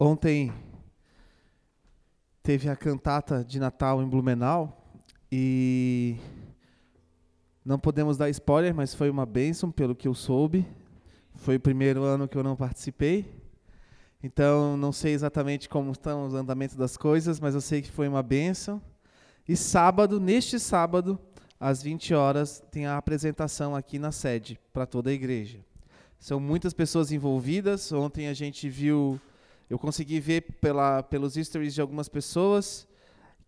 Ontem 0.00 0.52
teve 2.40 2.68
a 2.68 2.76
cantata 2.76 3.44
de 3.44 3.58
Natal 3.58 4.00
em 4.00 4.08
Blumenau 4.08 4.94
e 5.30 6.16
não 7.64 7.80
podemos 7.80 8.16
dar 8.16 8.30
spoiler, 8.30 8.72
mas 8.72 8.94
foi 8.94 9.10
uma 9.10 9.26
bênção, 9.26 9.72
pelo 9.72 9.96
que 9.96 10.06
eu 10.06 10.14
soube. 10.14 10.64
Foi 11.34 11.56
o 11.56 11.60
primeiro 11.60 12.04
ano 12.04 12.28
que 12.28 12.38
eu 12.38 12.44
não 12.44 12.54
participei. 12.54 13.28
Então, 14.22 14.76
não 14.76 14.92
sei 14.92 15.14
exatamente 15.14 15.68
como 15.68 15.90
estão 15.90 16.26
os 16.26 16.34
andamentos 16.34 16.76
das 16.76 16.96
coisas, 16.96 17.40
mas 17.40 17.56
eu 17.56 17.60
sei 17.60 17.82
que 17.82 17.90
foi 17.90 18.06
uma 18.06 18.22
bênção. 18.22 18.80
E 19.48 19.56
sábado, 19.56 20.20
neste 20.20 20.60
sábado, 20.60 21.18
às 21.58 21.82
20 21.82 22.14
horas, 22.14 22.62
tem 22.70 22.86
a 22.86 22.96
apresentação 22.96 23.74
aqui 23.74 23.98
na 23.98 24.12
sede 24.12 24.60
para 24.72 24.86
toda 24.86 25.10
a 25.10 25.12
igreja. 25.12 25.58
São 26.20 26.38
muitas 26.38 26.72
pessoas 26.72 27.10
envolvidas. 27.10 27.90
Ontem 27.90 28.28
a 28.28 28.32
gente 28.32 28.68
viu 28.68 29.20
eu 29.68 29.78
consegui 29.78 30.18
ver 30.20 30.42
pela, 30.60 31.02
pelos 31.02 31.34
stories 31.34 31.74
de 31.74 31.80
algumas 31.80 32.08
pessoas 32.08 32.88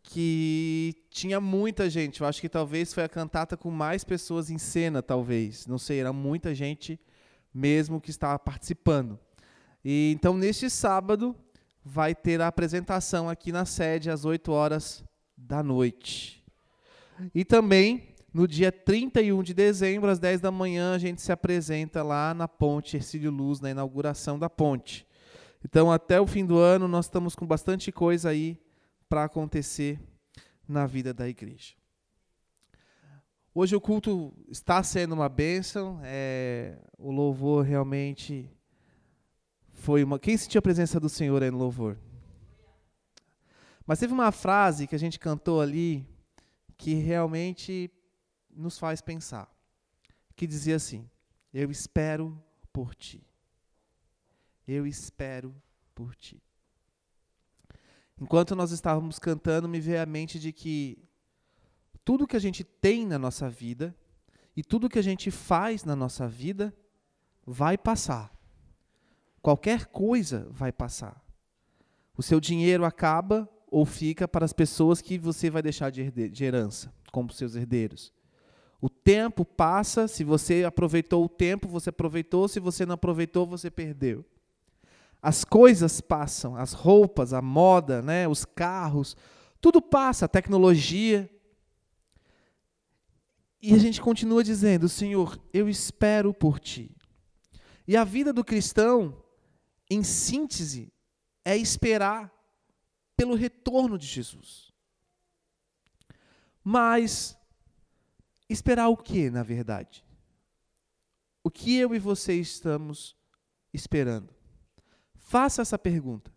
que 0.02 0.95
tinha 1.10 1.41
muita 1.41 1.88
gente. 1.88 2.20
Eu 2.20 2.27
acho 2.27 2.41
que 2.41 2.48
talvez 2.48 2.93
foi 2.93 3.05
a 3.05 3.09
cantata 3.09 3.56
com 3.56 3.70
mais 3.70 4.05
pessoas 4.05 4.51
em 4.51 4.59
cena, 4.59 5.02
talvez. 5.02 5.66
Não 5.66 5.79
sei, 5.79 6.01
era 6.01 6.12
muita 6.12 6.55
gente 6.55 6.98
mesmo 7.52 8.01
que 8.01 8.10
estava 8.10 8.38
participando. 8.38 9.19
E 9.84 10.12
então 10.15 10.34
neste 10.34 10.69
sábado 10.69 11.34
vai 11.84 12.15
ter 12.15 12.41
a 12.41 12.46
apresentação 12.46 13.29
aqui 13.29 13.51
na 13.51 13.65
sede 13.65 14.10
às 14.10 14.24
8 14.24 14.52
horas 14.52 15.02
da 15.37 15.62
noite. 15.62 16.45
E 17.34 17.45
também 17.45 18.15
no 18.32 18.46
dia 18.46 18.71
31 18.71 19.43
de 19.43 19.52
dezembro 19.52 20.10
às 20.10 20.18
10 20.18 20.41
da 20.41 20.51
manhã 20.51 20.95
a 20.95 20.98
gente 20.98 21.21
se 21.21 21.32
apresenta 21.32 22.02
lá 22.02 22.32
na 22.32 22.46
Ponte 22.46 22.96
Ercílio 22.96 23.30
Luz 23.30 23.60
na 23.60 23.71
inauguração 23.71 24.38
da 24.38 24.48
ponte. 24.48 25.07
Então, 25.65 25.91
até 25.91 26.21
o 26.21 26.27
fim 26.27 26.45
do 26.45 26.59
ano, 26.59 26.89
nós 26.89 27.07
estamos 27.07 27.35
com 27.35 27.47
bastante 27.47 27.93
coisa 27.93 28.30
aí 28.30 28.59
para 29.09 29.25
acontecer 29.25 30.01
na 30.67 30.87
vida 30.87 31.13
da 31.13 31.29
igreja. 31.29 31.75
Hoje 33.52 33.75
o 33.75 33.80
culto 33.80 34.33
está 34.49 34.83
sendo 34.83 35.15
uma 35.15 35.29
bênção, 35.29 36.01
é, 36.05 36.79
o 36.97 37.11
louvor 37.11 37.65
realmente 37.65 38.49
foi 39.73 40.05
uma. 40.05 40.19
Quem 40.19 40.37
sentiu 40.37 40.61
a 40.61 40.63
presença 40.63 41.01
do 41.01 41.09
Senhor 41.09 41.43
aí 41.43 41.51
no 41.51 41.59
louvor? 41.59 41.99
Mas 43.85 43.99
teve 43.99 44.13
uma 44.13 44.30
frase 44.30 44.87
que 44.87 44.95
a 44.95 44.99
gente 44.99 45.19
cantou 45.19 45.61
ali 45.61 46.07
que 46.79 46.95
realmente 46.95 47.91
nos 48.49 48.79
faz 48.79 49.01
pensar, 49.01 49.52
que 50.37 50.47
dizia 50.47 50.77
assim: 50.77 51.11
Eu 51.52 51.71
espero 51.71 52.41
por 52.73 52.95
ti. 52.95 53.27
Eu 54.73 54.87
espero 54.87 55.52
por 55.96 56.15
ti. 56.15 56.40
Enquanto 58.21 58.54
nós 58.54 58.71
estávamos 58.71 59.18
cantando, 59.18 59.68
me 59.68 59.80
veio 59.80 60.01
à 60.01 60.07
mente 60.07 60.38
de 60.38 60.52
que 60.52 60.96
tudo 62.04 62.24
que 62.24 62.37
a 62.37 62.40
gente 62.40 62.62
tem 62.62 63.04
na 63.04 63.18
nossa 63.18 63.51
vida 63.51 63.93
e 64.56 64.62
tudo 64.62 64.88
que 64.88 64.99
a 65.00 65.03
gente 65.03 65.28
faz 65.28 65.82
na 65.82 65.97
nossa 65.97 66.28
vida 66.28 66.72
vai 67.44 67.77
passar. 67.77 68.32
Qualquer 69.43 69.87
coisa 69.87 70.47
vai 70.53 70.71
passar. 70.71 71.21
O 72.16 72.22
seu 72.22 72.38
dinheiro 72.38 72.84
acaba 72.84 73.49
ou 73.66 73.84
fica 73.84 74.28
para 74.28 74.44
as 74.44 74.53
pessoas 74.53 75.00
que 75.00 75.19
você 75.19 75.50
vai 75.50 75.62
deixar 75.62 75.91
de, 75.91 76.44
herança, 76.44 76.94
como 77.10 77.32
seus 77.32 77.56
herdeiros. 77.56 78.12
O 78.81 78.88
tempo 78.88 79.44
passa, 79.44 80.06
se 80.06 80.22
você 80.22 80.62
aproveitou 80.62 81.25
o 81.25 81.28
tempo, 81.28 81.66
você 81.66 81.91
aproveitou, 81.91 82.47
se 82.47 82.60
você 82.60 82.87
não 82.87 82.94
aproveitou, 82.94 83.44
você 83.44 83.69
perdeu. 83.69 84.25
As 85.22 85.44
coisas 85.44 86.00
passam, 86.00 86.56
as 86.56 86.72
roupas, 86.72 87.32
a 87.32 87.43
moda, 87.43 88.00
né, 88.00 88.26
os 88.26 88.44
carros, 88.44 89.16
tudo 89.60 89.82
passa, 89.82 90.25
a 90.25 90.28
tecnologia. 90.28 91.31
E 93.61 93.75
a 93.75 93.78
gente 93.78 94.00
continua 94.00 94.43
dizendo: 94.43 94.89
Senhor, 94.89 95.39
eu 95.53 95.69
espero 95.69 96.33
por 96.33 96.59
ti. 96.59 96.97
E 97.87 97.97
a 97.97 98.05
vida 98.05 98.33
do 98.33 98.45
cristão, 98.45 99.22
em 99.91 100.03
síntese, 100.03 100.93
é 101.45 101.56
esperar 101.56 102.33
pelo 103.16 103.34
retorno 103.34 103.99
de 103.99 104.06
Jesus. 104.06 104.72
Mas 106.65 107.37
esperar 108.49 108.89
o 108.89 108.97
que, 108.97 109.28
na 109.28 109.43
verdade? 109.43 110.05
O 111.43 111.50
que 111.50 111.77
eu 111.77 111.95
e 111.95 111.99
você 111.99 112.34
estamos 112.34 113.16
esperando? 113.72 114.40
Faça 115.31 115.63
essa 115.63 115.79
pergunta. 115.79 116.29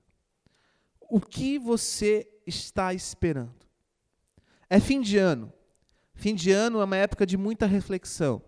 O 1.10 1.20
que 1.20 1.58
você 1.58 2.30
está 2.46 2.94
esperando? 2.94 3.66
É 4.70 4.80
fim 4.80 5.02
de 5.02 5.18
ano. 5.18 5.52
Fim 6.14 6.36
de 6.36 6.52
ano 6.52 6.80
é 6.80 6.84
uma 6.84 6.98
época 6.98 7.26
de 7.26 7.36
muita 7.36 7.66
reflexão. 7.66 8.40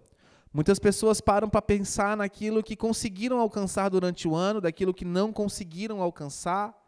Muitas 0.53 0.77
pessoas 0.77 1.19
param 1.19 1.49
para 1.49 1.63
pensar 1.63 2.15
naquilo 2.15 2.61
que 2.61 2.75
conseguiram 2.75 3.39
alcançar 3.39 3.89
durante 3.89 4.27
o 4.27 4.35
ano, 4.35 4.61
daquilo 4.61 4.93
que 4.93 5.03
não 5.03 5.33
conseguiram 5.33 5.99
alcançar, 5.99 6.79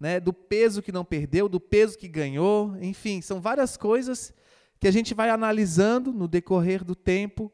né, 0.00 0.18
do 0.18 0.32
peso 0.32 0.80
que 0.80 0.90
não 0.90 1.04
perdeu, 1.04 1.50
do 1.50 1.60
peso 1.60 1.98
que 1.98 2.08
ganhou, 2.08 2.74
enfim, 2.80 3.20
são 3.20 3.42
várias 3.42 3.76
coisas 3.76 4.32
que 4.80 4.88
a 4.88 4.90
gente 4.90 5.12
vai 5.12 5.28
analisando 5.28 6.14
no 6.14 6.26
decorrer 6.26 6.82
do 6.82 6.94
tempo. 6.94 7.52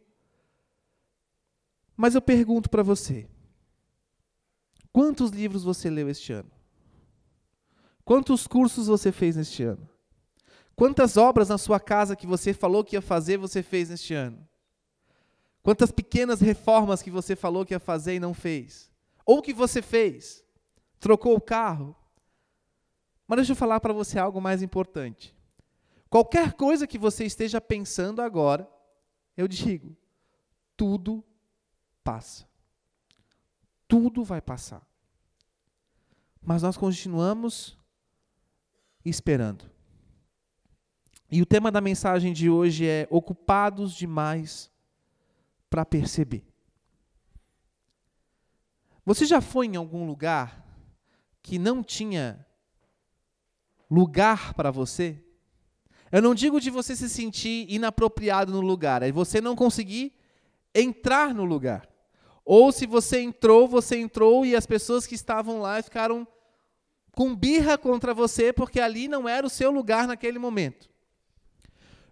Mas 1.97 2.15
eu 2.15 2.23
pergunto 2.23 2.71
para 2.71 2.85
você: 2.85 3.27
Quantos 4.99 5.31
livros 5.31 5.63
você 5.63 5.89
leu 5.89 6.09
este 6.09 6.33
ano? 6.33 6.51
Quantos 8.05 8.49
cursos 8.49 8.89
você 8.89 9.13
fez 9.13 9.37
neste 9.37 9.63
ano? 9.63 9.89
Quantas 10.75 11.17
obras 11.17 11.49
na 11.49 11.57
sua 11.57 11.79
casa 11.79 12.17
que 12.17 12.27
você 12.27 12.53
falou 12.53 12.83
que 12.83 12.97
ia 12.97 13.01
fazer, 13.01 13.37
você 13.37 13.63
fez 13.63 13.91
neste 13.91 14.13
ano? 14.13 14.45
Quantas 15.63 15.93
pequenas 15.93 16.41
reformas 16.41 17.01
que 17.01 17.13
você 17.13 17.37
falou 17.37 17.65
que 17.65 17.73
ia 17.73 17.79
fazer 17.79 18.17
e 18.17 18.19
não 18.19 18.35
fez? 18.35 18.91
Ou 19.25 19.41
que 19.41 19.53
você 19.53 19.81
fez? 19.81 20.45
Trocou 20.99 21.37
o 21.37 21.41
carro? 21.41 21.95
Mas 23.25 23.37
deixa 23.37 23.53
eu 23.53 23.57
falar 23.57 23.79
para 23.79 23.93
você 23.93 24.19
algo 24.19 24.41
mais 24.41 24.63
importante. 24.63 25.33
Qualquer 26.11 26.55
coisa 26.55 26.89
que 26.89 26.99
você 26.99 27.25
esteja 27.25 27.61
pensando 27.61 28.21
agora, 28.21 28.69
eu 29.37 29.47
digo, 29.47 29.97
tudo 30.77 31.23
passa 32.03 32.49
tudo 33.89 34.23
vai 34.23 34.41
passar. 34.43 34.87
Mas 36.43 36.62
nós 36.62 36.76
continuamos 36.76 37.76
esperando. 39.04 39.71
E 41.31 41.43
o 41.43 41.47
tema 41.47 41.71
da 41.71 41.81
mensagem 41.81 42.32
de 42.32 42.49
hoje 42.49 42.87
é 42.87 43.06
ocupados 43.10 43.93
demais 43.93 44.71
para 45.69 45.84
perceber. 45.84 46.44
Você 49.04 49.25
já 49.25 49.41
foi 49.41 49.66
em 49.66 49.76
algum 49.76 50.06
lugar 50.06 50.66
que 51.43 51.59
não 51.59 51.82
tinha 51.82 52.47
lugar 53.91 54.53
para 54.55 54.70
você? 54.70 55.22
Eu 56.12 56.20
não 56.20 56.34
digo 56.34 56.60
de 56.60 56.70
você 56.70 56.97
se 56.97 57.09
sentir 57.09 57.66
inapropriado 57.70 58.53
no 58.53 58.60
lugar, 58.60 59.03
é 59.03 59.10
você 59.12 59.41
não 59.41 59.55
conseguir 59.55 60.15
entrar 60.75 61.34
no 61.34 61.44
lugar. 61.44 61.88
Ou 62.51 62.73
se 62.73 62.87
você 62.87 63.21
entrou, 63.21 63.69
você 63.69 63.99
entrou 63.99 64.47
e 64.47 64.57
as 64.57 64.65
pessoas 64.65 65.07
que 65.07 65.15
estavam 65.15 65.61
lá 65.61 65.83
ficaram 65.83 66.27
com 67.13 67.37
birra 67.37 67.77
contra 67.77 68.15
você 68.15 68.55
porque 68.55 68.81
ali 68.81 69.07
não 69.07 69.29
era 69.29 69.47
o 69.47 69.51
seu 69.51 69.71
lugar 69.71 70.09
naquele 70.09 70.39
momento. 70.39 70.89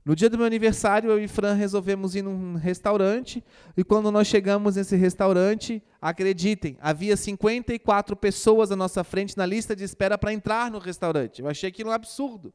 No 0.04 0.14
dia 0.14 0.28
do 0.28 0.36
meu 0.36 0.46
aniversário, 0.46 1.10
eu 1.10 1.18
e 1.18 1.26
Fran 1.26 1.54
resolvemos 1.54 2.14
ir 2.14 2.20
num 2.20 2.56
restaurante, 2.56 3.42
e 3.74 3.82
quando 3.82 4.12
nós 4.12 4.26
chegamos 4.26 4.76
nesse 4.76 4.94
restaurante, 4.94 5.82
acreditem, 6.02 6.76
havia 6.82 7.16
54 7.16 8.14
pessoas 8.14 8.70
à 8.70 8.76
nossa 8.76 9.02
frente 9.02 9.38
na 9.38 9.46
lista 9.46 9.74
de 9.74 9.84
espera 9.84 10.18
para 10.18 10.34
entrar 10.34 10.70
no 10.70 10.78
restaurante. 10.78 11.40
Eu 11.40 11.48
achei 11.48 11.70
aquilo 11.70 11.88
um 11.88 11.94
absurdo. 11.94 12.52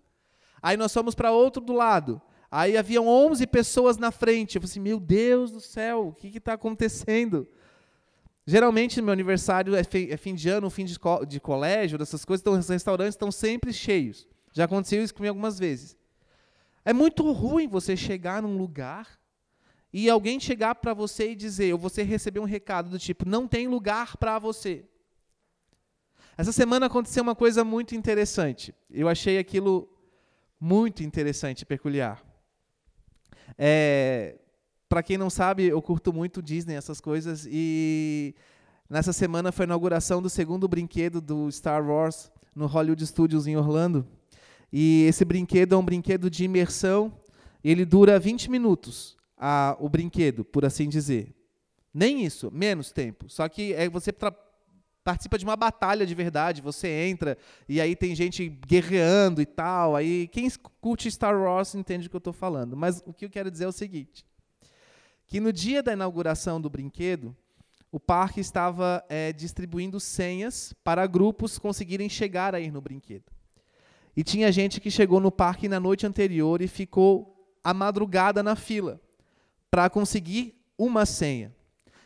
Aí 0.62 0.77
nós 0.77 0.94
fomos 0.94 1.16
para 1.16 1.31
outro 1.31 1.63
do 1.63 1.74
lado. 1.74 2.22
Aí 2.51 2.77
haviam 2.77 3.07
11 3.07 3.48
pessoas 3.48 3.98
na 3.98 4.12
frente. 4.12 4.56
Eu 4.56 4.62
falei 4.62 4.72
assim: 4.72 4.80
meu 4.80 5.00
Deus 5.00 5.51
do 5.51 5.60
céu, 5.60 6.10
o 6.10 6.13
que 6.13 6.38
está 6.38 6.54
acontecendo? 6.54 7.48
Geralmente, 8.45 9.01
meu 9.01 9.13
aniversário 9.13 9.75
é, 9.75 9.81
é 9.81 10.17
fim 10.17 10.33
de 10.33 10.49
ano, 10.49 10.69
fim 10.69 10.85
de, 10.85 10.97
de 11.27 11.39
colégio, 11.39 11.97
dessas 11.97 12.25
coisas, 12.25 12.41
então 12.41 12.53
os 12.53 12.67
restaurantes 12.67 13.13
estão 13.13 13.31
sempre 13.31 13.71
cheios. 13.71 14.27
Já 14.51 14.65
aconteceu 14.65 15.03
isso 15.03 15.13
comigo 15.13 15.31
algumas 15.31 15.59
vezes. 15.59 15.95
É 16.83 16.91
muito 16.91 17.31
ruim 17.31 17.67
você 17.67 17.95
chegar 17.95 18.41
num 18.41 18.57
lugar 18.57 19.19
e 19.93 20.09
alguém 20.09 20.39
chegar 20.39 20.75
para 20.75 20.93
você 20.93 21.31
e 21.31 21.35
dizer, 21.35 21.73
ou 21.73 21.79
você 21.79 22.01
receber 22.01 22.39
um 22.39 22.45
recado 22.45 22.89
do 22.89 22.97
tipo, 22.97 23.27
não 23.27 23.47
tem 23.47 23.67
lugar 23.67 24.17
para 24.17 24.39
você. 24.39 24.85
Essa 26.38 26.51
semana 26.51 26.88
aconteceu 26.88 27.21
uma 27.21 27.35
coisa 27.35 27.63
muito 27.63 27.93
interessante. 27.93 28.73
Eu 28.89 29.07
achei 29.07 29.38
aquilo 29.38 29.88
muito 30.59 31.03
interessante, 31.03 31.65
peculiar. 31.65 32.23
É, 33.57 34.39
para 34.91 35.01
quem 35.01 35.17
não 35.17 35.29
sabe, 35.29 35.63
eu 35.63 35.81
curto 35.81 36.11
muito 36.11 36.43
Disney, 36.43 36.75
essas 36.75 36.99
coisas, 36.99 37.47
e 37.49 38.35
Nessa 38.91 39.13
semana 39.13 39.53
foi 39.53 39.63
a 39.63 39.67
inauguração 39.67 40.21
do 40.21 40.29
segundo 40.29 40.67
brinquedo 40.67 41.21
do 41.21 41.49
Star 41.49 41.81
Wars 41.81 42.29
no 42.53 42.67
Hollywood 42.67 43.07
Studios 43.07 43.47
em 43.47 43.55
Orlando. 43.55 44.05
E 44.69 45.05
esse 45.07 45.23
brinquedo 45.23 45.73
é 45.73 45.77
um 45.77 45.85
brinquedo 45.85 46.29
de 46.29 46.43
imersão. 46.43 47.17
Ele 47.63 47.85
dura 47.85 48.19
20 48.19 48.51
minutos, 48.51 49.15
a, 49.38 49.77
o 49.79 49.88
brinquedo, 49.88 50.43
por 50.43 50.65
assim 50.65 50.89
dizer. 50.89 51.33
Nem 51.93 52.25
isso, 52.25 52.51
menos 52.51 52.91
tempo. 52.91 53.29
Só 53.29 53.47
que 53.47 53.73
é, 53.75 53.88
você 53.88 54.11
participa 55.05 55.38
de 55.38 55.45
uma 55.45 55.55
batalha 55.55 56.05
de 56.05 56.13
verdade. 56.13 56.61
Você 56.61 56.89
entra 56.89 57.38
e 57.69 57.79
aí 57.79 57.95
tem 57.95 58.13
gente 58.13 58.49
guerreando 58.67 59.41
e 59.41 59.45
tal. 59.45 59.95
Aí 59.95 60.27
quem 60.27 60.49
curte 60.81 61.09
Star 61.09 61.41
Wars 61.41 61.75
entende 61.75 62.07
o 62.07 62.09
que 62.09 62.15
eu 62.17 62.19
estou 62.19 62.33
falando. 62.33 62.75
Mas 62.75 63.01
o 63.05 63.13
que 63.13 63.23
eu 63.23 63.29
quero 63.29 63.49
dizer 63.49 63.63
é 63.63 63.69
o 63.69 63.71
seguinte: 63.71 64.25
que 65.31 65.39
no 65.39 65.54
dia 65.54 65.81
da 65.81 65.94
inauguração 65.94 66.60
do 66.60 66.69
brinquedo, 66.69 67.33
o 67.89 67.98
parque 67.98 68.42
estava 68.42 69.01
é, 69.07 69.31
distribuindo 69.31 69.98
senhas 69.98 70.74
para 70.83 71.07
grupos 71.07 71.57
conseguirem 71.57 72.10
chegar 72.10 72.54
aí 72.54 72.69
no 72.69 72.81
brinquedo. 72.81 73.31
E 74.13 74.25
tinha 74.25 74.51
gente 74.51 74.81
que 74.81 74.92
chegou 74.92 75.22
no 75.22 75.31
parque 75.31 75.69
na 75.69 75.80
noite 75.80 76.06
anterior 76.06 76.62
e 76.62 76.68
ficou 76.68 77.33
a 77.63 77.74
madrugada 77.74 78.44
na 78.44 78.57
fila 78.57 79.00
para 79.69 79.89
conseguir 79.89 80.54
uma 80.78 81.06
senha. 81.06 81.56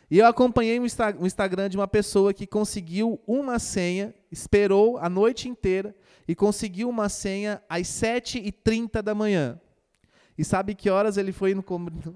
E 0.08 0.18
eu 0.18 0.26
acompanhei 0.26 0.78
um 0.78 1.26
Instagram 1.26 1.68
de 1.68 1.76
uma 1.76 1.88
pessoa 1.88 2.32
que 2.32 2.46
conseguiu 2.46 3.20
uma 3.26 3.58
senha, 3.58 4.14
esperou 4.30 4.98
a 4.98 5.10
noite 5.10 5.48
inteira 5.48 5.96
e 6.28 6.34
conseguiu 6.36 6.88
uma 6.88 7.08
senha 7.08 7.60
às 7.68 7.88
7h30 7.88 9.02
da 9.02 9.16
manhã. 9.16 9.60
E 10.36 10.44
sabe 10.44 10.74
que 10.74 10.90
horas 10.90 11.16
ele 11.16 11.32
foi 11.32 11.54
no, 11.54 11.64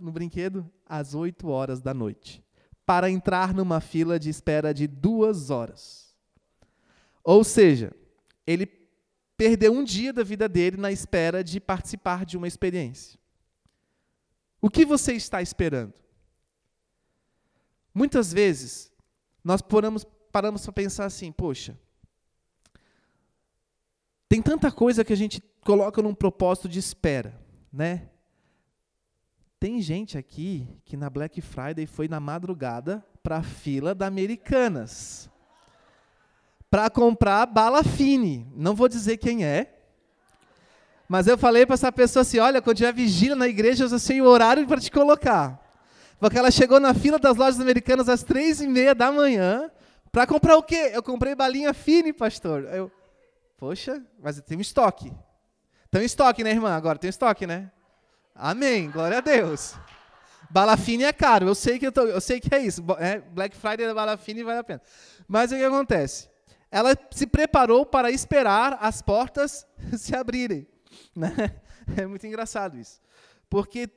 no 0.00 0.12
brinquedo? 0.12 0.70
Às 0.86 1.14
8 1.14 1.48
horas 1.48 1.80
da 1.80 1.94
noite 1.94 2.42
para 2.90 3.08
entrar 3.08 3.54
numa 3.54 3.80
fila 3.80 4.18
de 4.18 4.28
espera 4.28 4.74
de 4.74 4.88
duas 4.88 5.48
horas. 5.48 6.12
Ou 7.22 7.44
seja, 7.44 7.92
ele 8.44 8.66
perdeu 9.36 9.72
um 9.72 9.84
dia 9.84 10.12
da 10.12 10.24
vida 10.24 10.48
dele 10.48 10.76
na 10.76 10.90
espera 10.90 11.44
de 11.44 11.60
participar 11.60 12.26
de 12.26 12.36
uma 12.36 12.48
experiência. 12.48 13.16
O 14.60 14.68
que 14.68 14.84
você 14.84 15.12
está 15.12 15.40
esperando? 15.40 15.94
Muitas 17.94 18.32
vezes, 18.32 18.92
nós 19.44 19.62
paramos, 19.62 20.04
paramos 20.32 20.64
para 20.64 20.72
pensar 20.72 21.04
assim: 21.04 21.30
poxa, 21.30 21.78
tem 24.28 24.42
tanta 24.42 24.68
coisa 24.72 25.04
que 25.04 25.12
a 25.12 25.16
gente 25.16 25.40
coloca 25.64 26.02
num 26.02 26.12
propósito 26.12 26.68
de 26.68 26.80
espera, 26.80 27.40
né? 27.72 28.08
Tem 29.58 29.80
gente 29.80 30.16
aqui 30.16 30.66
que 30.84 30.96
na 30.96 31.10
Black 31.10 31.40
Friday 31.40 31.86
foi 31.86 32.08
na 32.08 32.18
madrugada 32.18 33.04
para 33.22 33.38
a 33.38 33.42
fila 33.42 33.94
da 33.94 34.06
Americanas 34.06 35.30
para 36.70 36.88
comprar 36.88 37.44
bala 37.46 37.82
fine. 37.82 38.46
Não 38.54 38.74
vou 38.74 38.88
dizer 38.88 39.18
quem 39.18 39.44
é, 39.44 39.80
mas 41.08 41.26
eu 41.26 41.36
falei 41.36 41.66
para 41.66 41.74
essa 41.74 41.90
pessoa 41.90 42.20
assim: 42.22 42.38
olha, 42.38 42.62
quando 42.62 42.76
tiver 42.76 42.94
vigília 42.94 43.34
na 43.34 43.48
igreja, 43.48 43.84
eu 43.84 43.98
sei 43.98 44.22
o 44.22 44.26
horário 44.26 44.64
para 44.66 44.80
te 44.80 44.92
colocar. 44.92 45.60
Porque 46.20 46.38
ela 46.38 46.50
chegou 46.52 46.78
na 46.78 46.94
fila 46.94 47.18
das 47.18 47.36
lojas 47.36 47.58
americanas 47.58 48.08
às 48.08 48.22
três 48.22 48.60
e 48.60 48.68
meia 48.68 48.94
da 48.94 49.10
manhã 49.10 49.68
para 50.12 50.26
comprar 50.26 50.56
o 50.56 50.62
quê? 50.62 50.92
Eu 50.92 51.02
comprei 51.02 51.34
balinha 51.34 51.74
fine, 51.74 52.12
pastor. 52.12 52.62
Eu, 52.72 52.92
poxa, 53.56 54.00
mas 54.22 54.40
tem 54.42 54.56
um 54.56 54.60
estoque. 54.60 55.12
Tem 55.90 56.04
estoque, 56.04 56.44
né, 56.44 56.50
irmã? 56.50 56.74
Agora 56.74 56.98
tem 56.98 57.10
estoque, 57.10 57.46
né? 57.46 57.70
Amém, 58.34 58.90
glória 58.90 59.18
a 59.18 59.20
Deus. 59.20 59.74
Balafine 60.48 61.04
é 61.04 61.12
caro, 61.12 61.48
eu 61.48 61.54
sei 61.54 61.78
que, 61.78 61.86
eu, 61.86 61.92
tô, 61.92 62.02
eu 62.02 62.20
sei 62.20 62.40
que 62.40 62.54
é 62.54 62.60
isso. 62.60 62.84
É, 62.98 63.20
Black 63.20 63.56
Friday 63.56 63.86
da 63.86 63.94
Balafine 63.94 64.42
vale 64.42 64.58
a 64.60 64.64
pena. 64.64 64.82
Mas 65.26 65.50
o 65.50 65.56
que 65.56 65.64
acontece? 65.64 66.28
Ela 66.70 66.96
se 67.10 67.26
preparou 67.26 67.84
para 67.84 68.10
esperar 68.10 68.78
as 68.80 69.02
portas 69.02 69.66
se 69.98 70.14
abrirem. 70.14 70.66
Né? 71.14 71.30
É 71.96 72.06
muito 72.06 72.24
engraçado 72.24 72.78
isso. 72.78 73.00
Porque 73.48 73.90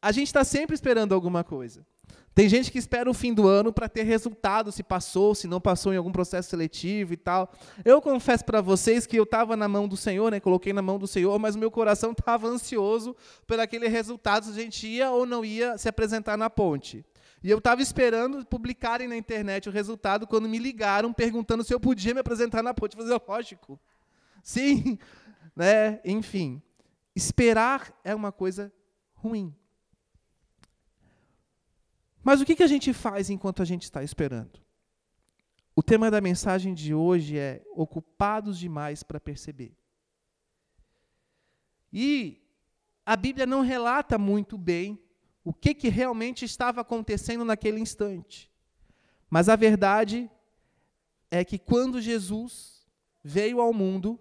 a 0.00 0.10
gente 0.12 0.28
está 0.28 0.44
sempre 0.44 0.74
esperando 0.74 1.14
alguma 1.14 1.44
coisa. 1.44 1.84
Tem 2.34 2.48
gente 2.48 2.72
que 2.72 2.78
espera 2.78 3.08
o 3.08 3.14
fim 3.14 3.32
do 3.32 3.46
ano 3.46 3.72
para 3.72 3.88
ter 3.88 4.02
resultado, 4.02 4.72
se 4.72 4.82
passou, 4.82 5.36
se 5.36 5.46
não 5.46 5.60
passou 5.60 5.94
em 5.94 5.96
algum 5.96 6.10
processo 6.10 6.50
seletivo 6.50 7.12
e 7.12 7.16
tal. 7.16 7.52
Eu 7.84 8.02
confesso 8.02 8.44
para 8.44 8.60
vocês 8.60 9.06
que 9.06 9.16
eu 9.16 9.22
estava 9.22 9.56
na 9.56 9.68
mão 9.68 9.86
do 9.86 9.96
Senhor, 9.96 10.32
né, 10.32 10.40
coloquei 10.40 10.72
na 10.72 10.82
mão 10.82 10.98
do 10.98 11.06
Senhor, 11.06 11.38
mas 11.38 11.54
meu 11.54 11.70
coração 11.70 12.10
estava 12.18 12.48
ansioso 12.48 13.14
por 13.46 13.60
aquele 13.60 13.86
resultado, 13.86 14.46
se 14.46 14.50
a 14.50 14.54
gente 14.54 14.84
ia 14.86 15.12
ou 15.12 15.24
não 15.24 15.44
ia 15.44 15.78
se 15.78 15.88
apresentar 15.88 16.36
na 16.36 16.50
ponte. 16.50 17.04
E 17.40 17.50
eu 17.50 17.58
estava 17.58 17.82
esperando 17.82 18.44
publicarem 18.44 19.06
na 19.06 19.16
internet 19.16 19.68
o 19.68 19.72
resultado 19.72 20.26
quando 20.26 20.48
me 20.48 20.58
ligaram 20.58 21.12
perguntando 21.12 21.62
se 21.62 21.72
eu 21.72 21.78
podia 21.78 22.14
me 22.14 22.20
apresentar 22.20 22.62
na 22.62 22.74
ponte. 22.74 22.96
Eu 22.96 23.04
falei, 23.04 23.20
lógico. 23.28 23.78
Sim, 24.42 24.98
né? 25.54 26.00
Enfim, 26.04 26.60
esperar 27.14 27.92
é 28.02 28.14
uma 28.14 28.32
coisa 28.32 28.72
ruim. 29.14 29.54
Mas 32.24 32.40
o 32.40 32.46
que, 32.46 32.56
que 32.56 32.62
a 32.62 32.66
gente 32.66 32.94
faz 32.94 33.28
enquanto 33.28 33.60
a 33.60 33.64
gente 33.66 33.82
está 33.82 34.02
esperando? 34.02 34.58
O 35.76 35.82
tema 35.82 36.10
da 36.10 36.20
mensagem 36.20 36.72
de 36.72 36.94
hoje 36.94 37.36
é 37.38 37.62
ocupados 37.74 38.58
demais 38.58 39.02
para 39.02 39.20
perceber. 39.20 39.76
E 41.92 42.40
a 43.04 43.14
Bíblia 43.14 43.44
não 43.44 43.60
relata 43.60 44.16
muito 44.16 44.56
bem 44.56 44.98
o 45.44 45.52
que, 45.52 45.74
que 45.74 45.90
realmente 45.90 46.44
estava 46.46 46.80
acontecendo 46.80 47.44
naquele 47.44 47.78
instante. 47.78 48.50
Mas 49.28 49.48
a 49.48 49.56
verdade 49.56 50.30
é 51.30 51.44
que 51.44 51.58
quando 51.58 52.00
Jesus 52.00 52.86
veio 53.22 53.60
ao 53.60 53.74
mundo, 53.74 54.18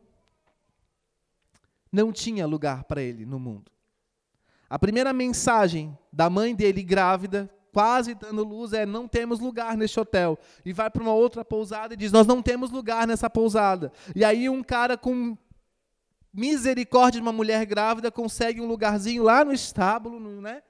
não 1.91 2.11
tinha 2.11 2.45
lugar 2.45 2.83
para 2.83 3.01
ele 3.01 3.25
no 3.25 3.39
mundo. 3.39 3.71
A 4.69 4.77
primeira 4.77 5.13
mensagem 5.13 5.97
da 6.11 6.29
mãe 6.29 6.53
dele 6.53 6.83
grávida 6.83 7.49
quase 7.73 8.13
dando 8.13 8.43
luz, 8.43 8.71
é 8.71 8.85
não 8.85 9.07
temos 9.07 9.39
lugar 9.39 9.75
neste 9.75 9.99
hotel. 9.99 10.37
E 10.63 10.71
vai 10.71 10.89
para 10.89 11.01
uma 11.01 11.13
outra 11.13 11.43
pousada 11.43 11.95
e 11.95 11.97
diz: 11.97 12.11
Nós 12.11 12.27
não 12.27 12.41
temos 12.41 12.69
lugar 12.69 13.07
nessa 13.07 13.29
pousada. 13.29 13.91
E 14.15 14.23
aí 14.23 14.47
um 14.47 14.63
cara 14.63 14.95
com 14.95 15.35
misericórdia 16.31 17.19
de 17.19 17.21
uma 17.21 17.33
mulher 17.33 17.65
grávida 17.65 18.11
consegue 18.11 18.61
um 18.61 18.67
lugarzinho 18.67 19.23
lá 19.23 19.43
no 19.43 19.51
estábulo, 19.51 20.19
né? 20.39 20.61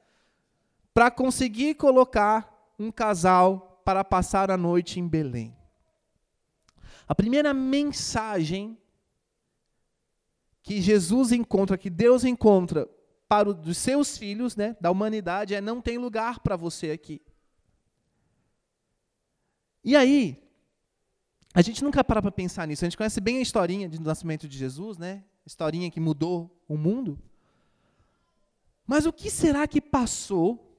Para 0.94 1.12
conseguir 1.12 1.76
colocar 1.76 2.74
um 2.80 2.92
casal 2.92 3.82
para 3.84 4.04
passar 4.04 4.50
a 4.50 4.58
noite 4.58 5.00
em 5.00 5.08
Belém. 5.08 5.56
A 7.08 7.14
primeira 7.14 7.54
mensagem 7.54 8.78
que 10.62 10.82
Jesus 10.82 11.34
encontra, 11.34 11.78
que 11.78 11.90
Deus 11.90 12.24
encontra 12.24 12.88
para 13.34 13.50
os 13.50 13.78
seus 13.80 14.16
filhos, 14.16 14.56
né, 14.56 14.78
da 14.80 14.92
humanidade, 14.92 15.56
é 15.56 15.60
não 15.60 15.82
tem 15.82 15.98
lugar 15.98 16.40
para 16.40 16.56
você 16.56 16.92
aqui. 16.92 17.20
E 19.84 19.96
aí, 19.96 20.40
a 21.52 21.64
gente 21.64 21.84
nunca 21.84 22.04
para 22.04 22.22
para 22.22 22.32
pensar 22.32 22.68
nisso. 22.68 22.86
A 22.86 22.88
gente 22.88 22.96
conhece 22.96 23.20
bem 23.20 23.40
a 23.40 23.42
historinha 23.42 23.90
do 23.90 24.00
nascimento 24.04 24.48
de 24.48 24.56
Jesus, 24.56 25.00
né? 25.00 25.24
Historinha 25.44 25.90
que 25.90 26.00
mudou 26.00 26.56
o 26.68 26.78
mundo. 26.78 27.20
Mas 28.86 29.08
o 29.08 29.12
que 29.12 29.32
será 29.32 29.68
que 29.68 29.82
passou 29.82 30.78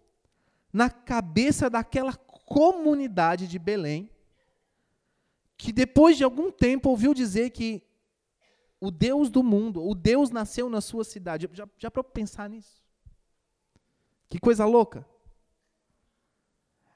na 0.72 0.88
cabeça 0.88 1.68
daquela 1.68 2.14
comunidade 2.14 3.48
de 3.48 3.58
Belém, 3.58 4.08
que 5.56 5.72
depois 5.72 6.16
de 6.16 6.22
algum 6.22 6.52
tempo 6.52 6.88
ouviu 6.90 7.12
dizer 7.14 7.50
que 7.50 7.82
o 8.84 8.90
Deus 8.90 9.30
do 9.30 9.42
mundo, 9.42 9.82
o 9.82 9.94
Deus 9.94 10.30
nasceu 10.30 10.68
na 10.68 10.80
sua 10.80 11.04
cidade. 11.04 11.48
Já, 11.52 11.68
já 11.78 11.90
para 11.90 12.04
pensar 12.04 12.48
nisso? 12.48 12.82
Que 14.28 14.38
coisa 14.38 14.64
louca. 14.66 15.06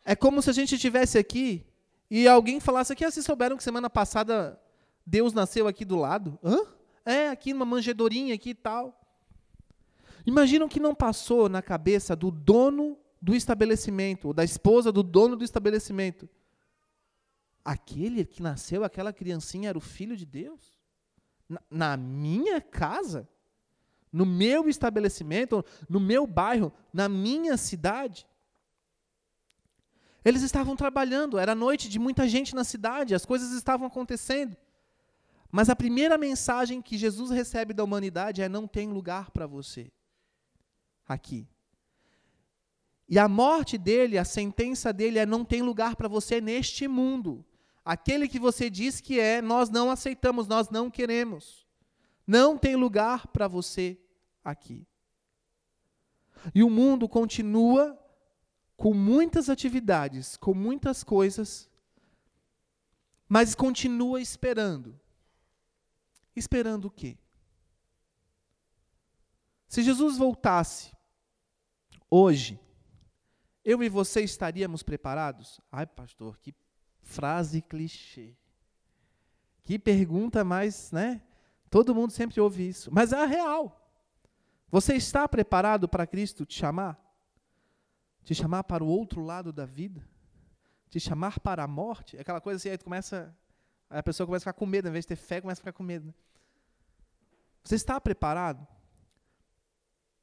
É 0.05 0.15
como 0.15 0.43
se 0.43 0.51
a 0.51 0.53
gente 0.53 0.75
estivesse 0.75 1.19
aqui 1.19 1.67
e 2.11 2.27
alguém 2.27 2.61
falasse 2.61 2.93
aqui, 2.93 3.05
ah, 3.05 3.11
vocês 3.11 3.25
souberam 3.25 3.57
que 3.57 3.63
semana 3.63 3.91
passada 3.91 4.61
Deus 5.05 5.33
nasceu 5.33 5.67
aqui 5.67 5.85
do 5.85 5.97
lado? 5.97 6.39
Hã? 6.43 6.59
É, 7.05 7.29
aqui 7.29 7.53
numa 7.53 7.65
manjedorinha 7.65 8.35
aqui 8.35 8.51
e 8.51 8.55
tal. 8.55 9.01
Imaginam 10.27 10.69
que 10.69 10.81
não 10.81 10.95
passou 10.95 11.49
na 11.49 11.63
cabeça 11.63 12.15
do 12.15 12.31
dono 12.31 12.99
do 13.21 13.35
estabelecimento, 13.35 14.29
ou 14.29 14.35
da 14.35 14.45
esposa 14.45 14.93
do 14.93 15.03
dono 15.03 15.37
do 15.37 15.45
estabelecimento. 15.45 16.29
Aquele 17.65 18.25
que 18.25 18.43
nasceu, 18.43 18.85
aquela 18.85 19.13
criancinha, 19.13 19.71
era 19.71 19.79
o 19.79 19.81
filho 19.81 20.17
de 20.17 20.25
Deus? 20.25 20.78
Na, 21.71 21.97
minha 21.97 22.61
casa, 22.61 23.29
no 24.13 24.27
meu 24.27 24.69
estabelecimento, 24.69 25.65
no 25.89 26.01
meu 26.01 26.27
bairro, 26.27 26.73
na 26.93 27.09
minha 27.09 27.57
cidade. 27.57 28.27
Eles 30.25 30.43
estavam 30.43 30.77
trabalhando, 30.77 31.39
era 31.39 31.55
noite 31.55 31.89
de 31.89 31.99
muita 31.99 32.29
gente 32.29 32.55
na 32.55 32.65
cidade, 32.65 33.15
as 33.15 33.25
coisas 33.25 33.53
estavam 33.53 33.87
acontecendo. 33.87 34.57
Mas 35.51 35.71
a 35.71 35.77
primeira 35.77 36.19
mensagem 36.19 36.83
que 36.83 36.99
Jesus 36.99 37.31
recebe 37.31 37.73
da 37.73 37.83
humanidade 37.83 38.43
é: 38.43 38.49
não 38.49 38.67
tem 38.67 38.91
lugar 38.91 39.31
para 39.31 39.47
você 39.47 39.91
aqui. 41.07 41.49
E 43.09 43.19
a 43.19 43.27
morte 43.27 43.79
dele, 43.79 44.19
a 44.19 44.25
sentença 44.25 44.93
dele 44.93 45.19
é: 45.19 45.25
não 45.25 45.45
tem 45.45 45.63
lugar 45.63 45.97
para 45.97 46.09
você 46.09 46.41
neste 46.41 46.87
mundo. 46.87 47.45
Aquele 47.89 48.29
que 48.29 48.39
você 48.39 48.69
diz 48.69 49.01
que 49.01 49.19
é, 49.19 49.41
nós 49.41 49.71
não 49.71 49.91
aceitamos, 49.91 50.47
nós 50.47 50.69
não 50.69 50.91
queremos. 50.91 51.67
Não 52.27 52.59
tem 52.59 52.77
lugar 52.77 53.27
para 53.29 53.49
você 53.49 53.99
aqui. 54.45 54.87
E 56.55 56.63
o 56.63 56.69
mundo 56.69 57.09
continua 57.09 57.99
com 58.77 58.93
muitas 58.93 59.49
atividades, 59.49 60.37
com 60.37 60.53
muitas 60.53 61.03
coisas, 61.03 61.67
mas 63.27 63.55
continua 63.55 64.21
esperando. 64.21 65.01
Esperando 66.37 66.89
o 66.89 66.91
quê? 66.91 67.17
Se 69.67 69.83
Jesus 69.83 70.19
voltasse 70.19 70.93
hoje, 72.11 72.61
eu 73.65 73.83
e 73.83 73.89
você 73.89 74.21
estaríamos 74.21 74.83
preparados? 74.83 75.59
Ai, 75.73 75.87
pastor, 75.87 76.39
que 76.39 76.55
frase 77.09 77.63
clichê. 77.63 78.35
Que 79.65 79.79
pergunta 79.79 80.45
mais, 80.45 80.93
né? 80.93 81.23
Todo 81.71 81.95
mundo 81.95 82.13
sempre 82.13 82.41
ouve 82.41 82.69
isso, 82.69 82.91
mas 82.93 83.13
é 83.13 83.23
a 83.23 83.27
real. 83.27 83.75
Você 84.71 84.95
está 84.95 85.27
preparado 85.27 85.89
para 85.89 86.07
Cristo 86.07 86.45
te 86.45 86.55
chamar? 86.55 86.99
Te 88.23 88.35
chamar 88.35 88.65
para 88.65 88.85
o 88.85 88.87
outro 88.87 89.23
lado 89.23 89.53
da 89.53 89.65
vida? 89.65 90.07
Te 90.91 91.01
chamar 91.01 91.41
para 91.41 91.65
a 91.65 91.69
morte? 91.69 92.17
É 92.17 92.21
aquela 92.21 92.41
coisa 92.41 92.57
assim, 92.57 92.69
aí 92.69 92.79
começa, 92.79 93.35
aí 93.89 93.99
a 93.99 94.03
pessoa 94.03 94.27
começa 94.27 94.43
a 94.43 94.53
ficar 94.53 94.59
com 94.59 94.67
medo, 94.67 94.89
em 94.89 94.93
vez 94.93 95.05
de 95.05 95.09
ter 95.09 95.17
fé, 95.17 95.41
começa 95.41 95.61
a 95.61 95.63
ficar 95.63 95.73
com 95.73 95.83
medo. 95.83 96.07
Né? 96.07 96.15
Você 97.65 97.75
está 97.75 97.99
preparado? 97.99 98.67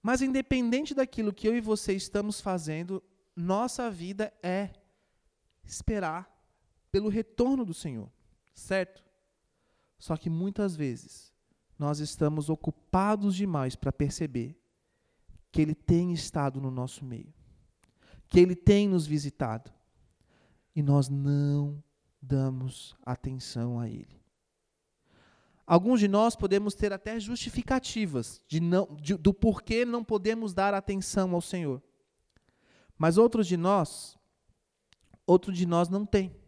Mas 0.03 0.21
independente 0.21 0.93
daquilo 0.93 1.33
que 1.33 1.47
eu 1.47 1.55
e 1.55 1.61
você 1.61 1.93
estamos 1.93 2.39
fazendo, 2.39 3.03
nossa 3.35 3.89
vida 3.89 4.31
é 4.43 4.69
esperar 5.63 6.34
pelo 6.95 7.09
retorno 7.09 7.65
do 7.65 7.73
Senhor, 7.73 8.09
certo? 8.53 9.03
Só 9.99 10.15
que 10.15 10.29
muitas 10.29 10.77
vezes 10.77 11.33
nós 11.77 11.99
estamos 11.99 12.49
ocupados 12.49 13.35
demais 13.35 13.75
para 13.75 13.91
perceber 13.91 14.57
que 15.51 15.61
Ele 15.61 15.75
tem 15.75 16.13
estado 16.13 16.61
no 16.61 16.71
nosso 16.71 17.03
meio, 17.03 17.33
que 18.29 18.39
Ele 18.39 18.55
tem 18.55 18.87
nos 18.87 19.05
visitado, 19.05 19.69
e 20.73 20.81
nós 20.81 21.09
não 21.09 21.83
damos 22.21 22.95
atenção 23.05 23.77
a 23.77 23.89
Ele. 23.89 24.23
Alguns 25.67 25.99
de 25.99 26.07
nós 26.07 26.33
podemos 26.33 26.75
ter 26.75 26.93
até 26.93 27.19
justificativas 27.19 28.41
de 28.47 28.61
não, 28.61 28.87
de, 29.01 29.15
do 29.15 29.33
porquê 29.33 29.83
não 29.83 30.01
podemos 30.01 30.53
dar 30.53 30.73
atenção 30.73 31.35
ao 31.35 31.41
Senhor. 31.41 31.83
Mas 32.97 33.17
outros 33.17 33.47
de 33.47 33.57
nós, 33.57 34.17
outro 35.27 35.51
de 35.51 35.65
nós 35.65 35.89
não 35.89 36.05
tem. 36.05 36.44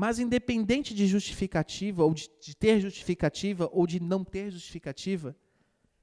Mas 0.00 0.18
independente 0.18 0.94
de 0.94 1.06
justificativa, 1.06 2.02
ou 2.02 2.14
de, 2.14 2.30
de 2.40 2.56
ter 2.56 2.80
justificativa, 2.80 3.68
ou 3.70 3.86
de 3.86 4.00
não 4.00 4.24
ter 4.24 4.50
justificativa, 4.50 5.36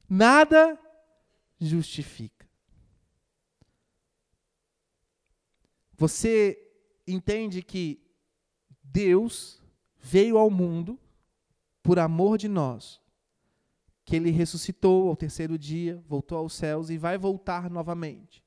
nada 0.07 0.79
justifica. 1.59 2.47
Você 5.95 6.63
entende 7.07 7.63
que 7.63 7.99
Deus 8.83 9.59
veio 9.97 10.37
ao 10.37 10.51
mundo 10.51 10.99
por 11.81 11.97
amor 11.97 12.37
de 12.37 12.47
nós, 12.47 13.01
que 14.05 14.15
ele 14.15 14.29
ressuscitou 14.29 15.09
ao 15.09 15.15
terceiro 15.15 15.57
dia, 15.57 15.99
voltou 16.07 16.37
aos 16.37 16.53
céus 16.53 16.91
e 16.91 16.99
vai 16.99 17.17
voltar 17.17 17.67
novamente. 17.67 18.43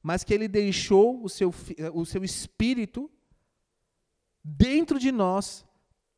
Mas 0.00 0.22
que 0.22 0.32
ele 0.32 0.46
deixou 0.46 1.20
o 1.24 1.28
seu, 1.28 1.52
o 1.92 2.06
seu 2.06 2.22
espírito 2.22 3.10
dentro 4.42 4.98
de 4.98 5.12
nós 5.12 5.66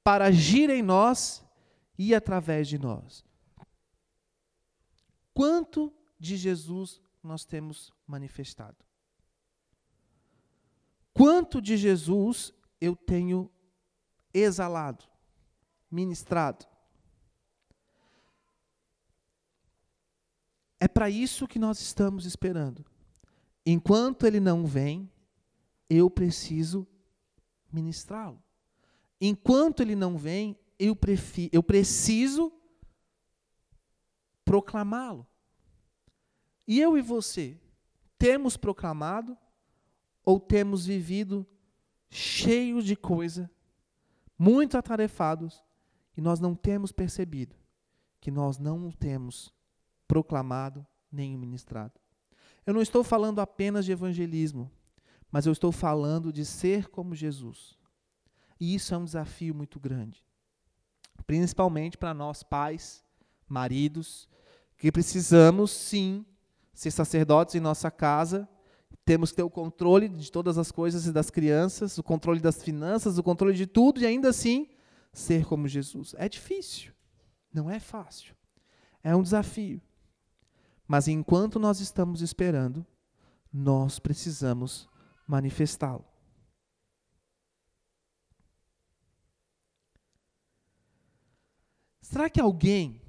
para 0.03 0.27
agir 0.27 0.71
em 0.71 0.83
nós 0.83 1.45
e 1.99 2.15
através 2.15 2.69
de 2.69 2.79
nós. 2.79 3.25
Quanto 5.35 5.93
de 6.19 6.37
Jesus 6.37 7.01
nós 7.23 7.45
temos 7.45 7.93
manifestado? 8.07 8.77
Quanto 11.13 11.61
de 11.61 11.77
Jesus 11.77 12.53
eu 12.81 12.97
tenho 12.97 13.51
exalado? 14.33 15.11
ministrado. 15.91 16.67
É 20.79 20.89
para 20.89 21.11
isso 21.11 21.49
que 21.49 21.59
nós 21.59 21.81
estamos 21.81 22.25
esperando. 22.25 22.85
Enquanto 23.67 24.27
ele 24.27 24.41
não 24.41 24.65
vem, 24.65 25.11
eu 25.89 26.09
preciso 26.09 26.87
ministrá-lo. 27.73 28.43
Enquanto 29.21 29.81
ele 29.81 29.95
não 29.95 30.17
vem, 30.17 30.59
eu, 30.79 30.97
prefiro, 30.97 31.51
eu 31.53 31.63
preciso 31.63 32.53
proclamá-lo. 34.45 35.27
E 36.67 36.81
eu 36.81 36.97
e 36.97 37.03
você, 37.03 37.61
temos 38.19 38.57
proclamado 38.57 39.37
ou 40.25 40.39
temos 40.39 40.87
vivido 40.87 41.47
cheios 42.11 42.85
de 42.85 42.97
coisa, 42.97 43.51
muito 44.39 44.77
atarefados, 44.77 45.63
e 46.17 46.21
nós 46.21 46.41
não 46.41 46.55
temos 46.55 46.93
percebido 46.93 47.57
que 48.21 48.31
nós 48.31 48.59
não 48.59 48.91
temos 48.91 49.55
proclamado 50.07 50.87
nem 51.11 51.37
ministrado. 51.37 51.99
Eu 52.67 52.75
não 52.75 52.83
estou 52.83 53.03
falando 53.03 53.41
apenas 53.41 53.85
de 53.85 53.93
evangelismo, 53.93 54.71
mas 55.31 55.47
eu 55.47 55.53
estou 55.53 55.71
falando 55.71 56.33
de 56.33 56.45
ser 56.45 56.89
como 56.89 57.15
Jesus. 57.15 57.79
E 58.59 58.75
isso 58.75 58.95
é 58.95 58.99
um 58.99 59.05
desafio 59.05 59.55
muito 59.55 59.79
grande. 59.79 60.25
Principalmente 61.27 61.97
para 61.97 62.13
nós 62.13 62.43
pais, 62.43 63.05
maridos, 63.49 64.29
que 64.77 64.91
precisamos 64.91 65.71
sim 65.71 66.25
ser 66.73 66.91
sacerdotes 66.91 67.55
em 67.55 67.61
nossa 67.61 67.91
casa, 67.91 68.49
temos 69.05 69.31
que 69.31 69.37
ter 69.37 69.43
o 69.43 69.51
controle 69.51 70.09
de 70.09 70.31
todas 70.31 70.59
as 70.59 70.73
coisas 70.73 71.07
e 71.07 71.13
das 71.13 71.31
crianças, 71.31 71.99
o 71.99 72.03
controle 72.03 72.41
das 72.41 72.63
finanças, 72.63 73.19
o 73.19 73.23
controle 73.23 73.55
de 73.55 73.67
tudo, 73.67 74.01
e 74.01 74.07
ainda 74.07 74.29
assim 74.29 74.69
ser 75.13 75.45
como 75.45 75.69
Jesus. 75.69 76.15
É 76.19 76.29
difícil, 76.29 76.93
não 77.53 77.71
é 77.71 77.79
fácil. 77.81 78.35
É 79.03 79.15
um 79.15 79.23
desafio. 79.23 79.81
Mas 80.87 81.09
enquanto 81.09 81.59
nós 81.59 81.81
estamos 81.81 82.21
esperando, 82.21 82.85
nós 83.53 83.99
precisamos 83.99 84.89
manifestá-lo. 85.31 86.05
Será 92.03 92.29
que 92.29 92.41
alguém 92.41 93.01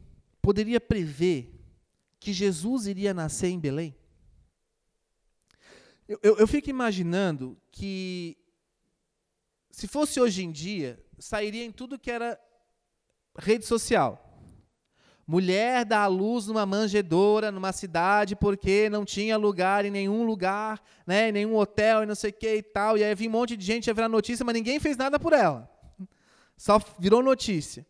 poderia 0.42 0.80
prever 0.80 1.52
que 2.20 2.32
Jesus 2.32 2.86
iria 2.86 3.16
nascer 3.16 3.48
em 3.48 3.60
Belém? 3.60 3.98
Eu, 6.08 6.20
eu, 6.22 6.38
eu, 6.38 6.48
fico 6.48 6.70
imaginando 6.70 7.60
que, 7.72 8.38
se 9.72 9.88
fosse 9.88 10.20
hoje 10.20 10.44
em 10.44 10.52
dia, 10.52 11.04
sairia 11.18 11.66
em 11.66 11.72
tudo 11.72 11.98
que 11.98 12.12
era 12.12 12.40
rede 13.36 13.66
social. 13.66 14.31
Mulher 15.32 15.86
dá 15.86 16.02
à 16.02 16.08
luz 16.08 16.48
numa 16.48 16.66
manjedoura, 16.66 17.54
numa 17.54 17.72
cidade, 17.72 18.36
porque 18.36 18.90
não 18.90 19.06
tinha 19.06 19.38
lugar 19.38 19.86
em 19.86 19.90
nenhum 19.90 20.26
lugar, 20.26 20.84
né, 21.08 21.30
em 21.30 21.32
nenhum 21.32 21.56
hotel 21.56 22.04
e 22.04 22.06
não 22.06 22.16
sei 22.16 22.32
o 22.32 22.34
que 22.34 22.56
e 22.58 22.62
tal. 22.62 22.98
E 22.98 23.04
aí 23.06 23.16
vinha 23.16 23.30
um 23.30 23.32
monte 23.32 23.56
de 23.56 23.66
gente, 23.66 23.88
ia 23.88 23.94
virar 23.94 24.10
notícia, 24.10 24.44
mas 24.44 24.54
ninguém 24.54 24.78
fez 24.78 24.98
nada 24.98 25.18
por 25.18 25.32
ela. 25.32 25.72
Só 26.58 26.82
virou 27.00 27.24
notícia. 27.24 27.88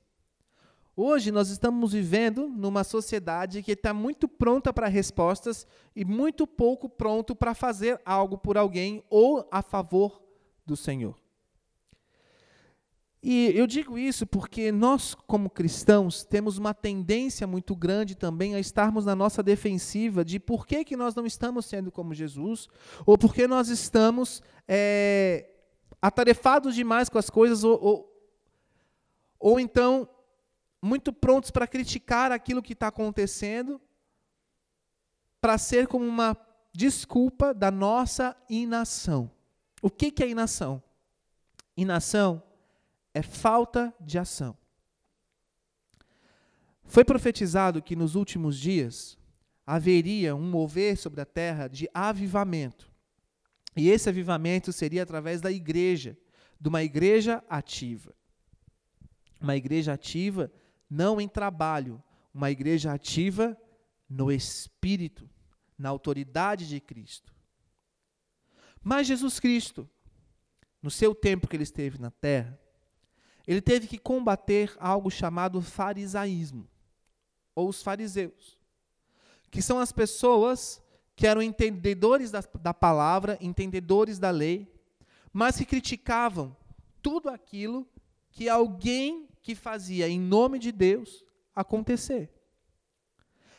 Hoje 0.95 1.31
nós 1.31 1.49
estamos 1.49 1.93
vivendo 1.93 2.47
numa 2.47 2.83
sociedade 2.83 3.63
que 3.63 3.71
está 3.71 3.91
muito 3.91 4.27
pronta 4.27 4.71
para 4.71 4.87
respostas 4.87 5.65
e 5.95 6.05
muito 6.05 6.45
pouco 6.45 6.87
pronto 6.87 7.35
para 7.35 7.55
fazer 7.55 7.99
algo 8.05 8.37
por 8.37 8.55
alguém 8.55 9.03
ou 9.09 9.47
a 9.49 9.63
favor 9.63 10.21
do 10.63 10.77
Senhor. 10.77 11.20
E 13.23 13.51
eu 13.55 13.67
digo 13.67 13.99
isso 13.99 14.25
porque 14.25 14.71
nós, 14.71 15.13
como 15.13 15.47
cristãos, 15.47 16.23
temos 16.23 16.57
uma 16.57 16.73
tendência 16.73 17.45
muito 17.45 17.75
grande 17.75 18.15
também 18.15 18.55
a 18.55 18.59
estarmos 18.59 19.05
na 19.05 19.15
nossa 19.15 19.43
defensiva 19.43 20.25
de 20.25 20.39
por 20.39 20.65
que, 20.65 20.83
que 20.83 20.97
nós 20.97 21.13
não 21.13 21.25
estamos 21.25 21.67
sendo 21.67 21.91
como 21.91 22.15
Jesus, 22.15 22.67
ou 23.05 23.19
porque 23.19 23.47
nós 23.47 23.69
estamos 23.69 24.41
é, 24.67 25.51
atarefados 26.01 26.73
demais 26.73 27.09
com 27.09 27.19
as 27.19 27.29
coisas, 27.29 27.63
ou, 27.63 27.79
ou, 27.79 28.25
ou 29.39 29.59
então 29.59 30.09
muito 30.81 31.13
prontos 31.13 31.51
para 31.51 31.67
criticar 31.67 32.31
aquilo 32.31 32.63
que 32.63 32.73
está 32.73 32.87
acontecendo, 32.87 33.79
para 35.39 35.59
ser 35.59 35.85
como 35.85 36.05
uma 36.05 36.35
desculpa 36.73 37.53
da 37.53 37.69
nossa 37.69 38.35
inação. 38.49 39.29
O 39.79 39.91
que, 39.91 40.09
que 40.09 40.23
é 40.23 40.29
inação? 40.29 40.81
Inação 41.77 42.41
é 43.13 43.21
falta 43.21 43.93
de 43.99 44.17
ação. 44.17 44.57
Foi 46.83 47.05
profetizado 47.05 47.81
que 47.81 47.95
nos 47.95 48.15
últimos 48.15 48.57
dias 48.57 49.17
haveria 49.65 50.35
um 50.35 50.49
mover 50.49 50.97
sobre 50.97 51.21
a 51.21 51.25
terra 51.25 51.67
de 51.67 51.89
avivamento. 51.93 52.91
E 53.75 53.89
esse 53.89 54.09
avivamento 54.09 54.73
seria 54.73 55.03
através 55.03 55.39
da 55.39 55.51
igreja, 55.51 56.17
de 56.59 56.67
uma 56.67 56.83
igreja 56.83 57.43
ativa. 57.49 58.13
Uma 59.39 59.55
igreja 59.55 59.93
ativa 59.93 60.51
não 60.89 61.21
em 61.21 61.27
trabalho, 61.27 62.03
uma 62.33 62.51
igreja 62.51 62.91
ativa 62.91 63.57
no 64.09 64.29
espírito, 64.29 65.29
na 65.77 65.87
autoridade 65.87 66.67
de 66.67 66.81
Cristo. 66.81 67.33
Mas 68.83 69.07
Jesus 69.07 69.39
Cristo, 69.39 69.89
no 70.81 70.91
seu 70.91 71.15
tempo 71.15 71.47
que 71.47 71.55
ele 71.55 71.63
esteve 71.63 71.97
na 71.97 72.11
terra, 72.11 72.59
ele 73.47 73.61
teve 73.61 73.87
que 73.87 73.97
combater 73.97 74.75
algo 74.79 75.09
chamado 75.09 75.61
farisaísmo, 75.61 76.67
ou 77.55 77.69
os 77.69 77.81
fariseus, 77.81 78.59
que 79.49 79.61
são 79.61 79.79
as 79.79 79.91
pessoas 79.91 80.81
que 81.15 81.27
eram 81.27 81.41
entendedores 81.41 82.31
da, 82.31 82.43
da 82.61 82.73
palavra, 82.73 83.37
entendedores 83.41 84.17
da 84.17 84.29
lei, 84.29 84.71
mas 85.31 85.57
que 85.57 85.65
criticavam 85.65 86.55
tudo 87.01 87.29
aquilo 87.29 87.87
que 88.31 88.47
alguém 88.47 89.27
que 89.41 89.55
fazia 89.55 90.07
em 90.07 90.19
nome 90.19 90.59
de 90.59 90.71
Deus 90.71 91.23
acontecer. 91.55 92.31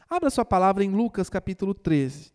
Abra 0.08 0.30
sua 0.30 0.44
palavra 0.44 0.84
em 0.84 0.90
Lucas 0.90 1.28
capítulo 1.28 1.74
13. 1.74 2.32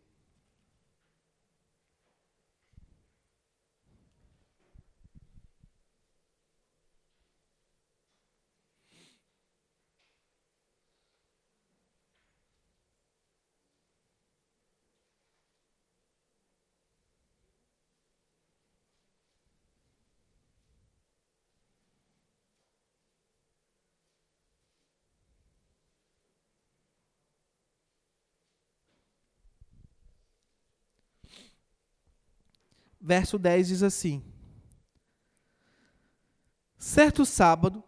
Verso 33.08 33.40
10 33.40 33.70
diz 33.70 33.84
assim: 33.84 34.22
Certo 36.78 37.26
sábado, 37.26 37.82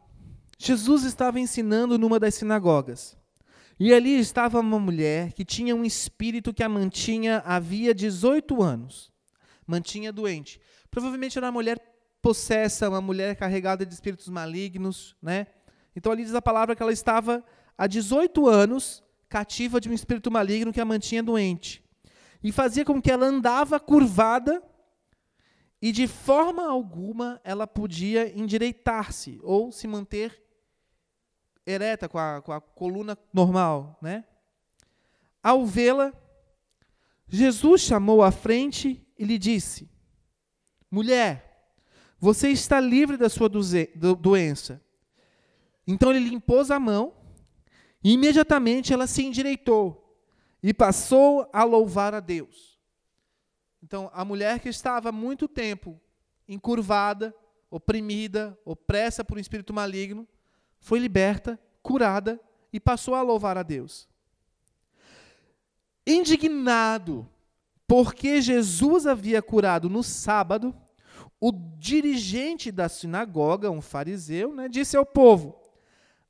Jesus 0.58 1.04
estava 1.04 1.40
ensinando 1.40 1.98
numa 1.98 2.18
das 2.20 2.36
sinagogas. 2.36 3.18
E 3.78 3.94
ali 3.94 4.18
estava 4.18 4.60
uma 4.60 4.80
mulher 4.80 5.34
que 5.34 5.46
tinha 5.46 5.76
um 5.76 5.86
espírito 5.86 6.54
que 6.54 6.64
a 6.64 6.70
mantinha 6.70 7.44
havia 7.46 7.94
18 7.94 8.62
anos. 8.62 9.12
Mantinha 9.68 10.12
doente. 10.12 10.60
Provavelmente 10.90 11.38
era 11.38 11.48
uma 11.48 11.54
mulher 11.54 11.80
possessa, 12.22 12.90
uma 12.90 13.02
mulher 13.02 13.36
carregada 13.36 13.86
de 13.86 13.94
espíritos 13.94 14.28
malignos, 14.28 15.16
né? 15.22 15.48
Então 15.96 16.12
ali 16.12 16.24
diz 16.24 16.34
a 16.34 16.42
palavra 16.42 16.76
que 16.76 16.84
ela 16.84 16.92
estava 16.92 17.44
há 17.78 17.88
18 17.88 18.48
anos 18.48 19.04
cativa 19.30 19.80
de 19.80 19.90
um 19.90 19.94
espírito 19.94 20.32
maligno 20.32 20.74
que 20.74 20.82
a 20.82 20.86
mantinha 20.86 21.24
doente. 21.24 21.84
E 22.44 22.52
fazia 22.52 22.84
com 22.84 23.02
que 23.02 23.12
ela 23.12 23.26
andava 23.26 23.80
curvada 23.80 24.64
e 25.82 25.92
de 25.92 26.08
forma 26.08 26.68
alguma 26.68 27.40
ela 27.44 27.66
podia 27.66 28.38
endireitar-se 28.38 29.40
ou 29.42 29.72
se 29.72 29.88
manter 29.88 30.44
ereta, 31.66 32.10
com 32.10 32.18
a, 32.18 32.42
com 32.42 32.52
a 32.52 32.60
coluna 32.60 33.18
normal. 33.34 33.98
Né? 34.02 34.26
Ao 35.42 35.66
vê-la, 35.66 36.14
Jesus 37.28 37.82
chamou 37.82 38.24
à 38.24 38.32
frente 38.32 39.06
e 39.18 39.24
lhe 39.24 39.38
disse: 39.38 39.90
Mulher, 40.92 41.72
você 42.18 42.50
está 42.50 42.80
livre 42.80 43.16
da 43.16 43.30
sua 43.30 43.48
doença. 43.50 44.84
Então 45.88 46.12
ele 46.12 46.28
lhe 46.28 46.36
impôs 46.36 46.70
a 46.70 46.80
mão 46.80 47.14
e 48.04 48.14
imediatamente 48.14 48.94
ela 48.94 49.08
se 49.08 49.24
endireitou 49.24 50.18
e 50.62 50.74
passou 50.74 51.50
a 51.54 51.64
louvar 51.64 52.14
a 52.14 52.20
Deus. 52.20 52.69
Então, 53.90 54.08
a 54.14 54.24
mulher 54.24 54.60
que 54.60 54.70
estava 54.70 55.10
há 55.10 55.12
muito 55.12 55.48
tempo 55.48 56.00
encurvada, 56.48 57.34
oprimida, 57.72 58.56
opressa 58.64 59.26
por 59.26 59.36
um 59.36 59.42
espírito 59.42 59.74
maligno, 59.74 60.28
foi 60.80 61.00
liberta, 61.00 61.60
curada 61.82 62.40
e 62.72 62.80
passou 62.80 63.16
a 63.16 63.24
louvar 63.24 63.58
a 63.58 63.64
Deus. 63.64 64.08
Indignado 66.06 67.28
porque 67.88 68.40
Jesus 68.44 69.08
havia 69.08 69.42
curado 69.42 69.90
no 69.90 70.04
sábado, 70.04 70.72
o 71.42 71.52
dirigente 71.52 72.72
da 72.72 72.88
sinagoga, 72.88 73.72
um 73.72 73.82
fariseu, 73.82 74.54
né, 74.54 74.70
disse 74.70 74.96
ao 74.96 75.06
povo: 75.06 75.60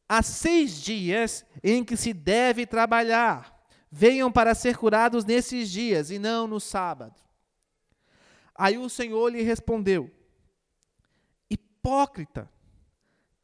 Há 0.07 0.23
seis 0.23 0.81
dias 0.81 1.45
em 1.61 1.83
que 1.83 1.97
se 1.97 2.13
deve 2.13 2.65
trabalhar. 2.65 3.53
Venham 3.91 4.31
para 4.31 4.55
ser 4.55 4.77
curados 4.77 5.25
nesses 5.25 5.69
dias 5.69 6.09
e 6.09 6.17
não 6.17 6.47
no 6.47 6.61
sábado. 6.61 7.19
Aí 8.59 8.77
o 8.77 8.89
Senhor 8.89 9.29
lhe 9.29 9.41
respondeu: 9.41 10.11
Hipócrita, 11.49 12.51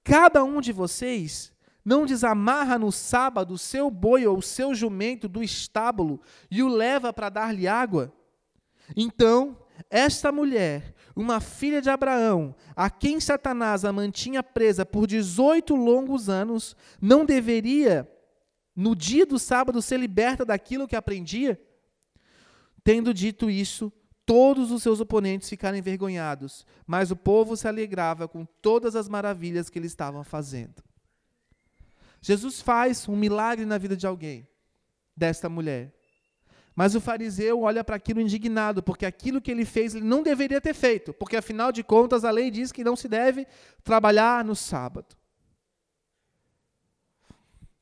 cada 0.04 0.44
um 0.44 0.60
de 0.60 0.74
vocês 0.74 1.54
não 1.86 2.06
desamarra 2.06 2.78
no 2.78 2.92
sábado 2.92 3.54
o 3.54 3.58
seu 3.58 3.90
boi 3.90 4.28
ou 4.28 4.40
o 4.40 4.42
seu 4.42 4.76
jumento 4.76 5.30
do 5.30 5.42
estábulo 5.42 6.20
e 6.52 6.62
o 6.62 6.68
leva 6.68 7.14
para 7.14 7.30
dar-lhe 7.30 7.66
água? 7.66 8.14
Então, 8.94 9.58
esta 9.90 10.34
mulher, 10.34 10.94
uma 11.16 11.40
filha 11.40 11.82
de 11.82 11.90
Abraão, 11.90 12.54
a 12.76 12.90
quem 12.90 13.22
Satanás 13.22 13.86
a 13.86 13.94
mantinha 13.94 14.44
presa 14.44 14.86
por 14.86 15.08
18 15.08 15.74
longos 15.76 16.28
anos, 16.28 16.76
não 17.02 17.24
deveria, 17.24 18.06
no 18.76 18.94
dia 18.94 19.26
do 19.26 19.40
sábado, 19.40 19.82
ser 19.82 19.98
liberta 19.98 20.44
daquilo 20.44 20.90
que 20.90 20.96
aprendia? 20.96 21.58
Tendo 22.84 23.14
dito 23.14 23.50
isso, 23.50 23.94
todos 24.26 24.72
os 24.72 24.82
seus 24.82 25.00
oponentes 25.00 25.48
ficaram 25.48 25.78
envergonhados, 25.78 26.66
mas 26.88 27.12
o 27.12 27.16
povo 27.16 27.56
se 27.56 27.68
alegrava 27.68 28.28
com 28.28 28.46
todas 28.62 28.96
as 28.96 29.08
maravilhas 29.08 29.70
que 29.70 29.78
eles 29.78 29.92
estavam 29.92 30.24
fazendo. 30.24 30.84
Jesus 32.22 32.60
faz 32.60 33.08
um 33.08 33.16
milagre 33.16 33.66
na 33.66 33.78
vida 33.78 33.96
de 33.96 34.08
alguém, 34.08 34.48
desta 35.16 35.48
mulher. 35.48 35.94
Mas 36.76 36.94
o 36.94 37.00
fariseu 37.00 37.62
olha 37.62 37.84
para 37.84 37.96
aquilo 37.96 38.20
indignado, 38.20 38.84
porque 38.84 39.06
aquilo 39.06 39.40
que 39.40 39.52
ele 39.52 39.64
fez 39.64 39.96
ele 39.96 40.04
não 40.04 40.22
deveria 40.22 40.60
ter 40.60 40.74
feito, 40.74 41.14
porque 41.14 41.38
afinal 41.38 41.72
de 41.72 41.84
contas 41.84 42.26
a 42.26 42.32
lei 42.32 42.52
diz 42.52 42.72
que 42.72 42.84
não 42.84 42.96
se 42.96 43.08
deve 43.08 43.48
trabalhar 43.84 44.44
no 44.44 44.56
sábado. 44.56 45.16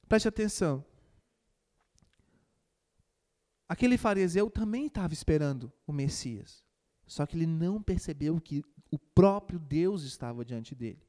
Preste 0.08 0.28
atenção. 0.28 0.86
Aquele 3.68 3.98
fariseu 3.98 4.50
também 4.50 4.88
estava 4.88 5.14
esperando 5.14 5.72
o 5.88 5.94
Messias. 5.94 6.64
Só 7.06 7.26
que 7.26 7.36
ele 7.36 7.48
não 7.48 7.82
percebeu 7.82 8.40
que 8.40 8.64
o 8.92 8.98
próprio 8.98 9.60
Deus 9.60 10.04
estava 10.04 10.46
diante 10.46 10.76
dele. 10.76 11.02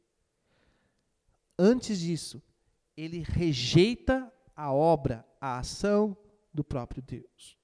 Antes 1.59 1.99
disso, 2.01 2.43
ele 2.97 3.19
rejeita 3.27 4.33
a 4.57 4.73
obra, 4.73 5.25
a 5.40 5.59
ação 5.59 6.17
do 6.53 6.64
próprio 6.64 7.03
Deus. 7.03 7.59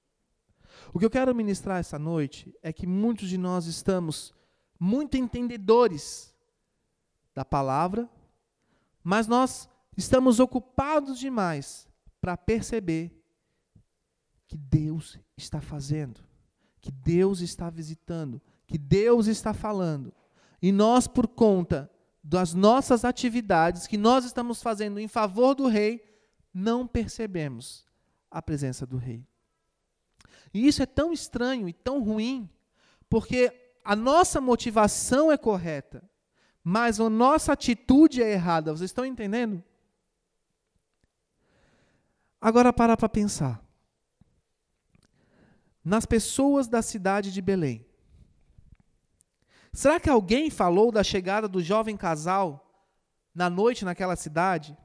O 0.93 0.99
que 0.99 1.05
eu 1.05 1.09
quero 1.09 1.35
ministrar 1.35 1.79
essa 1.79 1.99
noite 1.99 2.55
é 2.61 2.71
que 2.71 2.87
muitos 2.87 3.29
de 3.29 3.37
nós 3.37 3.65
estamos 3.65 4.33
muito 4.79 5.17
entendedores 5.17 6.33
da 7.33 7.45
palavra, 7.45 8.09
mas 9.03 9.27
nós 9.27 9.69
estamos 9.95 10.39
ocupados 10.39 11.19
demais 11.19 11.87
para 12.19 12.37
perceber 12.37 13.20
que 14.51 14.57
Deus 14.57 15.17
está 15.37 15.61
fazendo, 15.61 16.19
que 16.81 16.91
Deus 16.91 17.39
está 17.39 17.69
visitando, 17.69 18.41
que 18.67 18.77
Deus 18.77 19.27
está 19.27 19.53
falando. 19.53 20.13
E 20.61 20.73
nós, 20.73 21.07
por 21.07 21.25
conta 21.25 21.89
das 22.21 22.53
nossas 22.53 23.05
atividades 23.05 23.87
que 23.87 23.97
nós 23.97 24.25
estamos 24.25 24.61
fazendo 24.61 24.99
em 24.99 25.07
favor 25.07 25.55
do 25.55 25.67
rei, 25.67 26.03
não 26.53 26.85
percebemos 26.85 27.85
a 28.29 28.41
presença 28.41 28.85
do 28.85 28.97
rei. 28.97 29.25
E 30.53 30.67
isso 30.67 30.83
é 30.83 30.85
tão 30.85 31.13
estranho 31.13 31.69
e 31.69 31.71
tão 31.71 32.03
ruim, 32.03 32.49
porque 33.09 33.53
a 33.85 33.95
nossa 33.95 34.41
motivação 34.41 35.31
é 35.31 35.37
correta, 35.37 36.03
mas 36.61 36.99
a 36.99 37.09
nossa 37.09 37.53
atitude 37.53 38.21
é 38.21 38.33
errada. 38.33 38.73
Vocês 38.73 38.89
estão 38.89 39.05
entendendo? 39.05 39.63
Agora 42.41 42.73
para 42.73 42.97
para 42.97 43.07
pensar 43.07 43.70
nas 45.83 46.05
pessoas 46.05 46.67
da 46.67 46.81
cidade 46.81 47.31
de 47.31 47.41
Belém. 47.41 47.85
Será 49.73 49.99
que 49.99 50.09
alguém 50.09 50.49
falou 50.49 50.91
da 50.91 51.03
chegada 51.03 51.47
do 51.47 51.61
jovem 51.61 51.95
casal 51.95 52.69
na 53.33 53.49
noite 53.49 53.85
naquela 53.85 54.15
cidade? 54.15 54.77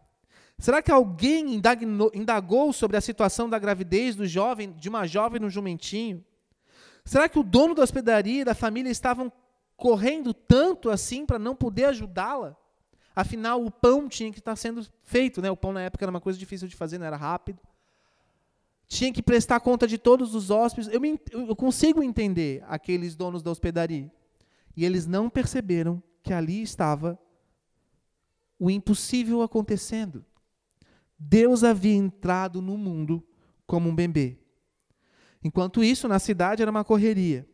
Será 0.58 0.80
que 0.80 0.90
alguém 0.90 1.60
indagou 2.14 2.72
sobre 2.72 2.96
a 2.96 3.00
situação 3.00 3.50
da 3.50 3.58
gravidez 3.58 4.16
do 4.16 4.26
jovem, 4.26 4.72
de 4.72 4.88
uma 4.88 5.06
jovem 5.06 5.40
no 5.40 5.50
jumentinho? 5.50 6.24
Será 7.04 7.28
que 7.28 7.38
o 7.38 7.42
dono 7.42 7.74
da 7.74 7.82
hospedaria 7.82 8.40
e 8.40 8.44
da 8.44 8.54
família 8.54 8.90
estavam 8.90 9.30
correndo 9.76 10.32
tanto 10.32 10.88
assim 10.88 11.26
para 11.26 11.38
não 11.38 11.54
poder 11.54 11.86
ajudá-la? 11.86 12.56
Afinal, 13.14 13.64
o 13.64 13.70
pão 13.70 14.08
tinha 14.08 14.32
que 14.32 14.38
estar 14.38 14.56
sendo 14.56 14.86
feito, 15.02 15.42
né? 15.42 15.50
O 15.50 15.56
pão 15.56 15.72
na 15.72 15.82
época 15.82 16.04
era 16.04 16.10
uma 16.10 16.20
coisa 16.20 16.38
difícil 16.38 16.68
de 16.68 16.76
fazer, 16.76 16.98
não 16.98 17.06
era 17.06 17.16
rápido. 17.16 17.60
Tinha 18.88 19.12
que 19.12 19.22
prestar 19.22 19.60
conta 19.60 19.86
de 19.86 19.98
todos 19.98 20.34
os 20.34 20.50
hóspedes. 20.50 20.88
Eu, 20.92 21.00
me, 21.00 21.20
eu 21.32 21.56
consigo 21.56 22.02
entender 22.02 22.64
aqueles 22.68 23.16
donos 23.16 23.42
da 23.42 23.50
hospedaria. 23.50 24.10
E 24.76 24.84
eles 24.84 25.06
não 25.06 25.28
perceberam 25.28 26.02
que 26.22 26.32
ali 26.32 26.62
estava 26.62 27.18
o 28.58 28.70
impossível 28.70 29.42
acontecendo. 29.42 30.24
Deus 31.18 31.64
havia 31.64 31.94
entrado 31.94 32.60
no 32.60 32.76
mundo 32.76 33.26
como 33.66 33.88
um 33.88 33.94
bebê. 33.94 34.38
Enquanto 35.42 35.82
isso, 35.82 36.08
na 36.08 36.18
cidade 36.18 36.62
era 36.62 36.70
uma 36.70 36.84
correria. 36.84 37.48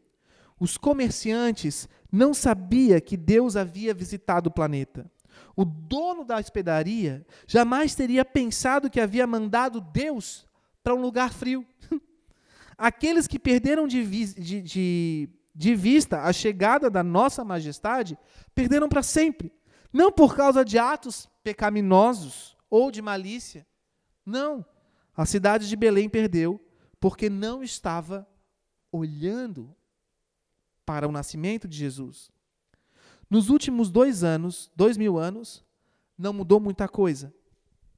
Os 0.59 0.77
comerciantes 0.77 1.89
não 2.11 2.35
sabiam 2.35 3.01
que 3.01 3.17
Deus 3.17 3.57
havia 3.57 3.95
visitado 3.95 4.49
o 4.49 4.53
planeta. 4.53 5.11
O 5.57 5.65
dono 5.65 6.25
da 6.25 6.39
hospedaria 6.39 7.27
jamais 7.47 7.95
teria 7.95 8.25
pensado 8.25 8.91
que 8.91 9.01
havia 9.01 9.27
mandado 9.27 9.81
Deus 9.81 10.47
para 10.83 10.95
um 10.95 11.01
lugar 11.01 11.33
frio. 11.33 11.67
Aqueles 12.77 13.27
que 13.27 13.39
perderam 13.39 13.87
de, 13.87 14.05
de, 14.05 14.63
de, 14.63 15.29
de 15.55 15.75
vista 15.75 16.23
a 16.23 16.33
chegada 16.33 16.91
da 16.91 17.03
nossa 17.03 17.45
majestade, 17.45 18.19
perderam 18.55 18.89
para 18.89 19.03
sempre. 19.03 19.53
Não 19.93 20.11
por 20.11 20.35
causa 20.35 20.65
de 20.65 20.79
atos 20.79 21.29
pecaminosos 21.45 22.57
ou 22.71 22.91
de 22.91 23.03
malícia. 23.03 23.67
Não. 24.25 24.65
A 25.17 25.27
cidade 25.27 25.69
de 25.69 25.77
Belém 25.77 26.09
perdeu 26.09 26.61
porque 26.99 27.29
não 27.29 27.63
estava 27.63 28.27
olhando 28.91 29.75
para 30.85 31.07
o 31.07 31.13
nascimento 31.13 31.69
de 31.69 31.77
Jesus. 31.77 32.31
Nos 33.29 33.49
últimos 33.49 33.91
dois 33.91 34.23
anos, 34.23 34.71
dois 34.77 34.97
mil 34.97 35.19
anos, 35.19 35.65
não 36.17 36.33
mudou 36.33 36.61
muita 36.61 36.87
coisa, 36.87 37.35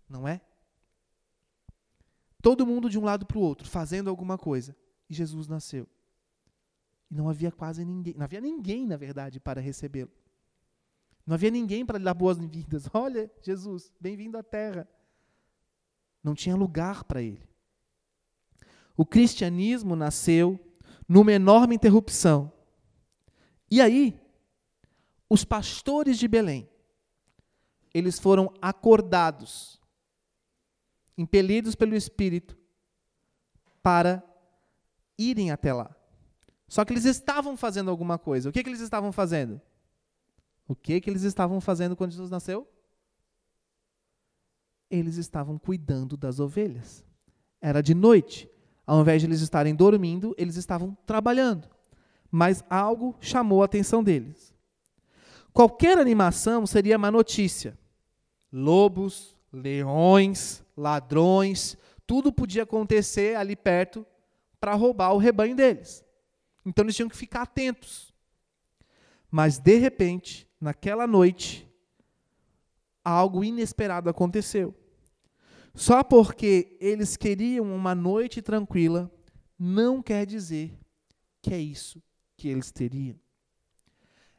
não 0.09 0.27
é? 0.27 0.41
Todo 2.45 2.67
mundo 2.67 2.91
de 2.91 2.99
um 2.99 3.05
lado 3.05 3.25
para 3.25 3.39
o 3.39 3.41
outro, 3.41 3.67
fazendo 3.67 4.11
alguma 4.11 4.37
coisa. 4.37 4.77
E 5.09 5.15
Jesus 5.15 5.49
nasceu. 5.49 5.89
E 7.11 7.15
não 7.15 7.27
havia 7.31 7.51
quase 7.51 7.83
ninguém, 7.87 8.13
não 8.13 8.23
havia 8.23 8.39
ninguém, 8.39 8.87
na 8.87 8.99
verdade, 8.99 9.41
para 9.41 9.63
recebê-lo. 9.63 10.11
Não 11.27 11.37
havia 11.37 11.51
ninguém 11.51 11.87
para 11.87 11.97
lhe 11.97 12.05
dar 12.05 12.13
boas-vindas. 12.13 12.87
Olha, 12.93 13.33
Jesus, 13.41 13.91
bem-vindo 13.99 14.37
à 14.37 14.43
terra. 14.43 14.87
Não 16.23 16.35
tinha 16.35 16.55
lugar 16.55 17.05
para 17.05 17.23
ele. 17.23 17.49
O 18.95 19.07
cristianismo 19.07 19.97
nasceu 19.97 20.61
numa 21.09 21.33
enorme 21.33 21.75
interrupção. 21.75 22.53
E 23.71 23.81
aí, 23.81 24.21
os 25.31 25.47
pastores 25.47 26.19
de 26.19 26.29
Belém, 26.29 26.69
eles 27.95 28.19
foram 28.19 28.53
acordados, 28.61 29.81
impelidos 31.17 31.75
pelo 31.75 31.95
Espírito, 31.95 32.57
para 33.83 34.23
irem 35.19 35.51
até 35.51 35.73
lá. 35.73 35.95
Só 36.67 36.85
que 36.85 36.93
eles 36.93 37.05
estavam 37.05 37.57
fazendo 37.57 37.91
alguma 37.91 38.19
coisa. 38.19 38.49
O 38.49 38.53
que, 38.53 38.63
que 38.63 38.69
eles 38.69 38.81
estavam 38.81 39.13
fazendo? 39.13 39.61
O 40.67 40.75
que, 40.75 41.01
que 41.01 41.11
eles 41.11 41.23
estavam 41.23 41.61
fazendo 41.61 41.95
quando 41.95 42.13
Jesus 42.13 42.31
nasceu? 42.31 42.67
Eles 44.91 45.17
estavam 45.17 45.59
cuidando 45.59 46.17
das 46.17 46.41
ovelhas. 46.41 47.05
Era 47.61 47.83
de 47.83 47.95
noite. 47.95 48.49
Ao 48.87 49.01
invés 49.01 49.21
de 49.21 49.27
eles 49.27 49.41
estarem 49.41 49.75
dormindo, 49.75 50.35
eles 50.37 50.57
estavam 50.57 50.97
trabalhando. 51.07 51.69
Mas 52.31 52.65
algo 52.69 53.17
chamou 53.21 53.63
a 53.63 53.67
atenção 53.67 54.03
deles. 54.03 54.55
Qualquer 55.53 55.99
animação 55.99 56.67
seria 56.67 56.99
má 56.99 57.11
notícia. 57.11 57.79
Lobos, 58.53 59.34
leões, 59.55 60.63
ladrões, 60.77 61.77
tudo 62.07 62.33
podia 62.33 62.65
acontecer 62.65 63.37
ali 63.37 63.57
perto 63.57 64.07
para 64.61 64.75
roubar 64.75 65.13
o 65.13 65.19
rebanho 65.19 65.55
deles. 65.55 66.05
Então 66.65 66.85
eles 66.85 66.97
tinham 66.97 67.09
que 67.09 67.17
ficar 67.17 67.43
atentos. 67.43 68.13
Mas 69.31 69.59
de 69.59 69.77
repente, 69.77 70.49
naquela 70.61 71.07
noite, 71.07 71.69
algo 73.05 73.45
inesperado 73.45 74.09
aconteceu. 74.09 74.75
Só 75.75 76.03
porque 76.05 76.77
eles 76.81 77.17
queriam 77.17 77.75
uma 77.75 77.95
noite 77.95 78.41
tranquila, 78.41 79.11
não 79.59 80.03
quer 80.03 80.25
dizer 80.25 80.79
que 81.43 81.53
é 81.53 81.59
isso 81.59 82.03
que 82.37 82.49
eles 82.49 82.71
teriam. 82.71 83.19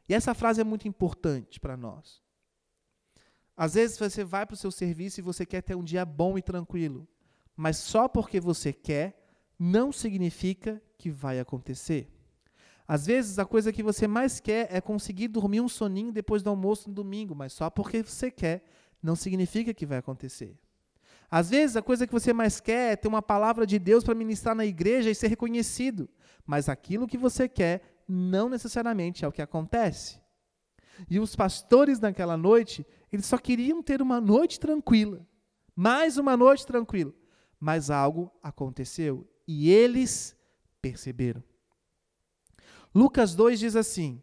E 0.07 0.13
essa 0.13 0.33
frase 0.33 0.61
é 0.61 0.63
muito 0.63 0.87
importante 0.87 1.59
para 1.59 1.75
nós. 1.75 2.24
Às 3.55 3.75
vezes 3.75 3.97
você 3.97 4.23
vai 4.23 4.45
para 4.45 4.53
o 4.53 4.57
seu 4.57 4.71
serviço 4.71 5.19
e 5.19 5.23
você 5.23 5.45
quer 5.45 5.61
ter 5.61 5.75
um 5.75 5.83
dia 5.83 6.05
bom 6.05 6.37
e 6.37 6.41
tranquilo, 6.41 7.07
mas 7.55 7.77
só 7.77 8.07
porque 8.07 8.39
você 8.39 8.73
quer, 8.73 9.17
não 9.57 9.91
significa 9.91 10.81
que 10.97 11.09
vai 11.09 11.39
acontecer. 11.39 12.11
Às 12.87 13.05
vezes 13.05 13.39
a 13.39 13.45
coisa 13.45 13.71
que 13.71 13.81
você 13.81 14.07
mais 14.07 14.39
quer 14.39 14.67
é 14.69 14.79
conseguir 14.81 15.29
dormir 15.29 15.61
um 15.61 15.69
soninho 15.69 16.11
depois 16.11 16.43
do 16.43 16.49
almoço 16.49 16.89
no 16.89 16.95
domingo, 16.95 17.33
mas 17.33 17.53
só 17.53 17.69
porque 17.69 18.03
você 18.03 18.29
quer 18.29 18.63
não 19.01 19.15
significa 19.15 19.73
que 19.73 19.85
vai 19.85 19.97
acontecer. 19.97 20.57
Às 21.31 21.49
vezes 21.49 21.75
a 21.75 21.81
coisa 21.81 22.05
que 22.05 22.13
você 22.13 22.33
mais 22.33 22.59
quer 22.59 22.93
é 22.93 22.95
ter 22.95 23.07
uma 23.07 23.21
palavra 23.21 23.65
de 23.65 23.79
Deus 23.79 24.03
para 24.03 24.13
ministrar 24.13 24.55
na 24.55 24.65
igreja 24.65 25.09
e 25.09 25.15
ser 25.15 25.27
reconhecido, 25.27 26.09
mas 26.45 26.69
aquilo 26.69 27.07
que 27.07 27.17
você 27.17 27.47
quer 27.47 27.81
não 28.07 28.49
necessariamente 28.49 29.25
é 29.25 29.27
o 29.27 29.31
que 29.31 29.41
acontece. 29.41 30.19
E 31.09 31.19
os 31.19 31.35
pastores 31.35 31.99
naquela 31.99 32.37
noite, 32.37 32.85
eles 33.11 33.25
só 33.25 33.37
queriam 33.37 33.81
ter 33.81 34.01
uma 34.01 34.19
noite 34.19 34.59
tranquila, 34.59 35.25
mais 35.75 36.17
uma 36.17 36.35
noite 36.37 36.65
tranquila, 36.65 37.13
mas 37.59 37.89
algo 37.89 38.31
aconteceu 38.41 39.27
e 39.47 39.69
eles 39.69 40.35
perceberam. 40.81 41.43
Lucas 42.93 43.35
2 43.35 43.59
diz 43.59 43.75
assim: 43.75 44.21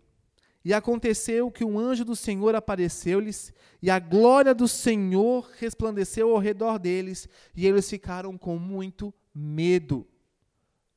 E 0.64 0.72
aconteceu 0.72 1.50
que 1.50 1.64
um 1.64 1.78
anjo 1.78 2.04
do 2.04 2.16
Senhor 2.16 2.54
apareceu-lhes, 2.54 3.52
e 3.80 3.90
a 3.90 3.98
glória 3.98 4.54
do 4.54 4.66
Senhor 4.66 5.50
resplandeceu 5.58 6.30
ao 6.30 6.38
redor 6.38 6.78
deles, 6.78 7.28
e 7.54 7.66
eles 7.66 7.88
ficaram 7.88 8.36
com 8.36 8.58
muito 8.58 9.12
medo. 9.34 10.06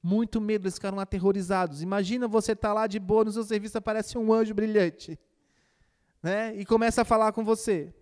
Muito 0.02 0.40
medo, 0.40 0.66
eles 0.66 0.76
ficaram 0.76 1.00
aterrorizados. 1.00 1.82
Imagina 1.82 2.28
você 2.28 2.52
estar 2.52 2.70
tá 2.70 2.74
lá 2.74 2.88
de 2.88 3.00
boa 3.00 3.26
no 3.26 3.32
seu 3.32 3.44
serviço, 3.44 3.78
aparece 3.78 4.18
um 4.18 4.32
anjo 4.32 4.54
brilhante, 4.54 5.20
né? 6.26 6.56
E 6.58 6.66
começa 6.66 7.04
a 7.04 7.06
falar 7.06 7.32
com 7.32 7.46
você. 7.46 7.94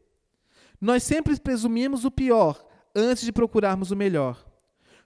Nós 0.80 1.04
sempre 1.04 1.38
presumimos 1.40 2.06
o 2.06 2.12
pior 2.12 2.66
antes 2.96 3.24
de 3.24 3.32
procurarmos 3.32 3.92
o 3.92 3.96
melhor. 3.96 4.44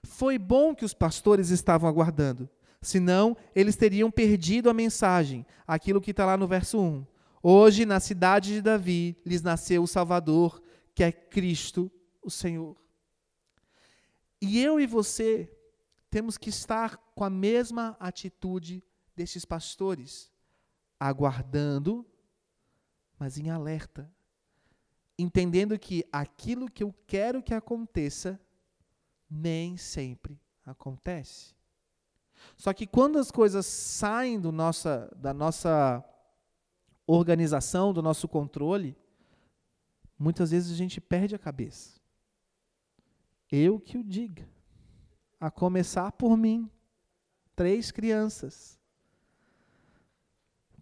Foi 0.04 0.38
bom 0.38 0.74
que 0.74 0.84
os 0.84 0.94
pastores 0.94 1.50
estavam 1.50 1.88
aguardando 1.88 2.48
senão 2.80 3.36
eles 3.54 3.76
teriam 3.76 4.10
perdido 4.10 4.70
a 4.70 4.74
mensagem, 4.74 5.44
aquilo 5.66 6.00
que 6.00 6.10
está 6.10 6.24
lá 6.24 6.36
no 6.36 6.46
verso 6.46 6.78
1. 6.80 7.06
Hoje, 7.42 7.84
na 7.84 8.00
cidade 8.00 8.54
de 8.54 8.62
Davi, 8.62 9.16
lhes 9.24 9.42
nasceu 9.42 9.82
o 9.82 9.88
Salvador, 9.88 10.62
que 10.94 11.02
é 11.02 11.12
Cristo, 11.12 11.90
o 12.22 12.30
Senhor. 12.30 12.76
E 14.40 14.60
eu 14.62 14.78
e 14.78 14.86
você 14.86 15.52
temos 16.10 16.38
que 16.38 16.50
estar 16.50 16.96
com 17.14 17.24
a 17.24 17.30
mesma 17.30 17.96
atitude 17.98 18.82
destes 19.14 19.44
pastores, 19.44 20.30
aguardando, 20.98 22.06
mas 23.18 23.38
em 23.38 23.50
alerta, 23.50 24.10
entendendo 25.18 25.78
que 25.78 26.04
aquilo 26.12 26.70
que 26.70 26.82
eu 26.82 26.94
quero 27.06 27.42
que 27.42 27.52
aconteça 27.52 28.40
nem 29.28 29.76
sempre 29.76 30.40
acontece. 30.64 31.54
Só 32.56 32.72
que 32.72 32.86
quando 32.86 33.18
as 33.18 33.30
coisas 33.30 33.66
saem 33.66 34.40
do 34.40 34.52
nossa, 34.52 35.10
da 35.16 35.34
nossa 35.34 36.04
organização, 37.06 37.92
do 37.92 38.02
nosso 38.02 38.28
controle, 38.28 38.96
muitas 40.18 40.50
vezes 40.50 40.72
a 40.72 40.76
gente 40.76 41.00
perde 41.00 41.34
a 41.34 41.38
cabeça. 41.38 41.98
Eu 43.50 43.80
que 43.80 43.98
o 43.98 44.04
diga. 44.04 44.48
A 45.40 45.50
começar 45.50 46.12
por 46.12 46.36
mim. 46.36 46.70
Três 47.56 47.90
crianças. 47.90 48.77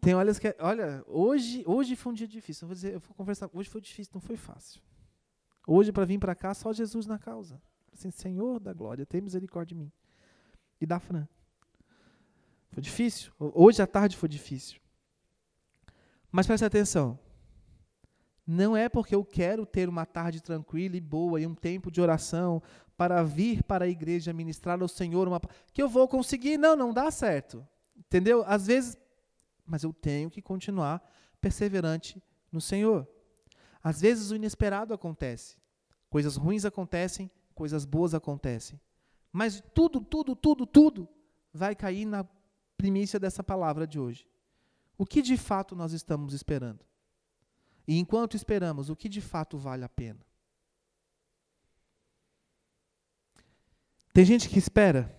Tem 0.07 0.15
olhas 0.15 0.39
que. 0.39 0.55
Olha, 0.61 1.03
hoje, 1.09 1.65
hoje 1.67 1.97
foi 1.97 2.13
um 2.13 2.15
dia 2.15 2.29
difícil. 2.29 2.65
Eu 2.65 2.69
vou, 2.69 2.75
dizer, 2.77 2.95
eu 2.95 3.01
vou 3.01 3.13
conversar. 3.13 3.51
Hoje 3.53 3.69
foi 3.69 3.81
difícil, 3.81 4.13
não 4.15 4.21
foi 4.21 4.37
fácil. 4.37 4.81
Hoje, 5.67 5.91
para 5.91 6.05
vir 6.05 6.17
para 6.17 6.33
cá, 6.33 6.55
só 6.55 6.73
Jesus 6.73 7.07
na 7.07 7.19
causa. 7.19 7.61
Assim, 7.93 8.13
Senhor 8.13 8.61
da 8.61 8.73
glória, 8.73 9.05
tem 9.05 9.21
misericórdia 9.21 9.75
de 9.75 9.83
mim. 9.83 9.91
E 10.81 10.87
da 10.87 11.01
Fran. 11.01 11.27
Foi 12.71 12.81
difícil. 12.81 13.33
Hoje 13.37 13.83
à 13.83 13.87
tarde 13.89 14.17
foi 14.17 14.29
difícil. 14.29 14.79
Mas 16.31 16.47
preste 16.47 16.65
atenção. 16.65 17.19
Não 18.47 18.77
é 18.77 18.89
porque 18.89 19.13
eu 19.13 19.25
quero 19.25 19.67
ter 19.67 19.89
uma 19.89 20.07
tarde 20.07 20.41
tranquila 20.41 20.97
e 20.97 21.01
boa 21.01 21.41
e 21.41 21.49
um 21.49 21.55
tempo 21.57 21.91
de 21.91 22.01
oração 22.01 22.63
para 22.97 23.25
vir 23.25 23.61
para 23.65 23.87
a 23.87 23.89
igreja 23.89 24.33
ministrar 24.33 24.81
ao 24.81 24.87
Senhor 24.87 25.27
uma 25.27 25.41
que 25.73 25.83
eu 25.83 25.89
vou 25.89 26.07
conseguir. 26.07 26.59
Não, 26.59 26.77
não 26.77 26.95
dá 26.95 27.11
certo. 27.11 27.67
Entendeu? 27.97 28.45
Às 28.47 28.69
vezes 28.69 28.97
mas 29.67 29.83
eu 29.83 29.93
tenho 29.93 30.31
que 30.31 30.41
continuar 30.41 31.03
perseverante 31.41 32.23
no 32.51 32.61
Senhor. 32.61 33.07
Às 33.83 34.01
vezes 34.01 34.31
o 34.31 34.37
inesperado 34.37 34.95
acontece, 34.95 35.57
coisas 36.09 36.37
ruins 36.37 36.65
acontecem, 36.65 37.31
coisas 37.55 37.85
boas 37.85 38.15
acontecem, 38.15 38.81
mas 39.33 39.63
tudo, 39.75 40.01
tudo, 40.01 40.35
tudo, 40.35 40.67
tudo 40.67 41.09
vai 41.53 41.75
cair 41.75 42.05
na 42.05 42.27
primícia 42.77 43.19
dessa 43.19 43.43
palavra 43.43 43.87
de 43.87 43.99
hoje. 43.99 44.27
O 44.99 45.05
que 45.05 45.21
de 45.21 45.37
fato 45.37 45.77
nós 45.77 45.93
estamos 45.93 46.33
esperando? 46.33 46.85
E 47.87 47.99
enquanto 47.99 48.35
esperamos, 48.35 48.89
o 48.89 48.97
que 48.97 49.09
de 49.09 49.21
fato 49.21 49.57
vale 49.59 49.85
a 49.85 49.89
pena? 49.89 50.21
Tem 54.13 54.25
gente 54.25 54.49
que 54.49 54.59
espera 54.59 55.15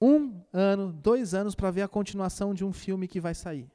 um 0.00 0.42
ano, 0.52 0.92
dois 0.92 1.34
anos 1.34 1.54
para 1.54 1.70
ver 1.70 1.82
a 1.82 1.88
continuação 1.88 2.52
de 2.52 2.64
um 2.64 2.72
filme 2.72 3.08
que 3.08 3.20
vai 3.20 3.34
sair, 3.34 3.70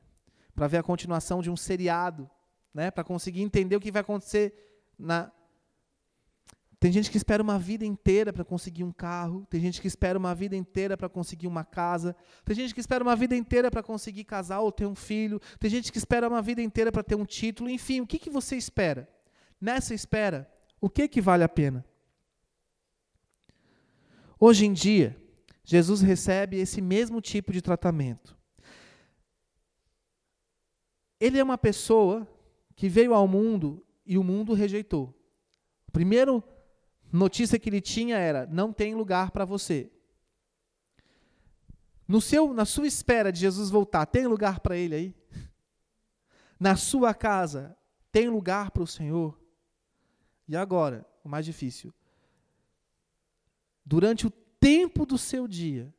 para 0.56 0.68
ver 0.68 0.78
a 0.78 0.84
continuação 0.84 1.42
de 1.42 1.50
um 1.50 1.58
seriado, 1.58 2.30
né, 2.74 2.92
para 2.92 3.04
conseguir 3.04 3.42
entender 3.42 3.76
o 3.76 3.80
que 3.80 3.92
vai 3.92 4.02
acontecer 4.02 4.54
na. 4.98 5.32
Tem 6.80 6.92
gente 6.92 7.12
que 7.12 7.18
espera 7.18 7.44
uma 7.44 7.60
vida 7.60 7.86
inteira 7.86 8.34
para 8.34 8.44
conseguir 8.44 8.84
um 8.84 8.92
carro, 8.92 9.46
tem 9.52 9.62
gente 9.62 9.80
que 9.80 9.88
espera 9.88 10.18
uma 10.18 10.34
vida 10.34 10.56
inteira 10.56 10.98
para 10.98 11.08
conseguir 11.08 11.46
uma 11.46 11.64
casa, 11.64 12.16
tem 12.44 12.56
gente 12.56 12.74
que 12.74 12.80
espera 12.80 13.04
uma 13.04 13.16
vida 13.16 13.36
inteira 13.36 13.70
para 13.70 13.84
conseguir 13.84 14.24
casar 14.24 14.62
ou 14.62 14.72
ter 14.72 14.88
um 14.88 14.96
filho, 14.96 15.40
tem 15.60 15.70
gente 15.70 15.92
que 15.92 16.00
espera 16.00 16.28
uma 16.28 16.42
vida 16.42 16.60
inteira 16.60 16.92
para 16.92 17.04
ter 17.04 17.14
um 17.14 17.26
título, 17.26 17.70
enfim, 17.70 18.02
o 18.02 18.08
que, 18.08 18.18
que 18.18 18.32
você 18.32 18.56
espera? 18.56 19.08
Nessa 19.60 19.94
espera, 19.94 20.52
o 20.80 20.90
que, 20.90 21.08
que 21.08 21.22
vale 21.22 21.44
a 21.44 21.50
pena? 21.50 21.86
Hoje 24.40 24.66
em 24.66 24.74
dia, 24.74 25.21
Jesus 25.64 26.02
recebe 26.02 26.58
esse 26.58 26.82
mesmo 26.82 27.22
tipo 27.22 27.52
de 27.52 27.62
tratamento. 27.62 28.38
Ele 31.20 31.38
é 31.38 31.44
uma 31.44 31.58
pessoa 31.58 32.28
que 32.76 32.90
veio 32.90 33.14
ao 33.14 33.28
mundo 33.28 33.86
e 34.06 34.18
o 34.18 34.24
mundo 34.24 34.54
rejeitou. 34.54 35.14
A 35.88 35.92
primeira 35.92 36.44
notícia 37.12 37.60
que 37.60 37.70
ele 37.70 37.80
tinha 37.82 38.18
era: 38.18 38.48
não 38.48 38.74
tem 38.74 38.96
lugar 38.96 39.32
para 39.32 39.46
você. 39.46 39.92
No 42.08 42.20
seu, 42.20 42.54
na 42.54 42.66
sua 42.66 42.88
espera 42.88 43.32
de 43.32 43.40
Jesus 43.40 43.70
voltar, 43.70 44.06
tem 44.06 44.28
lugar 44.28 44.60
para 44.60 44.76
ele 44.76 44.96
aí? 44.96 45.16
Na 46.60 46.76
sua 46.76 47.14
casa, 47.14 47.78
tem 48.12 48.28
lugar 48.28 48.72
para 48.72 48.84
o 48.84 48.88
Senhor? 48.88 49.40
E 50.46 50.56
agora, 50.56 51.08
o 51.24 51.30
mais 51.30 51.46
difícil. 51.46 51.94
Durante 53.86 54.28
o 54.28 54.32
tempo 54.62 55.06
do 55.06 55.18
seu 55.18 55.48
dia 55.48 55.94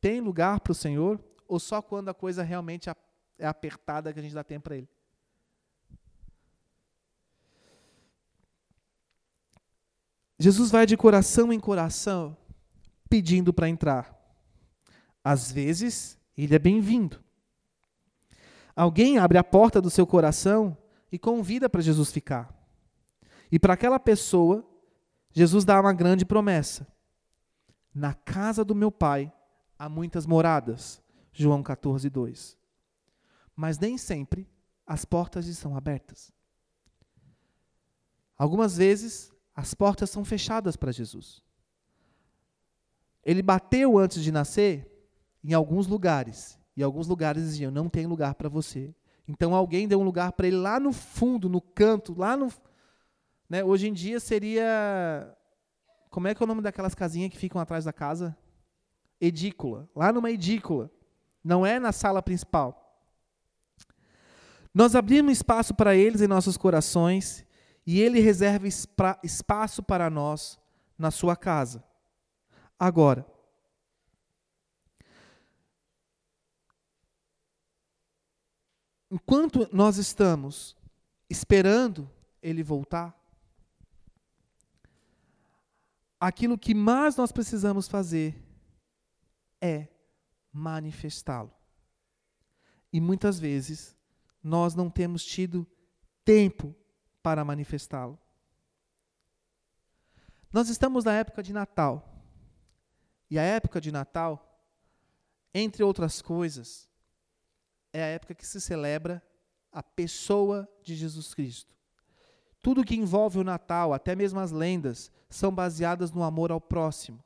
tem 0.00 0.20
lugar 0.20 0.60
para 0.60 0.72
o 0.72 0.74
Senhor? 0.74 1.18
Ou 1.48 1.58
só 1.58 1.80
quando 1.80 2.08
a 2.08 2.14
coisa 2.14 2.42
realmente 2.42 2.90
é 3.38 3.46
apertada 3.46 4.12
que 4.12 4.18
a 4.18 4.22
gente 4.22 4.34
dá 4.34 4.44
tempo 4.44 4.64
para 4.64 4.76
Ele? 4.76 4.88
Jesus 10.38 10.70
vai 10.70 10.86
de 10.86 10.96
coração 10.96 11.52
em 11.52 11.60
coração 11.60 12.36
pedindo 13.08 13.52
para 13.52 13.68
entrar. 13.68 14.16
Às 15.22 15.52
vezes, 15.52 16.18
ele 16.36 16.54
é 16.54 16.58
bem-vindo. 16.58 17.22
Alguém 18.74 19.18
abre 19.18 19.36
a 19.36 19.44
porta 19.44 19.82
do 19.82 19.90
seu 19.90 20.06
coração 20.06 20.76
e 21.12 21.18
convida 21.18 21.68
para 21.68 21.82
Jesus 21.82 22.10
ficar. 22.10 22.56
E 23.52 23.58
para 23.58 23.74
aquela 23.74 24.00
pessoa, 24.00 24.64
Jesus 25.32 25.64
dá 25.64 25.78
uma 25.78 25.92
grande 25.92 26.24
promessa. 26.24 26.86
Na 27.94 28.14
casa 28.14 28.64
do 28.64 28.74
meu 28.74 28.90
pai 28.90 29.32
há 29.78 29.88
muitas 29.88 30.26
moradas. 30.26 31.02
João 31.32 31.62
14, 31.62 32.08
2. 32.08 32.58
Mas 33.54 33.78
nem 33.78 33.98
sempre 33.98 34.48
as 34.86 35.04
portas 35.04 35.46
estão 35.46 35.76
abertas. 35.76 36.32
Algumas 38.36 38.76
vezes 38.76 39.32
as 39.54 39.74
portas 39.74 40.10
são 40.10 40.24
fechadas 40.24 40.76
para 40.76 40.92
Jesus. 40.92 41.42
Ele 43.24 43.42
bateu 43.42 43.98
antes 43.98 44.22
de 44.22 44.32
nascer 44.32 44.90
em 45.44 45.52
alguns 45.52 45.86
lugares. 45.86 46.58
E 46.76 46.82
alguns 46.82 47.06
lugares 47.06 47.44
diziam: 47.44 47.70
não 47.70 47.88
tem 47.88 48.06
lugar 48.06 48.34
para 48.34 48.48
você. 48.48 48.94
Então 49.28 49.54
alguém 49.54 49.86
deu 49.86 50.00
um 50.00 50.04
lugar 50.04 50.32
para 50.32 50.46
ele 50.46 50.56
lá 50.56 50.80
no 50.80 50.92
fundo, 50.92 51.48
no 51.48 51.60
canto, 51.60 52.18
lá 52.18 52.36
no. 52.36 52.50
Né, 53.48 53.62
hoje 53.62 53.88
em 53.88 53.92
dia 53.92 54.18
seria 54.18 55.36
como 56.10 56.26
é 56.26 56.34
que 56.34 56.42
é 56.42 56.44
o 56.44 56.46
nome 56.46 56.60
daquelas 56.60 56.94
casinhas 56.94 57.30
que 57.30 57.38
ficam 57.38 57.60
atrás 57.60 57.84
da 57.84 57.92
casa? 57.92 58.36
Edícula. 59.20 59.88
Lá 59.94 60.12
numa 60.12 60.30
edícula. 60.30 60.90
Não 61.42 61.64
é 61.64 61.78
na 61.78 61.92
sala 61.92 62.20
principal. 62.20 62.80
Nós 64.74 64.94
abrimos 64.94 65.32
espaço 65.32 65.74
para 65.74 65.94
eles 65.94 66.20
em 66.20 66.26
nossos 66.26 66.56
corações 66.56 67.46
e 67.86 68.00
ele 68.00 68.20
reserva 68.20 68.66
espaço 69.22 69.82
para 69.82 70.10
nós 70.10 70.58
na 70.98 71.10
sua 71.10 71.36
casa. 71.36 71.82
Agora, 72.78 73.26
enquanto 79.10 79.68
nós 79.72 79.96
estamos 79.96 80.76
esperando 81.28 82.08
ele 82.42 82.62
voltar, 82.62 83.19
aquilo 86.20 86.58
que 86.58 86.74
mais 86.74 87.16
nós 87.16 87.32
precisamos 87.32 87.88
fazer 87.88 88.36
é 89.60 89.88
manifestá-lo. 90.52 91.52
E 92.92 93.00
muitas 93.00 93.38
vezes 93.38 93.96
nós 94.42 94.74
não 94.74 94.90
temos 94.90 95.24
tido 95.24 95.66
tempo 96.24 96.76
para 97.22 97.44
manifestá-lo. 97.44 98.18
Nós 100.52 100.68
estamos 100.68 101.04
na 101.04 101.14
época 101.14 101.42
de 101.42 101.52
Natal. 101.52 102.06
E 103.30 103.38
a 103.38 103.42
época 103.42 103.80
de 103.80 103.92
Natal, 103.92 104.60
entre 105.54 105.84
outras 105.84 106.20
coisas, 106.20 106.90
é 107.92 108.02
a 108.02 108.06
época 108.06 108.34
que 108.34 108.46
se 108.46 108.60
celebra 108.60 109.22
a 109.70 109.82
pessoa 109.82 110.68
de 110.82 110.96
Jesus 110.96 111.32
Cristo. 111.32 111.79
Tudo 112.62 112.84
que 112.84 112.94
envolve 112.94 113.38
o 113.38 113.44
Natal, 113.44 113.92
até 113.92 114.14
mesmo 114.14 114.38
as 114.38 114.50
lendas, 114.50 115.10
são 115.28 115.54
baseadas 115.54 116.12
no 116.12 116.22
amor 116.22 116.50
ao 116.50 116.60
próximo, 116.60 117.22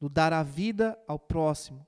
no 0.00 0.08
dar 0.08 0.32
a 0.32 0.42
vida 0.42 0.98
ao 1.06 1.18
próximo, 1.18 1.86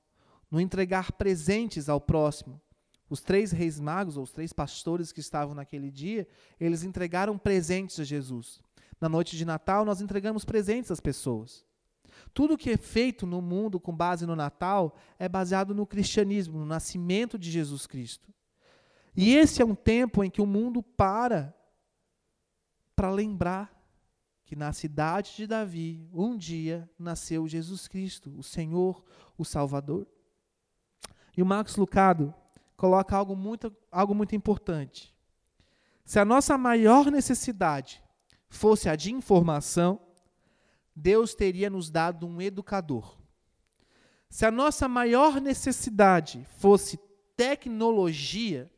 no 0.50 0.60
entregar 0.60 1.12
presentes 1.12 1.88
ao 1.88 2.00
próximo. 2.00 2.60
Os 3.08 3.20
três 3.20 3.50
reis 3.50 3.80
magos, 3.80 4.16
ou 4.16 4.22
os 4.22 4.30
três 4.30 4.52
pastores 4.52 5.10
que 5.10 5.18
estavam 5.18 5.52
naquele 5.52 5.90
dia, 5.90 6.28
eles 6.60 6.84
entregaram 6.84 7.36
presentes 7.36 7.98
a 7.98 8.04
Jesus. 8.04 8.60
Na 9.00 9.08
noite 9.08 9.36
de 9.36 9.44
Natal, 9.44 9.84
nós 9.84 10.00
entregamos 10.00 10.44
presentes 10.44 10.92
às 10.92 11.00
pessoas. 11.00 11.64
Tudo 12.32 12.56
que 12.56 12.70
é 12.70 12.76
feito 12.76 13.26
no 13.26 13.42
mundo 13.42 13.80
com 13.80 13.96
base 13.96 14.26
no 14.26 14.36
Natal 14.36 14.94
é 15.18 15.28
baseado 15.28 15.74
no 15.74 15.86
cristianismo, 15.86 16.58
no 16.58 16.66
nascimento 16.66 17.36
de 17.36 17.50
Jesus 17.50 17.86
Cristo. 17.86 18.32
E 19.16 19.34
esse 19.34 19.60
é 19.60 19.64
um 19.64 19.74
tempo 19.74 20.22
em 20.22 20.30
que 20.30 20.40
o 20.40 20.46
mundo 20.46 20.82
para 20.82 21.52
para 23.00 23.10
lembrar 23.10 23.74
que 24.44 24.54
na 24.54 24.74
cidade 24.74 25.34
de 25.34 25.46
Davi, 25.46 26.06
um 26.12 26.36
dia 26.36 26.86
nasceu 26.98 27.48
Jesus 27.48 27.88
Cristo, 27.88 28.30
o 28.36 28.42
Senhor, 28.42 29.02
o 29.38 29.42
Salvador. 29.42 30.06
E 31.34 31.40
o 31.40 31.46
Marcos 31.46 31.76
Lucado 31.76 32.34
coloca 32.76 33.16
algo 33.16 33.34
muito, 33.34 33.74
algo 33.90 34.14
muito 34.14 34.36
importante. 34.36 35.16
Se 36.04 36.18
a 36.18 36.26
nossa 36.26 36.58
maior 36.58 37.10
necessidade 37.10 38.02
fosse 38.50 38.86
a 38.86 38.94
de 38.94 39.10
informação, 39.10 39.98
Deus 40.94 41.34
teria 41.34 41.70
nos 41.70 41.88
dado 41.88 42.26
um 42.26 42.38
educador. 42.42 43.16
Se 44.28 44.44
a 44.44 44.50
nossa 44.50 44.86
maior 44.86 45.40
necessidade 45.40 46.46
fosse 46.58 47.00
tecnologia, 47.34 48.70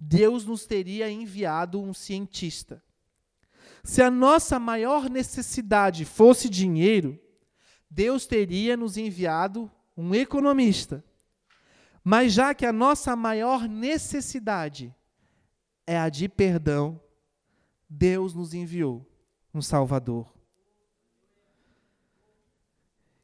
Deus 0.00 0.44
nos 0.44 0.66
teria 0.66 1.08
enviado 1.08 1.80
um 1.80 1.94
cientista. 1.94 2.82
Se 3.82 4.02
a 4.02 4.10
nossa 4.10 4.58
maior 4.58 5.08
necessidade 5.08 6.04
fosse 6.04 6.48
dinheiro, 6.48 7.18
Deus 7.90 8.26
teria 8.26 8.76
nos 8.76 8.96
enviado 8.96 9.70
um 9.96 10.14
economista. 10.14 11.04
Mas 12.02 12.32
já 12.32 12.54
que 12.54 12.64
a 12.64 12.72
nossa 12.72 13.14
maior 13.14 13.68
necessidade 13.68 14.94
é 15.86 15.98
a 15.98 16.08
de 16.08 16.28
perdão, 16.28 17.00
Deus 17.88 18.34
nos 18.34 18.54
enviou 18.54 19.06
um 19.52 19.60
Salvador. 19.60 20.32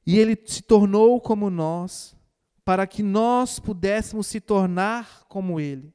E 0.05 0.19
ele 0.19 0.41
se 0.47 0.63
tornou 0.63 1.21
como 1.21 1.51
nós, 1.51 2.17
para 2.65 2.87
que 2.87 3.03
nós 3.03 3.59
pudéssemos 3.59 4.27
se 4.27 4.41
tornar 4.41 5.25
como 5.29 5.61
ele. 5.61 5.93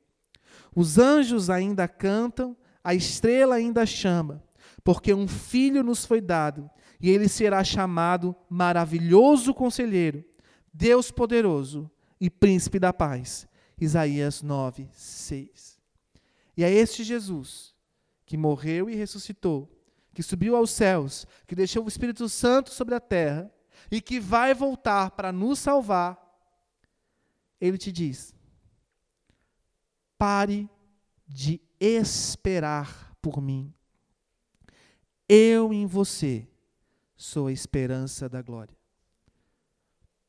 Os 0.76 0.97
anjos 0.97 1.50
ainda 1.50 1.88
cantam, 1.88 2.56
a 2.84 2.95
estrela 2.95 3.56
ainda 3.56 3.86
chama, 3.86 4.43
porque 4.84 5.13
um 5.13 5.28
filho 5.28 5.84
nos 5.84 6.06
foi 6.06 6.22
dado, 6.22 6.70
e 7.00 7.10
ele 7.10 7.28
será 7.28 7.63
chamado 7.63 8.36
Maravilhoso 8.50 9.54
Conselheiro, 9.54 10.24
Deus 10.74 11.12
Poderoso 11.12 11.89
e 12.20 12.30
Príncipe 12.30 12.80
da 12.80 12.94
Paz. 12.94 13.48
Isaías 13.80 14.44
9, 14.44 14.89
6. 14.94 15.80
E 16.56 16.63
é 16.63 16.72
este 16.72 17.04
Jesus 17.04 17.74
que 18.26 18.38
morreu 18.38 18.89
e 18.89 18.96
ressuscitou, 18.96 19.70
que 20.13 20.22
subiu 20.22 20.56
aos 20.56 20.70
céus, 20.70 21.26
que 21.48 21.56
deixou 21.56 21.84
o 21.84 21.88
Espírito 21.88 22.30
Santo 22.30 22.70
sobre 22.70 22.94
a 22.94 23.00
terra 23.00 23.52
e 23.89 24.00
que 24.00 24.20
vai 24.20 24.54
voltar 24.54 25.12
para 25.12 25.32
nos 25.32 25.60
salvar. 25.60 26.17
Ele 27.60 27.78
te 27.78 27.91
diz: 27.91 28.36
pare 30.17 30.70
de 31.28 31.60
esperar 31.80 33.15
por 33.22 33.41
mim. 33.41 33.74
Eu 35.34 35.72
em 35.72 35.86
você 35.86 36.46
sou 37.15 37.48
a 37.48 37.54
esperança 37.54 38.28
da 38.28 38.41
glória. 38.41 38.76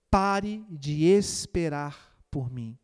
Pare 0.08 0.64
de 0.70 1.02
esperar 1.02 2.16
por 2.30 2.48
mim. 2.48 2.78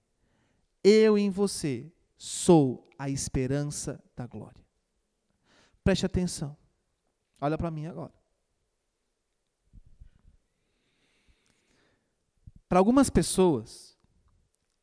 Eu 0.82 1.16
em 1.16 1.30
você 1.30 1.92
sou 2.16 2.90
a 2.98 3.08
esperança 3.08 4.02
da 4.16 4.26
glória. 4.26 4.66
Preste 5.84 6.06
atenção. 6.06 6.56
Olha 7.40 7.56
para 7.56 7.70
mim 7.70 7.86
agora. 7.86 8.12
Para 12.68 12.80
algumas 12.80 13.08
pessoas, 13.08 13.96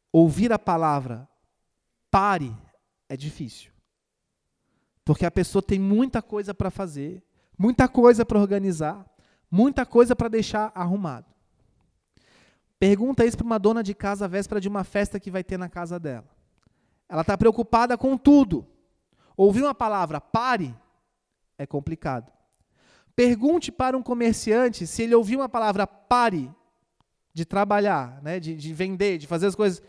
ouvir 0.09 0.53
a 0.53 0.57
palavra 0.57 1.27
pare 2.09 2.55
é 3.09 3.17
difícil. 3.17 3.75
Porque 5.03 5.25
a 5.25 5.31
pessoa 5.31 5.61
tem 5.61 5.79
muita 5.79 6.19
coisa 6.21 6.51
para 6.51 6.71
fazer, 6.71 7.24
muita 7.57 7.87
coisa 7.87 8.25
para 8.25 8.39
organizar, 8.39 9.05
muita 9.49 9.85
coisa 9.85 10.15
para 10.15 10.27
deixar 10.27 10.71
arrumado. 10.75 11.25
Pergunta 12.79 13.25
isso 13.25 13.37
para 13.37 13.45
uma 13.45 13.59
dona 13.59 13.81
de 13.81 13.93
casa 13.93 14.25
à 14.25 14.27
véspera 14.27 14.59
de 14.59 14.67
uma 14.67 14.83
festa 14.83 15.19
que 15.19 15.31
vai 15.31 15.43
ter 15.43 15.57
na 15.57 15.69
casa 15.69 15.99
dela. 15.99 16.27
Ela 17.07 17.21
está 17.21 17.37
preocupada 17.37 17.97
com 17.97 18.17
tudo. 18.17 18.67
Ouvir 19.37 19.63
uma 19.63 19.75
palavra 19.75 20.19
pare 20.19 20.75
é 21.57 21.65
complicado. 21.65 22.31
Pergunte 23.15 23.71
para 23.71 23.97
um 23.97 24.03
comerciante 24.03 24.85
se 24.85 25.03
ele 25.03 25.15
ouvir 25.15 25.37
uma 25.37 25.47
palavra 25.47 25.87
pare 25.87 26.53
de 27.33 27.45
trabalhar, 27.45 28.21
né, 28.21 28.39
de, 28.39 28.55
de 28.55 28.73
vender, 28.73 29.17
de 29.17 29.27
fazer 29.27 29.47
as 29.47 29.55
coisas 29.55 29.81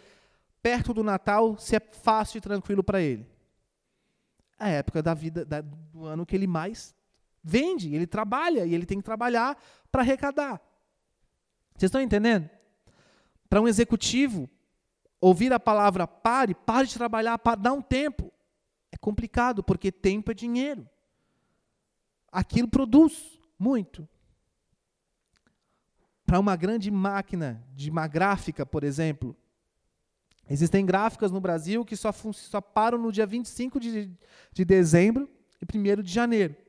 perto 0.62 0.94
do 0.94 1.04
Natal, 1.04 1.56
se 1.58 1.76
é 1.76 1.80
fácil 1.80 2.38
e 2.38 2.40
tranquilo 2.40 2.82
para 2.82 3.00
ele. 3.00 3.26
É 4.58 4.64
a 4.64 4.68
época 4.68 5.02
da 5.02 5.14
vida 5.14 5.44
da, 5.44 5.60
do 5.60 6.06
ano 6.06 6.24
que 6.24 6.34
ele 6.34 6.46
mais 6.46 6.95
vende, 7.46 7.94
ele 7.94 8.08
trabalha 8.08 8.66
e 8.66 8.74
ele 8.74 8.84
tem 8.84 8.98
que 8.98 9.04
trabalhar 9.04 9.56
para 9.92 10.02
arrecadar. 10.02 10.60
Vocês 11.76 11.88
estão 11.88 12.00
entendendo? 12.00 12.50
Para 13.48 13.60
um 13.60 13.68
executivo, 13.68 14.50
ouvir 15.20 15.52
a 15.52 15.60
palavra 15.60 16.08
pare, 16.08 16.56
pare 16.56 16.88
de 16.88 16.94
trabalhar, 16.94 17.38
pare, 17.38 17.60
dá 17.60 17.72
um 17.72 17.80
tempo. 17.80 18.32
É 18.90 18.96
complicado, 18.96 19.62
porque 19.62 19.92
tempo 19.92 20.32
é 20.32 20.34
dinheiro. 20.34 20.88
Aquilo 22.32 22.66
produz 22.66 23.38
muito. 23.56 24.08
Para 26.24 26.40
uma 26.40 26.56
grande 26.56 26.90
máquina 26.90 27.64
de 27.72 27.90
uma 27.90 28.08
gráfica, 28.08 28.66
por 28.66 28.82
exemplo, 28.82 29.36
existem 30.50 30.84
gráficas 30.84 31.30
no 31.30 31.40
Brasil 31.40 31.84
que 31.84 31.94
só, 31.94 32.10
só 32.10 32.60
param 32.60 32.98
no 32.98 33.12
dia 33.12 33.24
25 33.24 33.78
de, 33.78 34.10
de 34.52 34.64
dezembro 34.64 35.30
e 35.62 35.78
1 35.78 36.02
de 36.02 36.12
janeiro. 36.12 36.65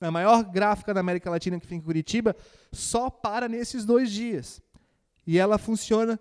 A 0.00 0.10
maior 0.10 0.44
gráfica 0.44 0.92
da 0.92 1.00
América 1.00 1.30
Latina 1.30 1.58
que 1.58 1.66
fica 1.66 1.76
em 1.76 1.80
Curitiba 1.80 2.36
só 2.72 3.08
para 3.08 3.48
nesses 3.48 3.84
dois 3.84 4.10
dias. 4.10 4.60
E 5.26 5.38
ela 5.38 5.58
funciona 5.58 6.20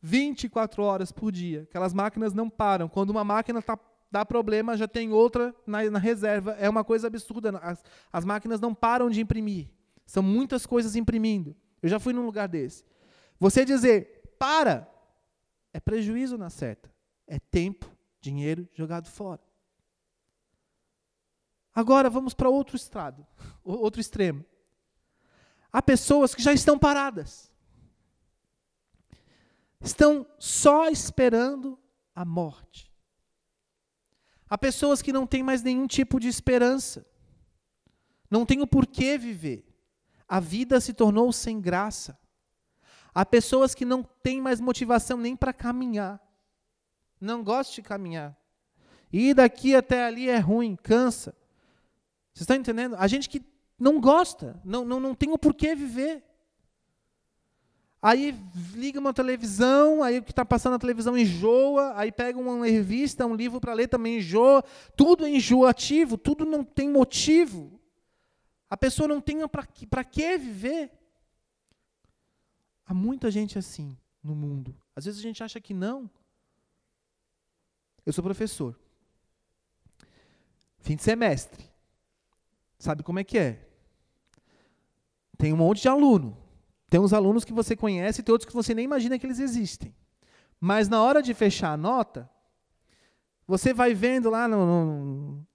24 0.00 0.82
horas 0.82 1.10
por 1.10 1.32
dia. 1.32 1.62
Aquelas 1.62 1.94
máquinas 1.94 2.34
não 2.34 2.50
param. 2.50 2.88
Quando 2.88 3.10
uma 3.10 3.24
máquina 3.24 3.62
tá, 3.62 3.78
dá 4.10 4.24
problema, 4.24 4.76
já 4.76 4.86
tem 4.86 5.12
outra 5.12 5.54
na, 5.66 5.90
na 5.90 5.98
reserva. 5.98 6.52
É 6.52 6.68
uma 6.68 6.84
coisa 6.84 7.06
absurda. 7.06 7.58
As, 7.58 7.82
as 8.12 8.24
máquinas 8.24 8.60
não 8.60 8.74
param 8.74 9.08
de 9.08 9.20
imprimir. 9.20 9.68
São 10.06 10.22
muitas 10.22 10.66
coisas 10.66 10.94
imprimindo. 10.94 11.56
Eu 11.82 11.88
já 11.88 11.98
fui 11.98 12.12
num 12.12 12.24
lugar 12.24 12.48
desse. 12.48 12.84
Você 13.40 13.64
dizer 13.64 14.34
para 14.38 14.88
é 15.72 15.80
prejuízo 15.80 16.38
na 16.38 16.50
certa. 16.50 16.90
É 17.26 17.38
tempo, 17.38 17.90
dinheiro 18.20 18.68
jogado 18.74 19.08
fora. 19.08 19.40
Agora 21.74 22.08
vamos 22.08 22.34
para 22.34 22.48
outro 22.48 22.76
estrado, 22.76 23.26
outro 23.64 24.00
extremo. 24.00 24.44
Há 25.72 25.82
pessoas 25.82 26.34
que 26.34 26.42
já 26.42 26.52
estão 26.52 26.78
paradas 26.78 27.52
estão 29.84 30.26
só 30.38 30.88
esperando 30.88 31.78
a 32.14 32.24
morte. 32.24 32.90
Há 34.48 34.56
pessoas 34.56 35.02
que 35.02 35.12
não 35.12 35.26
têm 35.26 35.42
mais 35.42 35.62
nenhum 35.62 35.86
tipo 35.86 36.18
de 36.18 36.28
esperança, 36.28 37.06
não 38.30 38.46
têm 38.46 38.60
o 38.62 38.66
porquê 38.66 39.18
viver. 39.18 39.66
A 40.26 40.40
vida 40.40 40.80
se 40.80 40.94
tornou 40.94 41.32
sem 41.32 41.60
graça. 41.60 42.18
Há 43.14 43.24
pessoas 43.26 43.74
que 43.74 43.84
não 43.84 44.02
têm 44.02 44.40
mais 44.40 44.60
motivação 44.60 45.18
nem 45.18 45.36
para 45.36 45.52
caminhar, 45.52 46.20
não 47.20 47.44
gostam 47.44 47.76
de 47.76 47.82
caminhar. 47.82 48.36
Ir 49.12 49.34
daqui 49.34 49.76
até 49.76 50.04
ali 50.04 50.28
é 50.28 50.38
ruim, 50.38 50.74
cansa. 50.74 51.36
Vocês 52.34 52.42
estão 52.42 52.56
entendendo? 52.56 52.96
A 52.96 53.06
gente 53.06 53.28
que 53.28 53.40
não 53.78 54.00
gosta, 54.00 54.60
não, 54.64 54.84
não, 54.84 54.98
não 54.98 55.14
tem 55.14 55.30
o 55.30 55.38
porquê 55.38 55.74
viver. 55.74 56.22
Aí 58.02 58.38
liga 58.74 59.00
uma 59.00 59.14
televisão, 59.14 60.02
aí 60.02 60.18
o 60.18 60.22
que 60.22 60.32
está 60.32 60.44
passando 60.44 60.72
na 60.72 60.78
televisão 60.78 61.16
enjoa, 61.16 61.94
aí 61.96 62.12
pega 62.12 62.38
uma 62.38 62.66
revista, 62.66 63.24
um 63.24 63.34
livro 63.34 63.60
para 63.60 63.72
ler 63.72 63.88
também 63.88 64.18
enjoa. 64.18 64.62
Tudo 64.94 65.24
é 65.24 65.30
enjoativo, 65.30 66.18
tudo 66.18 66.44
não 66.44 66.62
tem 66.64 66.90
motivo. 66.90 67.80
A 68.68 68.76
pessoa 68.76 69.08
não 69.08 69.20
tem 69.20 69.38
para 69.48 70.04
que 70.04 70.36
viver. 70.36 70.90
Há 72.84 72.92
muita 72.92 73.30
gente 73.30 73.58
assim 73.58 73.96
no 74.22 74.34
mundo. 74.34 74.76
Às 74.94 75.04
vezes 75.04 75.20
a 75.20 75.22
gente 75.22 75.42
acha 75.42 75.60
que 75.60 75.72
não. 75.72 76.10
Eu 78.04 78.12
sou 78.12 78.22
professor. 78.22 78.78
Fim 80.80 80.96
de 80.96 81.02
semestre. 81.02 81.73
Sabe 82.78 83.02
como 83.02 83.18
é 83.18 83.24
que 83.24 83.38
é? 83.38 83.68
Tem 85.38 85.52
um 85.52 85.56
monte 85.56 85.82
de 85.82 85.88
aluno. 85.88 86.36
Tem 86.88 87.00
uns 87.00 87.12
alunos 87.12 87.44
que 87.44 87.52
você 87.52 87.74
conhece 87.74 88.20
e 88.20 88.24
tem 88.24 88.32
outros 88.32 88.48
que 88.48 88.54
você 88.54 88.74
nem 88.74 88.84
imagina 88.84 89.18
que 89.18 89.26
eles 89.26 89.38
existem. 89.38 89.94
Mas 90.60 90.88
na 90.88 91.02
hora 91.02 91.22
de 91.22 91.34
fechar 91.34 91.72
a 91.72 91.76
nota, 91.76 92.30
você 93.46 93.74
vai 93.74 93.94
vendo 93.94 94.30
lá 94.30 94.46
no, 94.46 94.66
no 94.66 95.46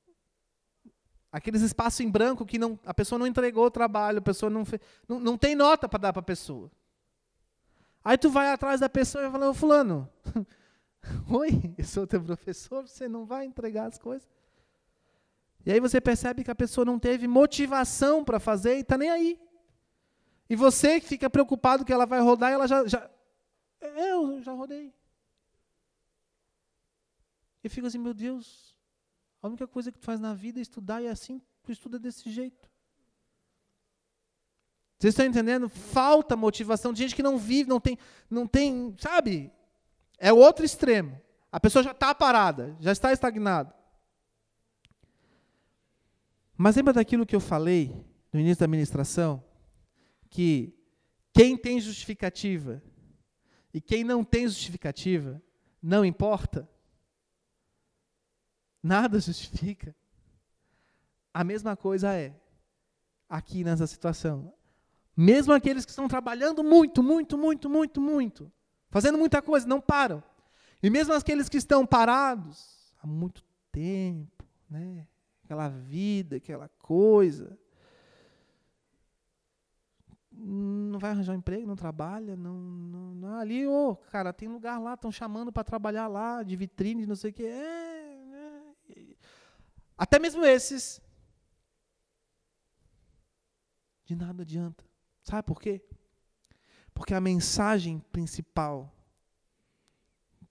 aqueles 1.31 1.61
espaços 1.61 1.99
em 2.01 2.09
branco 2.09 2.45
que 2.45 2.57
não, 2.57 2.79
a 2.85 2.93
pessoa 2.93 3.17
não 3.17 3.27
entregou 3.27 3.65
o 3.65 3.71
trabalho, 3.71 4.19
a 4.19 4.21
pessoa 4.21 4.49
não, 4.49 4.65
fez, 4.65 4.81
não, 5.07 5.19
não 5.19 5.37
tem 5.37 5.55
nota 5.55 5.87
para 5.87 5.99
dar 5.99 6.13
para 6.13 6.19
a 6.19 6.23
pessoa. 6.23 6.71
Aí 8.03 8.17
tu 8.17 8.29
vai 8.29 8.51
atrás 8.51 8.79
da 8.79 8.89
pessoa 8.89 9.27
e 9.27 9.31
fala, 9.31 9.53
fulano, 9.53 10.09
oi, 11.29 11.73
eu 11.77 11.85
sou 11.85 12.07
teu 12.07 12.21
professor, 12.21 12.87
você 12.87 13.07
não 13.07 13.25
vai 13.25 13.45
entregar 13.45 13.87
as 13.87 13.97
coisas? 13.97 14.27
E 15.65 15.71
aí 15.71 15.79
você 15.79 15.99
percebe 15.99 16.43
que 16.43 16.51
a 16.51 16.55
pessoa 16.55 16.85
não 16.85 16.97
teve 16.97 17.27
motivação 17.27 18.23
para 18.23 18.39
fazer 18.39 18.77
e 18.77 18.81
está 18.81 18.97
nem 18.97 19.09
aí. 19.09 19.39
E 20.49 20.55
você 20.55 20.99
que 20.99 21.07
fica 21.07 21.29
preocupado 21.29 21.85
que 21.85 21.93
ela 21.93 22.05
vai 22.05 22.19
rodar, 22.19 22.51
ela 22.51 22.67
já. 22.67 22.85
já 22.87 23.09
eu 23.81 24.41
já 24.41 24.51
rodei. 24.51 24.93
E 27.63 27.69
fica 27.69 27.87
assim, 27.87 27.97
meu 27.97 28.13
Deus, 28.13 28.77
a 29.41 29.47
única 29.47 29.67
coisa 29.67 29.91
que 29.91 29.99
tu 29.99 30.05
faz 30.05 30.19
na 30.19 30.33
vida 30.33 30.59
é 30.59 30.61
estudar, 30.61 31.01
e 31.01 31.05
é 31.05 31.09
assim 31.09 31.41
tu 31.63 31.71
estuda 31.71 31.99
desse 31.99 32.31
jeito. 32.31 32.69
Vocês 34.97 35.13
estão 35.13 35.25
entendendo? 35.25 35.69
Falta 35.69 36.35
motivação 36.35 36.91
de 36.91 37.03
gente 37.03 37.15
que 37.15 37.23
não 37.23 37.37
vive, 37.37 37.69
não 37.69 37.79
tem, 37.79 37.97
não 38.29 38.47
tem, 38.47 38.95
sabe? 38.97 39.51
É 40.17 40.33
o 40.33 40.37
outro 40.37 40.65
extremo. 40.65 41.21
A 41.51 41.59
pessoa 41.59 41.83
já 41.83 41.91
está 41.91 42.13
parada, 42.13 42.75
já 42.79 42.91
está 42.91 43.13
estagnada. 43.13 43.73
Mas 46.59 46.75
lembra 46.75 46.93
daquilo 46.93 47.25
que 47.25 47.35
eu 47.35 47.39
falei 47.39 47.95
no 48.31 48.39
início 48.39 48.59
da 48.59 48.65
administração? 48.65 49.43
que 50.29 50.73
quem 51.33 51.57
tem 51.57 51.79
justificativa 51.79 52.81
e 53.73 53.81
quem 53.81 54.03
não 54.03 54.23
tem 54.23 54.47
justificativa 54.47 55.41
não 55.81 56.05
importa. 56.05 56.69
Nada 58.81 59.19
justifica. 59.19 59.95
A 61.33 61.43
mesma 61.43 61.75
coisa 61.75 62.13
é 62.13 62.35
aqui 63.27 63.63
nessa 63.63 63.87
situação. 63.87 64.53
Mesmo 65.15 65.53
aqueles 65.53 65.85
que 65.85 65.91
estão 65.91 66.07
trabalhando 66.07 66.63
muito, 66.63 67.03
muito, 67.03 67.37
muito, 67.37 67.69
muito, 67.69 67.99
muito, 67.99 68.51
fazendo 68.89 69.17
muita 69.17 69.41
coisa, 69.41 69.67
não 69.67 69.81
param. 69.81 70.23
E 70.81 70.89
mesmo 70.89 71.13
aqueles 71.13 71.49
que 71.49 71.57
estão 71.57 71.85
parados 71.85 72.93
há 73.01 73.05
muito 73.05 73.43
tempo, 73.71 74.45
né? 74.69 75.05
Aquela 75.49 75.67
vida, 75.67 76.35
aquela 76.35 76.69
coisa, 76.77 77.57
não 80.31 80.99
vai 80.99 81.09
arranjar 81.09 81.33
um 81.33 81.39
emprego, 81.39 81.65
não 81.65 81.75
trabalha, 81.75 82.35
não, 82.35 82.53
não, 82.53 83.15
não 83.15 83.35
ali, 83.39 83.65
ô, 83.65 83.89
oh, 83.89 83.95
cara, 83.95 84.31
tem 84.31 84.47
lugar 84.47 84.77
lá, 84.79 84.93
estão 84.93 85.11
chamando 85.11 85.51
para 85.51 85.63
trabalhar 85.63 86.07
lá, 86.07 86.43
de 86.43 86.55
vitrine, 86.55 87.07
não 87.07 87.15
sei 87.15 87.31
o 87.31 87.33
quê. 87.33 87.45
É, 87.45 88.75
é. 88.91 89.15
Até 89.97 90.19
mesmo 90.19 90.45
esses, 90.45 91.01
de 94.05 94.15
nada 94.15 94.43
adianta. 94.43 94.85
Sabe 95.23 95.47
por 95.47 95.59
quê? 95.59 95.83
Porque 96.93 97.15
a 97.15 97.19
mensagem 97.19 97.99
principal 98.11 98.93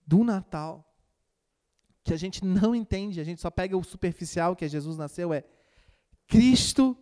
do 0.05 0.25
Natal, 0.25 0.88
que 2.09 2.15
a 2.15 2.17
gente 2.17 2.43
não 2.43 2.75
entende, 2.75 3.21
a 3.21 3.25
gente 3.25 3.41
só 3.41 3.51
pega 3.51 3.77
o 3.77 3.85
superficial 3.85 4.57
que 4.57 4.65
é 4.65 4.69
Jesus 4.69 4.97
nasceu, 4.97 5.33
é 5.33 5.45
Cristo 6.27 6.97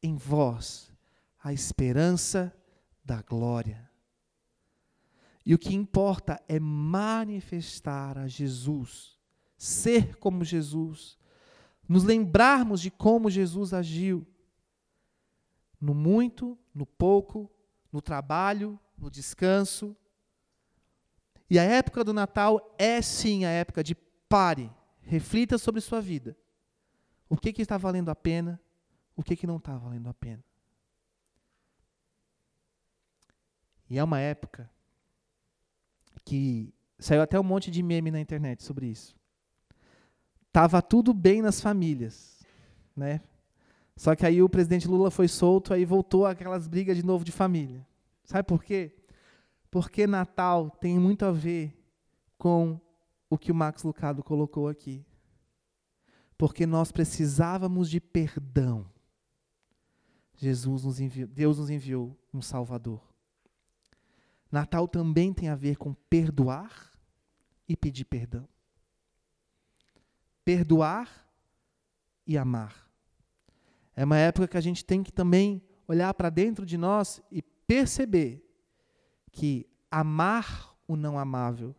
em 0.00 0.14
vós, 0.14 0.92
a 1.42 1.52
esperança 1.52 2.56
da 3.04 3.20
glória. 3.22 3.90
E 5.44 5.52
o 5.52 5.58
que 5.58 5.74
importa 5.74 6.40
é 6.48 6.60
manifestar 6.60 8.18
a 8.18 8.28
Jesus, 8.28 9.18
ser 9.56 10.16
como 10.16 10.44
Jesus, 10.44 11.18
nos 11.88 12.04
lembrarmos 12.04 12.80
de 12.80 12.90
como 12.90 13.28
Jesus 13.28 13.74
agiu, 13.74 14.24
no 15.80 15.92
muito, 15.92 16.56
no 16.72 16.86
pouco, 16.86 17.50
no 17.92 18.00
trabalho, 18.00 18.78
no 18.96 19.10
descanso. 19.10 19.96
E 21.50 21.58
a 21.58 21.64
época 21.64 22.04
do 22.04 22.12
Natal 22.12 22.74
é 22.78 23.02
sim 23.02 23.44
a 23.44 23.50
época 23.50 23.82
de 23.82 23.94
pare, 24.28 24.70
reflita 25.02 25.58
sobre 25.58 25.80
sua 25.80 26.00
vida. 26.00 26.36
O 27.28 27.36
que, 27.36 27.52
que 27.52 27.62
está 27.62 27.76
valendo 27.76 28.10
a 28.10 28.14
pena? 28.14 28.60
O 29.16 29.22
que, 29.22 29.36
que 29.36 29.46
não 29.46 29.56
está 29.56 29.76
valendo 29.76 30.08
a 30.08 30.14
pena? 30.14 30.44
E 33.88 33.98
é 33.98 34.04
uma 34.04 34.20
época 34.20 34.70
que 36.24 36.74
saiu 36.98 37.22
até 37.22 37.38
um 37.38 37.44
monte 37.44 37.70
de 37.70 37.82
meme 37.82 38.10
na 38.10 38.20
internet 38.20 38.62
sobre 38.62 38.86
isso. 38.86 39.16
Tava 40.52 40.82
tudo 40.82 41.12
bem 41.12 41.42
nas 41.42 41.60
famílias, 41.60 42.44
né? 42.96 43.20
Só 43.96 44.14
que 44.14 44.26
aí 44.26 44.42
o 44.42 44.48
presidente 44.48 44.88
Lula 44.88 45.10
foi 45.10 45.28
solto, 45.28 45.72
aí 45.72 45.84
voltou 45.84 46.26
aquelas 46.26 46.66
brigas 46.66 46.96
de 46.96 47.04
novo 47.04 47.24
de 47.24 47.32
família. 47.32 47.86
Sabe 48.24 48.46
por 48.46 48.62
quê? 48.62 48.94
Porque 49.70 50.06
Natal 50.06 50.70
tem 50.80 50.98
muito 50.98 51.24
a 51.24 51.30
ver 51.30 51.74
com 52.36 52.80
o 53.28 53.36
que 53.36 53.50
o 53.50 53.54
Max 53.54 53.82
Lucado 53.82 54.22
colocou 54.22 54.68
aqui. 54.68 55.04
Porque 56.38 56.66
nós 56.66 56.92
precisávamos 56.92 57.90
de 57.90 58.00
perdão. 58.00 58.86
Jesus 60.34 60.84
nos 60.84 61.00
enviou, 61.00 61.28
Deus 61.28 61.58
nos 61.58 61.70
enviou 61.70 62.16
um 62.32 62.42
Salvador. 62.42 63.02
Natal 64.50 64.86
também 64.86 65.32
tem 65.32 65.48
a 65.48 65.54
ver 65.54 65.76
com 65.76 65.94
perdoar 65.94 66.92
e 67.68 67.76
pedir 67.76 68.04
perdão. 68.04 68.48
Perdoar 70.44 71.28
e 72.26 72.36
amar. 72.36 72.88
É 73.94 74.04
uma 74.04 74.18
época 74.18 74.46
que 74.46 74.56
a 74.56 74.60
gente 74.60 74.84
tem 74.84 75.02
que 75.02 75.12
também 75.12 75.62
olhar 75.88 76.12
para 76.14 76.30
dentro 76.30 76.66
de 76.66 76.76
nós 76.76 77.20
e 77.30 77.40
perceber 77.40 78.44
que 79.32 79.66
amar 79.90 80.76
o 80.86 80.96
não 80.96 81.18
amável, 81.18 81.74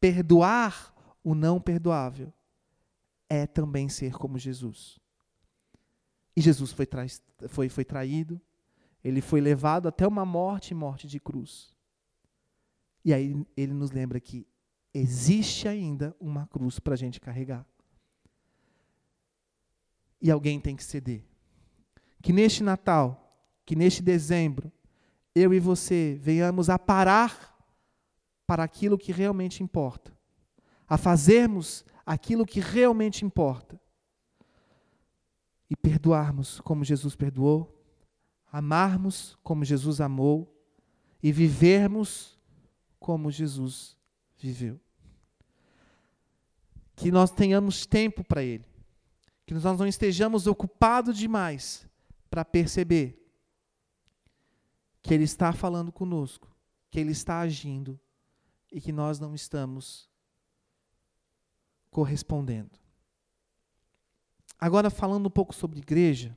perdoar 0.00 0.94
o 1.22 1.34
não 1.34 1.60
perdoável, 1.60 2.32
é 3.28 3.46
também 3.46 3.88
ser 3.88 4.12
como 4.12 4.38
Jesus. 4.38 4.98
E 6.34 6.40
Jesus 6.40 6.72
foi, 6.72 6.86
tra 6.86 7.04
foi, 7.48 7.68
foi 7.68 7.84
traído, 7.84 8.40
ele 9.04 9.20
foi 9.20 9.40
levado 9.40 9.86
até 9.86 10.06
uma 10.06 10.24
morte 10.24 10.74
morte 10.74 11.06
de 11.06 11.20
cruz. 11.20 11.74
E 13.04 13.14
aí 13.14 13.46
ele 13.56 13.72
nos 13.72 13.90
lembra 13.90 14.20
que 14.20 14.46
existe 14.92 15.68
ainda 15.68 16.14
uma 16.20 16.46
cruz 16.46 16.78
para 16.78 16.94
a 16.94 16.96
gente 16.96 17.20
carregar. 17.20 17.66
E 20.20 20.30
alguém 20.30 20.60
tem 20.60 20.76
que 20.76 20.84
ceder 20.84 21.30
que 22.22 22.32
neste 22.32 22.62
Natal, 22.62 23.44
que 23.64 23.74
neste 23.74 24.02
dezembro, 24.02 24.70
eu 25.34 25.54
e 25.54 25.60
você 25.60 26.18
venhamos 26.20 26.68
a 26.68 26.78
parar 26.78 27.49
para 28.50 28.64
aquilo 28.64 28.98
que 28.98 29.12
realmente 29.12 29.62
importa, 29.62 30.12
a 30.88 30.98
fazermos 30.98 31.84
aquilo 32.04 32.44
que 32.44 32.58
realmente 32.58 33.24
importa 33.24 33.80
e 35.70 35.76
perdoarmos 35.76 36.60
como 36.60 36.82
Jesus 36.82 37.14
perdoou, 37.14 37.80
amarmos 38.50 39.38
como 39.44 39.64
Jesus 39.64 40.00
amou 40.00 40.52
e 41.22 41.30
vivermos 41.30 42.40
como 42.98 43.30
Jesus 43.30 43.96
viveu. 44.36 44.80
Que 46.96 47.12
nós 47.12 47.30
tenhamos 47.30 47.86
tempo 47.86 48.24
para 48.24 48.42
Ele, 48.42 48.66
que 49.46 49.54
nós 49.54 49.78
não 49.78 49.86
estejamos 49.86 50.48
ocupados 50.48 51.16
demais 51.16 51.88
para 52.28 52.44
perceber 52.44 53.32
que 55.00 55.14
Ele 55.14 55.22
está 55.22 55.52
falando 55.52 55.92
conosco, 55.92 56.52
que 56.90 56.98
Ele 56.98 57.12
está 57.12 57.38
agindo 57.38 57.96
e 58.70 58.80
que 58.80 58.92
nós 58.92 59.18
não 59.18 59.34
estamos 59.34 60.08
correspondendo. 61.90 62.78
Agora, 64.58 64.90
falando 64.90 65.26
um 65.26 65.30
pouco 65.30 65.54
sobre 65.54 65.78
igreja, 65.78 66.36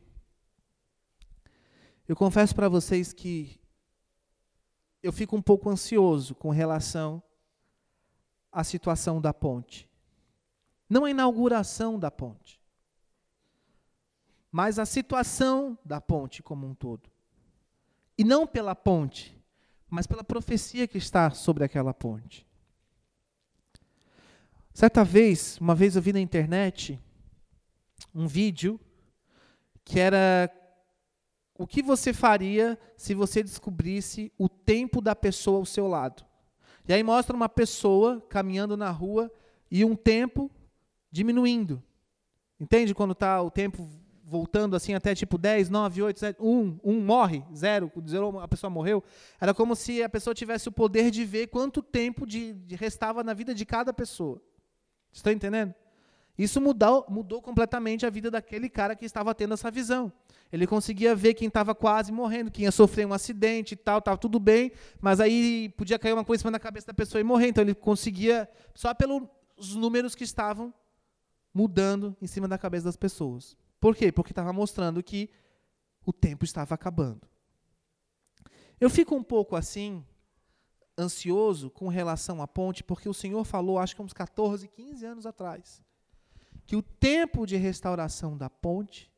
eu 2.08 2.16
confesso 2.16 2.56
para 2.56 2.70
vocês 2.70 3.14
que 3.14 3.60
eu 5.02 5.12
fico 5.12 5.36
um 5.36 5.42
pouco 5.42 5.70
ansioso 5.70 6.34
com 6.34 6.50
relação 6.50 7.22
à 8.52 8.64
situação 8.64 9.22
da 9.22 9.34
ponte. 9.34 9.90
Não 10.90 11.06
a 11.06 11.10
inauguração 11.10 12.00
da 12.00 12.10
ponte 12.10 12.64
mas 14.54 14.78
a 14.78 14.86
situação 14.86 15.76
da 15.84 16.00
ponte 16.00 16.44
como 16.44 16.68
um 16.68 16.76
todo. 16.76 17.10
E 18.16 18.24
não 18.24 18.46
pela 18.46 18.76
ponte, 18.76 19.36
mas 19.94 20.08
pela 20.08 20.24
profecia 20.24 20.88
que 20.88 20.98
está 20.98 21.30
sobre 21.30 21.64
aquela 21.64 21.94
ponte. 21.94 22.48
Certa 24.74 25.04
vez, 25.04 25.60
uma 25.62 25.76
vez 25.76 25.96
eu 25.96 26.02
vi 26.02 26.12
na 26.12 26.20
internet 26.20 27.00
um 28.14 28.26
vídeo 28.26 28.80
que 29.86 30.00
era 30.00 30.52
o 31.54 31.68
que 31.68 31.84
você 31.84 32.12
faria 32.12 32.76
se 32.98 33.14
você 33.14 33.44
descobrisse 33.44 34.34
o 34.36 34.50
tempo 34.50 35.00
da 35.00 35.16
pessoa 35.16 35.60
ao 35.60 35.66
seu 35.66 35.88
lado. 35.88 36.26
E 36.88 36.92
aí 36.92 37.04
mostra 37.04 37.36
uma 37.36 37.48
pessoa 37.48 38.20
caminhando 38.22 38.76
na 38.76 38.90
rua 38.90 39.32
e 39.70 39.86
um 39.86 39.96
tempo 39.96 40.50
diminuindo. 41.12 41.84
Entende 42.60 42.96
quando 42.96 43.12
está 43.12 43.40
o 43.44 43.52
tempo 43.52 43.88
voltando 44.34 44.76
assim 44.76 44.96
até 44.96 45.14
tipo 45.14 45.38
10, 45.38 45.70
9, 45.70 46.02
8, 46.02 46.20
7, 46.20 46.42
1, 46.42 46.80
1 46.84 47.02
morre, 47.02 47.44
0, 47.54 47.92
zero, 48.08 48.40
a 48.40 48.48
pessoa 48.48 48.68
morreu, 48.68 49.04
era 49.40 49.54
como 49.54 49.76
se 49.76 50.02
a 50.02 50.10
pessoa 50.10 50.34
tivesse 50.34 50.68
o 50.68 50.72
poder 50.72 51.12
de 51.12 51.24
ver 51.24 51.48
quanto 51.48 51.84
tempo 51.84 52.26
de, 52.26 52.54
de 52.54 52.76
restava 52.76 53.24
na 53.24 53.36
vida 53.36 53.54
de 53.54 53.64
cada 53.64 53.94
pessoa. 53.94 54.42
Estão 55.12 55.32
entendendo? 55.32 55.76
Isso 56.36 56.60
mudou, 56.60 57.06
mudou 57.08 57.44
completamente 57.44 58.08
a 58.08 58.10
vida 58.10 58.32
daquele 58.32 58.68
cara 58.68 58.96
que 58.96 59.06
estava 59.06 59.36
tendo 59.36 59.54
essa 59.54 59.70
visão. 59.70 60.12
Ele 60.52 60.66
conseguia 60.66 61.16
ver 61.16 61.36
quem 61.36 61.48
estava 61.48 61.76
quase 61.76 62.12
morrendo, 62.12 62.50
quem 62.50 62.66
ia 62.66 62.72
sofrer 62.72 63.06
um 63.06 63.14
acidente 63.14 63.74
e 63.74 63.78
tal, 63.78 64.00
estava 64.00 64.18
tudo 64.18 64.40
bem, 64.40 64.72
mas 65.00 65.20
aí 65.20 65.70
podia 65.78 66.00
cair 66.00 66.14
uma 66.14 66.26
coisa 66.26 66.50
da 66.50 66.60
cabeça 66.60 66.88
da 66.88 66.94
pessoa 66.94 67.22
e 67.22 67.24
morrer. 67.24 67.50
Então 67.50 67.64
ele 67.64 67.76
conseguia, 67.76 68.50
só 68.74 68.92
pelos 68.96 69.22
números 69.76 70.16
que 70.16 70.24
estavam 70.24 70.74
mudando 71.54 72.18
em 72.20 72.26
cima 72.26 72.48
da 72.48 72.58
cabeça 72.58 72.86
das 72.86 72.98
pessoas. 72.98 73.56
Por 73.84 73.98
quê? 73.98 74.14
Porque 74.14 74.32
estava 74.32 74.54
mostrando 74.54 75.04
que 75.04 75.30
o 76.06 76.14
tempo 76.14 76.46
estava 76.46 76.74
acabando. 76.74 77.28
Eu 78.80 78.90
fico 78.90 79.14
um 79.14 79.22
pouco 79.22 79.58
assim, 79.58 80.06
ansioso 80.98 81.70
com 81.70 81.90
relação 81.90 82.42
à 82.42 82.48
ponte, 82.48 82.82
porque 82.82 83.10
o 83.10 83.14
Senhor 83.14 83.44
falou, 83.44 83.78
acho 83.78 83.94
que 83.94 84.02
uns 84.02 84.14
14, 84.14 84.70
15 84.70 85.06
anos 85.06 85.26
atrás, 85.26 85.84
que 86.66 86.78
o 86.78 86.82
tempo 86.82 87.46
de 87.46 87.58
restauração 87.58 88.38
da 88.38 88.50
ponte 88.50 89.12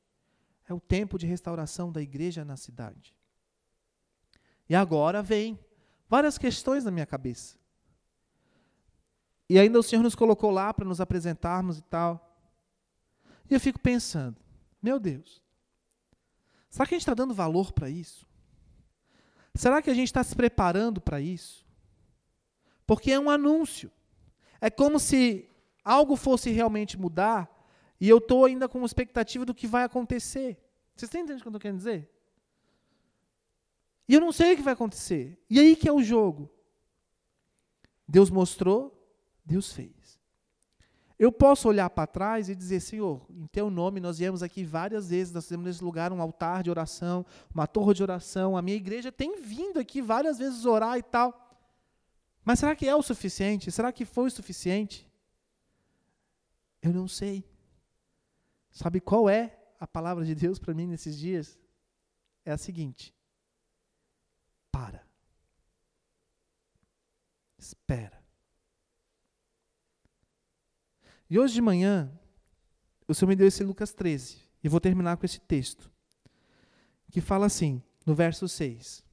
é 0.67 0.73
o 0.73 0.79
tempo 0.79 1.19
de 1.19 1.27
restauração 1.27 1.91
da 1.91 2.01
igreja 2.01 2.43
na 2.43 2.57
cidade. 2.57 3.15
E 4.67 4.73
agora 4.73 5.21
vem 5.21 5.59
várias 6.09 6.39
questões 6.39 6.83
na 6.83 6.89
minha 6.89 7.05
cabeça. 7.05 7.55
E 9.47 9.59
ainda 9.59 9.77
o 9.77 9.83
Senhor 9.83 10.01
nos 10.01 10.15
colocou 10.15 10.49
lá 10.49 10.73
para 10.73 10.85
nos 10.85 10.99
apresentarmos 10.99 11.77
e 11.77 11.83
tal. 11.83 12.35
E 13.47 13.53
eu 13.53 13.59
fico 13.59 13.79
pensando, 13.79 14.43
meu 14.85 14.99
Deus. 14.99 15.41
Será 16.69 16.85
que 16.85 16.93
a 16.93 16.97
gente 16.97 17.01
está 17.01 17.15
dando 17.15 17.33
valor 17.33 17.71
para 17.73 17.89
isso? 17.89 18.27
Será 19.55 19.81
que 19.81 19.89
a 19.89 19.93
gente 19.95 20.09
está 20.09 20.23
se 20.23 20.35
preparando 20.35 21.01
para 21.01 21.19
isso? 21.19 21.65
Porque 22.85 23.11
é 23.11 23.19
um 23.19 23.31
anúncio. 23.31 23.91
É 24.61 24.69
como 24.69 24.99
se 24.99 25.49
algo 25.83 26.15
fosse 26.15 26.51
realmente 26.51 26.99
mudar 26.99 27.49
e 27.99 28.07
eu 28.07 28.19
estou 28.19 28.45
ainda 28.45 28.69
com 28.69 28.85
expectativa 28.85 29.43
do 29.43 29.55
que 29.55 29.65
vai 29.65 29.83
acontecer. 29.85 30.55
Vocês 30.95 31.07
estão 31.07 31.19
entendendo 31.19 31.39
o 31.39 31.41
que 31.41 31.47
eu 31.47 31.49
estou 31.49 31.61
querendo 31.61 31.77
dizer? 31.77 32.07
E 34.07 34.13
eu 34.13 34.21
não 34.21 34.31
sei 34.31 34.53
o 34.53 34.55
que 34.55 34.61
vai 34.61 34.73
acontecer. 34.73 35.43
E 35.49 35.59
aí 35.59 35.75
que 35.75 35.89
é 35.89 35.93
o 35.93 36.03
jogo. 36.03 36.47
Deus 38.07 38.29
mostrou, 38.29 38.79
Deus 39.43 39.73
fez. 39.73 40.04
Eu 41.17 41.31
posso 41.31 41.69
olhar 41.69 41.89
para 41.89 42.05
trás 42.05 42.49
e 42.49 42.55
dizer, 42.55 42.81
Senhor, 42.81 43.25
em 43.29 43.47
teu 43.47 43.69
nome 43.69 44.01
nós 44.01 44.17
viemos 44.17 44.43
aqui 44.43 44.65
várias 44.65 45.09
vezes, 45.09 45.33
nós 45.33 45.47
temos 45.47 45.65
nesse 45.65 45.83
lugar 45.83 46.11
um 46.11 46.21
altar 46.21 46.61
de 46.61 46.69
oração, 46.69 47.25
uma 47.53 47.65
torre 47.65 47.93
de 47.93 48.03
oração, 48.03 48.57
a 48.57 48.61
minha 48.61 48.75
igreja 48.75 49.11
tem 49.11 49.41
vindo 49.41 49.79
aqui 49.79 50.01
várias 50.01 50.37
vezes 50.37 50.65
orar 50.65 50.97
e 50.97 51.03
tal. 51.03 51.41
Mas 52.43 52.59
será 52.59 52.75
que 52.75 52.87
é 52.87 52.95
o 52.95 53.01
suficiente? 53.01 53.71
Será 53.71 53.91
que 53.91 54.03
foi 54.03 54.27
o 54.27 54.31
suficiente? 54.31 55.09
Eu 56.81 56.93
não 56.93 57.07
sei. 57.07 57.43
Sabe 58.69 58.99
qual 58.99 59.29
é 59.29 59.57
a 59.79 59.87
palavra 59.87 60.25
de 60.25 60.35
Deus 60.35 60.59
para 60.59 60.73
mim 60.73 60.85
nesses 60.85 61.17
dias? 61.17 61.57
É 62.43 62.51
a 62.51 62.57
seguinte: 62.57 63.15
para. 64.69 65.01
Espera. 67.57 68.14
E 71.29 71.39
hoje 71.39 71.53
de 71.53 71.61
manhã, 71.61 72.11
o 73.07 73.13
Senhor 73.13 73.29
me 73.29 73.35
deu 73.35 73.47
esse 73.47 73.63
Lucas 73.63 73.93
13. 73.93 74.37
E 74.63 74.69
vou 74.69 74.79
terminar 74.79 75.17
com 75.17 75.25
esse 75.25 75.39
texto. 75.39 75.91
Que 77.11 77.21
fala 77.21 77.45
assim, 77.45 77.81
no 78.05 78.13
verso 78.13 78.47
6. 78.47 79.03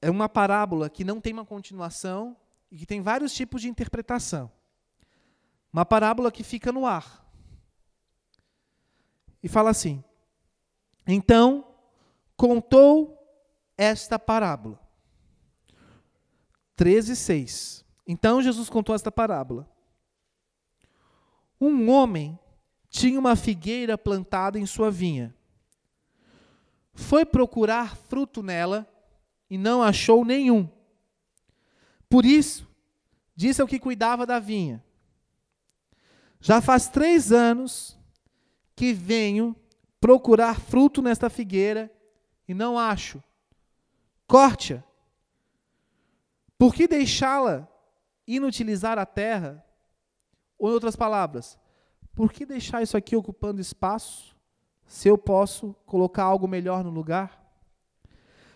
É 0.00 0.10
uma 0.10 0.28
parábola 0.28 0.90
que 0.90 1.04
não 1.04 1.20
tem 1.20 1.32
uma 1.32 1.44
continuação 1.44 2.36
e 2.70 2.78
que 2.78 2.86
tem 2.86 3.00
vários 3.00 3.32
tipos 3.32 3.62
de 3.62 3.68
interpretação. 3.68 4.50
Uma 5.72 5.84
parábola 5.84 6.30
que 6.30 6.44
fica 6.44 6.70
no 6.70 6.86
ar. 6.86 7.24
E 9.42 9.48
fala 9.48 9.70
assim: 9.70 10.02
Então 11.06 11.66
contou 12.36 13.18
esta 13.76 14.18
parábola. 14.18 14.80
13, 16.76 17.16
6. 17.16 17.83
Então 18.06 18.42
Jesus 18.42 18.68
contou 18.68 18.94
esta 18.94 19.10
parábola. 19.10 19.68
Um 21.60 21.88
homem 21.90 22.38
tinha 22.90 23.18
uma 23.18 23.34
figueira 23.34 23.96
plantada 23.96 24.58
em 24.58 24.66
sua 24.66 24.90
vinha. 24.90 25.34
Foi 26.92 27.24
procurar 27.24 27.96
fruto 27.96 28.42
nela 28.42 28.86
e 29.48 29.58
não 29.58 29.82
achou 29.82 30.24
nenhum. 30.24 30.68
Por 32.08 32.24
isso, 32.24 32.68
disse 33.34 33.60
ao 33.60 33.66
que 33.66 33.80
cuidava 33.80 34.24
da 34.24 34.38
vinha: 34.38 34.84
Já 36.40 36.60
faz 36.60 36.86
três 36.86 37.32
anos 37.32 37.98
que 38.76 38.92
venho 38.92 39.56
procurar 40.00 40.60
fruto 40.60 41.00
nesta 41.00 41.30
figueira 41.30 41.90
e 42.46 42.54
não 42.54 42.78
acho. 42.78 43.22
Corte-a. 44.26 44.84
Por 46.56 46.74
que 46.74 46.86
deixá-la 46.86 47.68
inutilizar 48.26 48.98
a 48.98 49.06
terra? 49.06 49.64
Ou, 50.58 50.70
em 50.70 50.74
outras 50.74 50.96
palavras, 50.96 51.58
por 52.14 52.32
que 52.32 52.46
deixar 52.46 52.82
isso 52.82 52.96
aqui 52.96 53.16
ocupando 53.16 53.60
espaço, 53.60 54.36
se 54.86 55.08
eu 55.08 55.18
posso 55.18 55.74
colocar 55.86 56.24
algo 56.24 56.46
melhor 56.46 56.84
no 56.84 56.90
lugar? 56.90 57.42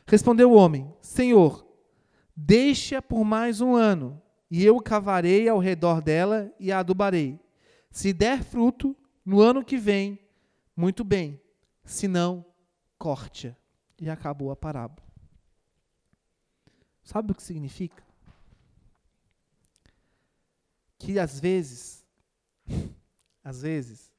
Respondeu 0.06 0.52
o 0.52 0.56
homem: 0.56 0.92
Senhor, 1.00 1.66
deixa 2.34 3.02
por 3.02 3.24
mais 3.24 3.60
um 3.60 3.74
ano, 3.74 4.20
e 4.50 4.64
eu 4.64 4.80
cavarei 4.80 5.48
ao 5.48 5.58
redor 5.58 6.00
dela 6.00 6.52
e 6.58 6.72
a 6.72 6.78
adubarei. 6.78 7.38
Se 7.90 8.12
der 8.12 8.42
fruto, 8.42 8.96
no 9.24 9.40
ano 9.40 9.64
que 9.64 9.76
vem, 9.76 10.18
muito 10.74 11.04
bem, 11.04 11.40
se 11.84 12.08
não, 12.08 12.44
corte-a. 12.98 13.54
E 14.00 14.08
acabou 14.08 14.50
a 14.50 14.56
parábola. 14.56 15.06
Sabe 17.02 17.32
o 17.32 17.34
que 17.34 17.42
significa? 17.42 18.07
Que 20.98 21.18
às 21.18 21.38
vezes, 21.38 22.04
às 23.42 23.62
vezes, 23.62 24.12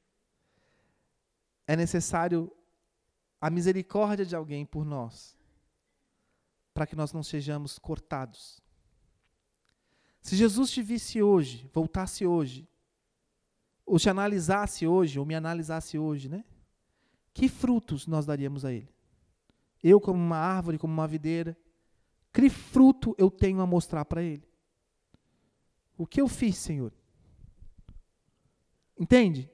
é 1.67 1.75
necessário 1.75 2.51
a 3.39 3.49
misericórdia 3.49 4.25
de 4.25 4.35
alguém 4.35 4.65
por 4.65 4.83
nós, 4.83 5.37
para 6.73 6.87
que 6.87 6.95
nós 6.95 7.13
não 7.13 7.21
sejamos 7.21 7.77
cortados. 7.77 8.61
Se 10.21 10.35
Jesus 10.35 10.71
te 10.71 10.81
visse 10.81 11.21
hoje, 11.21 11.69
voltasse 11.73 12.25
hoje, 12.25 12.67
ou 13.85 13.97
te 13.97 14.09
analisasse 14.09 14.85
hoje, 14.87 15.19
ou 15.19 15.25
me 15.25 15.35
analisasse 15.35 15.97
hoje, 15.97 16.27
né? 16.27 16.43
Que 17.33 17.47
frutos 17.47 18.07
nós 18.07 18.25
daríamos 18.25 18.65
a 18.65 18.73
Ele? 18.73 18.89
Eu, 19.81 19.99
como 20.01 20.19
uma 20.19 20.37
árvore, 20.37 20.77
como 20.77 20.93
uma 20.93 21.07
videira, 21.07 21.57
que 22.33 22.49
fruto 22.49 23.15
eu 23.17 23.31
tenho 23.31 23.61
a 23.61 23.67
mostrar 23.67 24.05
para 24.05 24.21
Ele? 24.21 24.48
O 25.99 26.07
que 26.07 26.21
eu 26.21 26.29
fiz, 26.29 26.55
Senhor? 26.55 26.93
Entende? 28.97 29.51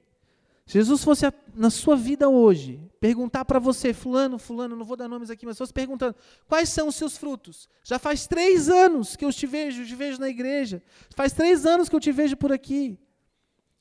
Se 0.64 0.74
Jesus 0.74 1.02
fosse 1.02 1.26
a, 1.26 1.32
na 1.52 1.70
sua 1.70 1.96
vida 1.96 2.28
hoje, 2.28 2.88
perguntar 3.00 3.44
para 3.44 3.58
você, 3.58 3.92
fulano, 3.92 4.38
fulano, 4.38 4.76
não 4.76 4.84
vou 4.84 4.96
dar 4.96 5.08
nomes 5.08 5.28
aqui, 5.28 5.44
mas 5.44 5.58
fosse 5.58 5.72
perguntando, 5.72 6.14
quais 6.46 6.68
são 6.68 6.86
os 6.86 6.94
seus 6.94 7.16
frutos? 7.16 7.68
Já 7.82 7.98
faz 7.98 8.28
três 8.28 8.68
anos 8.68 9.16
que 9.16 9.24
eu 9.24 9.32
te 9.32 9.44
vejo, 9.44 9.84
te 9.84 9.96
vejo 9.96 10.20
na 10.20 10.28
igreja. 10.28 10.80
Faz 11.16 11.32
três 11.32 11.66
anos 11.66 11.88
que 11.88 11.96
eu 11.96 12.00
te 12.00 12.12
vejo 12.12 12.36
por 12.36 12.52
aqui. 12.52 12.96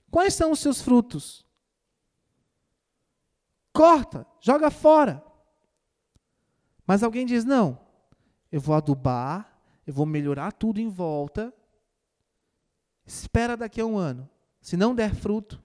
Quais 0.09 0.33
são 0.33 0.51
os 0.51 0.59
seus 0.59 0.81
frutos? 0.81 1.45
Corta, 3.71 4.25
joga 4.41 4.71
fora. 4.71 5.23
Mas 6.87 7.03
alguém 7.03 7.27
diz, 7.27 7.45
não, 7.45 7.79
eu 8.51 8.59
vou 8.59 8.73
adubar, 8.73 9.55
eu 9.85 9.93
vou 9.93 10.07
melhorar 10.07 10.51
tudo 10.51 10.81
em 10.81 10.89
volta, 10.89 11.53
Espera 13.05 13.55
daqui 13.55 13.79
a 13.79 13.85
um 13.85 13.97
ano. 13.97 14.29
Se 14.61 14.75
não 14.75 14.95
der 14.95 15.13
fruto, 15.13 15.63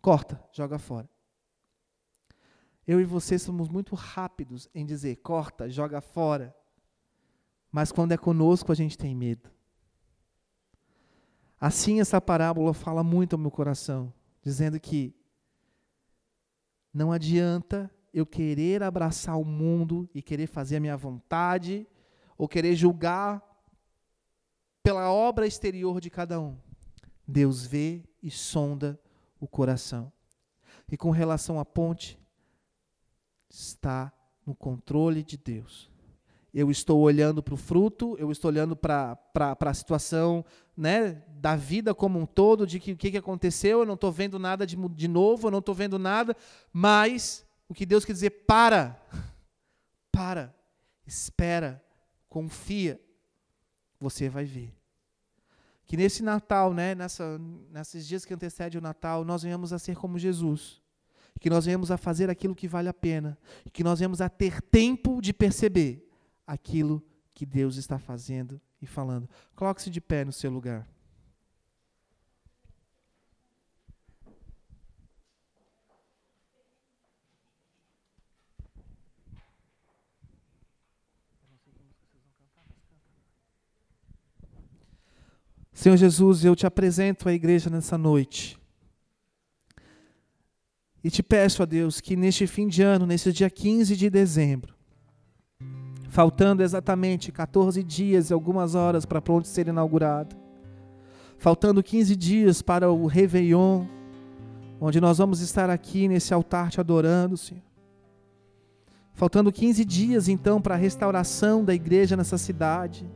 corta, 0.00 0.42
joga 0.52 0.78
fora. 0.78 1.08
Eu 2.86 3.00
e 3.00 3.04
você 3.04 3.38
somos 3.38 3.68
muito 3.68 3.94
rápidos 3.94 4.68
em 4.74 4.86
dizer 4.86 5.16
corta, 5.16 5.68
joga 5.68 6.00
fora. 6.00 6.54
Mas 7.70 7.92
quando 7.92 8.12
é 8.12 8.16
conosco, 8.16 8.72
a 8.72 8.74
gente 8.74 8.96
tem 8.96 9.14
medo. 9.14 9.50
Assim, 11.60 12.00
essa 12.00 12.20
parábola 12.20 12.72
fala 12.72 13.04
muito 13.04 13.34
ao 13.34 13.38
meu 13.38 13.50
coração, 13.50 14.12
dizendo 14.42 14.80
que 14.80 15.14
não 16.92 17.12
adianta 17.12 17.90
eu 18.12 18.26
querer 18.26 18.82
abraçar 18.82 19.38
o 19.38 19.44
mundo 19.44 20.08
e 20.14 20.22
querer 20.22 20.46
fazer 20.46 20.76
a 20.76 20.80
minha 20.80 20.96
vontade, 20.96 21.86
ou 22.36 22.48
querer 22.48 22.74
julgar 22.74 23.40
pela 24.90 25.08
obra 25.08 25.46
exterior 25.46 26.00
de 26.00 26.10
cada 26.10 26.40
um. 26.40 26.56
Deus 27.24 27.64
vê 27.64 28.02
e 28.20 28.28
sonda 28.28 29.00
o 29.38 29.46
coração. 29.46 30.12
E 30.90 30.96
com 30.96 31.12
relação 31.12 31.60
à 31.60 31.64
ponte, 31.64 32.18
está 33.48 34.12
no 34.44 34.52
controle 34.52 35.22
de 35.22 35.36
Deus. 35.36 35.88
Eu 36.52 36.72
estou 36.72 36.98
olhando 36.98 37.40
para 37.40 37.54
o 37.54 37.56
fruto, 37.56 38.16
eu 38.18 38.32
estou 38.32 38.50
olhando 38.50 38.74
para 38.74 39.16
a 39.36 39.74
situação 39.74 40.44
né, 40.76 41.22
da 41.28 41.54
vida 41.54 41.94
como 41.94 42.18
um 42.18 42.26
todo, 42.26 42.66
de 42.66 42.80
que 42.80 42.90
o 42.90 42.96
que, 42.96 43.12
que 43.12 43.18
aconteceu, 43.18 43.78
eu 43.78 43.86
não 43.86 43.94
estou 43.94 44.10
vendo 44.10 44.40
nada 44.40 44.66
de, 44.66 44.74
de 44.88 45.06
novo, 45.06 45.46
eu 45.46 45.52
não 45.52 45.60
estou 45.60 45.72
vendo 45.72 46.00
nada, 46.00 46.36
mas 46.72 47.46
o 47.68 47.74
que 47.74 47.86
Deus 47.86 48.04
quer 48.04 48.12
dizer, 48.12 48.30
para, 48.44 49.00
para, 50.10 50.52
espera, 51.06 51.80
confia, 52.28 53.00
você 54.00 54.28
vai 54.28 54.44
ver. 54.44 54.79
Que 55.90 55.96
nesse 55.96 56.22
Natal, 56.22 56.72
né, 56.72 56.94
nessa, 56.94 57.36
nesses 57.68 58.06
dias 58.06 58.24
que 58.24 58.32
antecedem 58.32 58.78
o 58.78 58.80
Natal, 58.80 59.24
nós 59.24 59.42
venhamos 59.42 59.72
a 59.72 59.78
ser 59.80 59.96
como 59.96 60.20
Jesus. 60.20 60.80
Que 61.40 61.50
nós 61.50 61.64
venhamos 61.64 61.90
a 61.90 61.96
fazer 61.96 62.30
aquilo 62.30 62.54
que 62.54 62.68
vale 62.68 62.88
a 62.88 62.94
pena. 62.94 63.36
Que 63.72 63.82
nós 63.82 63.98
venhamos 63.98 64.20
a 64.20 64.28
ter 64.28 64.62
tempo 64.62 65.20
de 65.20 65.32
perceber 65.32 66.08
aquilo 66.46 67.02
que 67.34 67.44
Deus 67.44 67.74
está 67.74 67.98
fazendo 67.98 68.60
e 68.80 68.86
falando. 68.86 69.28
Coloque-se 69.56 69.90
de 69.90 70.00
pé 70.00 70.24
no 70.24 70.30
seu 70.30 70.48
lugar. 70.48 70.86
Senhor 85.72 85.96
Jesus, 85.96 86.44
eu 86.44 86.56
te 86.56 86.66
apresento 86.66 87.28
a 87.28 87.32
igreja 87.32 87.70
nessa 87.70 87.96
noite. 87.96 88.58
E 91.02 91.10
te 91.10 91.22
peço 91.22 91.62
a 91.62 91.66
Deus 91.66 92.00
que 92.00 92.14
neste 92.14 92.46
fim 92.46 92.68
de 92.68 92.82
ano, 92.82 93.06
nesse 93.06 93.32
dia 93.32 93.48
15 93.48 93.96
de 93.96 94.10
dezembro, 94.10 94.74
faltando 96.10 96.62
exatamente 96.62 97.32
14 97.32 97.82
dias 97.82 98.28
e 98.28 98.34
algumas 98.34 98.74
horas 98.74 99.06
para 99.06 99.18
a 99.18 99.22
ponte 99.22 99.48
ser 99.48 99.68
inaugurada, 99.68 100.36
faltando 101.38 101.82
15 101.82 102.14
dias 102.14 102.60
para 102.60 102.90
o 102.90 103.06
Réveillon, 103.06 103.86
onde 104.78 105.00
nós 105.00 105.16
vamos 105.18 105.40
estar 105.40 105.70
aqui 105.70 106.06
nesse 106.06 106.34
altar 106.34 106.70
te 106.70 106.80
adorando, 106.80 107.36
Senhor. 107.36 107.62
Faltando 109.14 109.52
15 109.52 109.84
dias 109.84 110.28
então 110.28 110.60
para 110.60 110.74
a 110.74 110.78
restauração 110.78 111.64
da 111.64 111.74
igreja 111.74 112.16
nessa 112.16 112.38
cidade. 112.38 113.06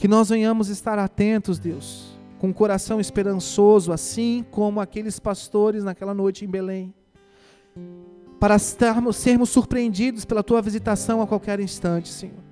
Que 0.00 0.08
nós 0.08 0.30
venhamos 0.30 0.68
estar 0.68 0.98
atentos, 0.98 1.58
Deus, 1.58 2.18
com 2.38 2.48
o 2.50 2.54
coração 2.54 3.00
esperançoso, 3.00 3.92
assim 3.92 4.44
como 4.50 4.80
aqueles 4.80 5.20
pastores 5.20 5.84
naquela 5.84 6.14
noite 6.14 6.44
em 6.44 6.48
Belém 6.48 6.94
para 8.40 8.56
estarmos, 8.56 9.16
sermos 9.16 9.50
surpreendidos 9.50 10.24
pela 10.24 10.42
tua 10.42 10.62
visitação 10.62 11.20
a 11.20 11.26
qualquer 11.26 11.60
instante, 11.60 12.08
Senhor. 12.08 12.49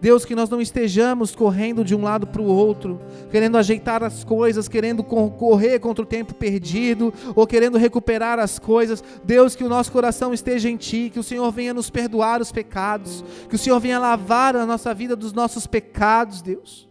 Deus, 0.00 0.24
que 0.24 0.34
nós 0.34 0.48
não 0.48 0.60
estejamos 0.60 1.34
correndo 1.34 1.84
de 1.84 1.94
um 1.94 2.02
lado 2.02 2.26
para 2.26 2.40
o 2.40 2.46
outro, 2.46 3.00
querendo 3.30 3.58
ajeitar 3.58 4.02
as 4.04 4.22
coisas, 4.22 4.68
querendo 4.68 5.02
correr 5.02 5.80
contra 5.80 6.02
o 6.02 6.06
tempo 6.06 6.34
perdido, 6.34 7.12
ou 7.34 7.46
querendo 7.46 7.78
recuperar 7.78 8.38
as 8.38 8.58
coisas. 8.58 9.02
Deus, 9.24 9.56
que 9.56 9.64
o 9.64 9.68
nosso 9.68 9.90
coração 9.90 10.32
esteja 10.32 10.70
em 10.70 10.76
Ti, 10.76 11.10
que 11.12 11.18
o 11.18 11.24
Senhor 11.24 11.50
venha 11.50 11.74
nos 11.74 11.90
perdoar 11.90 12.40
os 12.40 12.52
pecados, 12.52 13.24
que 13.48 13.56
o 13.56 13.58
Senhor 13.58 13.80
venha 13.80 13.98
lavar 13.98 14.54
a 14.54 14.64
nossa 14.64 14.94
vida 14.94 15.16
dos 15.16 15.32
nossos 15.32 15.66
pecados, 15.66 16.42
Deus. 16.42 16.88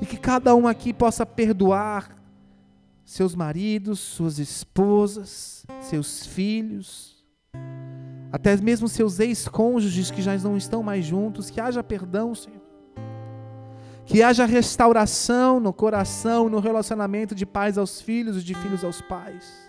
E 0.00 0.06
que 0.06 0.16
cada 0.16 0.54
um 0.54 0.66
aqui 0.66 0.92
possa 0.92 1.26
perdoar 1.26 2.16
seus 3.04 3.34
maridos, 3.34 3.98
suas 4.00 4.38
esposas, 4.38 5.64
seus 5.80 6.26
filhos, 6.26 7.17
até 8.32 8.56
mesmo 8.56 8.88
seus 8.88 9.18
ex-cônjuges 9.20 10.10
que 10.10 10.22
já 10.22 10.36
não 10.38 10.56
estão 10.56 10.82
mais 10.82 11.04
juntos, 11.04 11.50
que 11.50 11.60
haja 11.60 11.82
perdão, 11.82 12.34
Senhor. 12.34 12.60
Que 14.04 14.22
haja 14.22 14.46
restauração 14.46 15.60
no 15.60 15.72
coração, 15.72 16.48
no 16.48 16.60
relacionamento 16.60 17.34
de 17.34 17.44
pais 17.44 17.76
aos 17.76 18.00
filhos 18.00 18.38
e 18.38 18.42
de 18.42 18.54
filhos 18.54 18.82
aos 18.82 19.00
pais. 19.02 19.68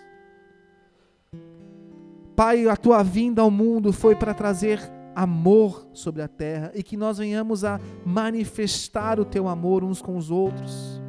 Pai, 2.34 2.66
a 2.66 2.76
tua 2.76 3.02
vinda 3.02 3.42
ao 3.42 3.50
mundo 3.50 3.92
foi 3.92 4.14
para 4.14 4.32
trazer 4.32 4.80
amor 5.14 5.86
sobre 5.92 6.22
a 6.22 6.28
terra 6.28 6.72
e 6.74 6.82
que 6.82 6.96
nós 6.96 7.18
venhamos 7.18 7.64
a 7.64 7.78
manifestar 8.04 9.20
o 9.20 9.24
teu 9.24 9.48
amor 9.48 9.84
uns 9.84 10.00
com 10.00 10.16
os 10.16 10.30
outros 10.30 11.00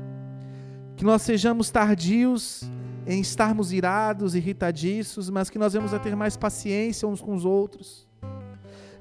que 1.02 1.06
nós 1.06 1.24
sejamos 1.24 1.72
tardios 1.72 2.70
em 3.06 3.20
estarmos 3.20 3.72
irados, 3.72 4.36
irritadiços, 4.36 5.30
mas 5.30 5.50
que 5.50 5.60
nós 5.60 5.74
vamos 5.74 5.94
a 5.94 6.00
ter 6.00 6.16
mais 6.16 6.38
paciência 6.38 7.08
uns 7.08 7.22
com 7.22 7.34
os 7.34 7.46
outros. 7.46 8.08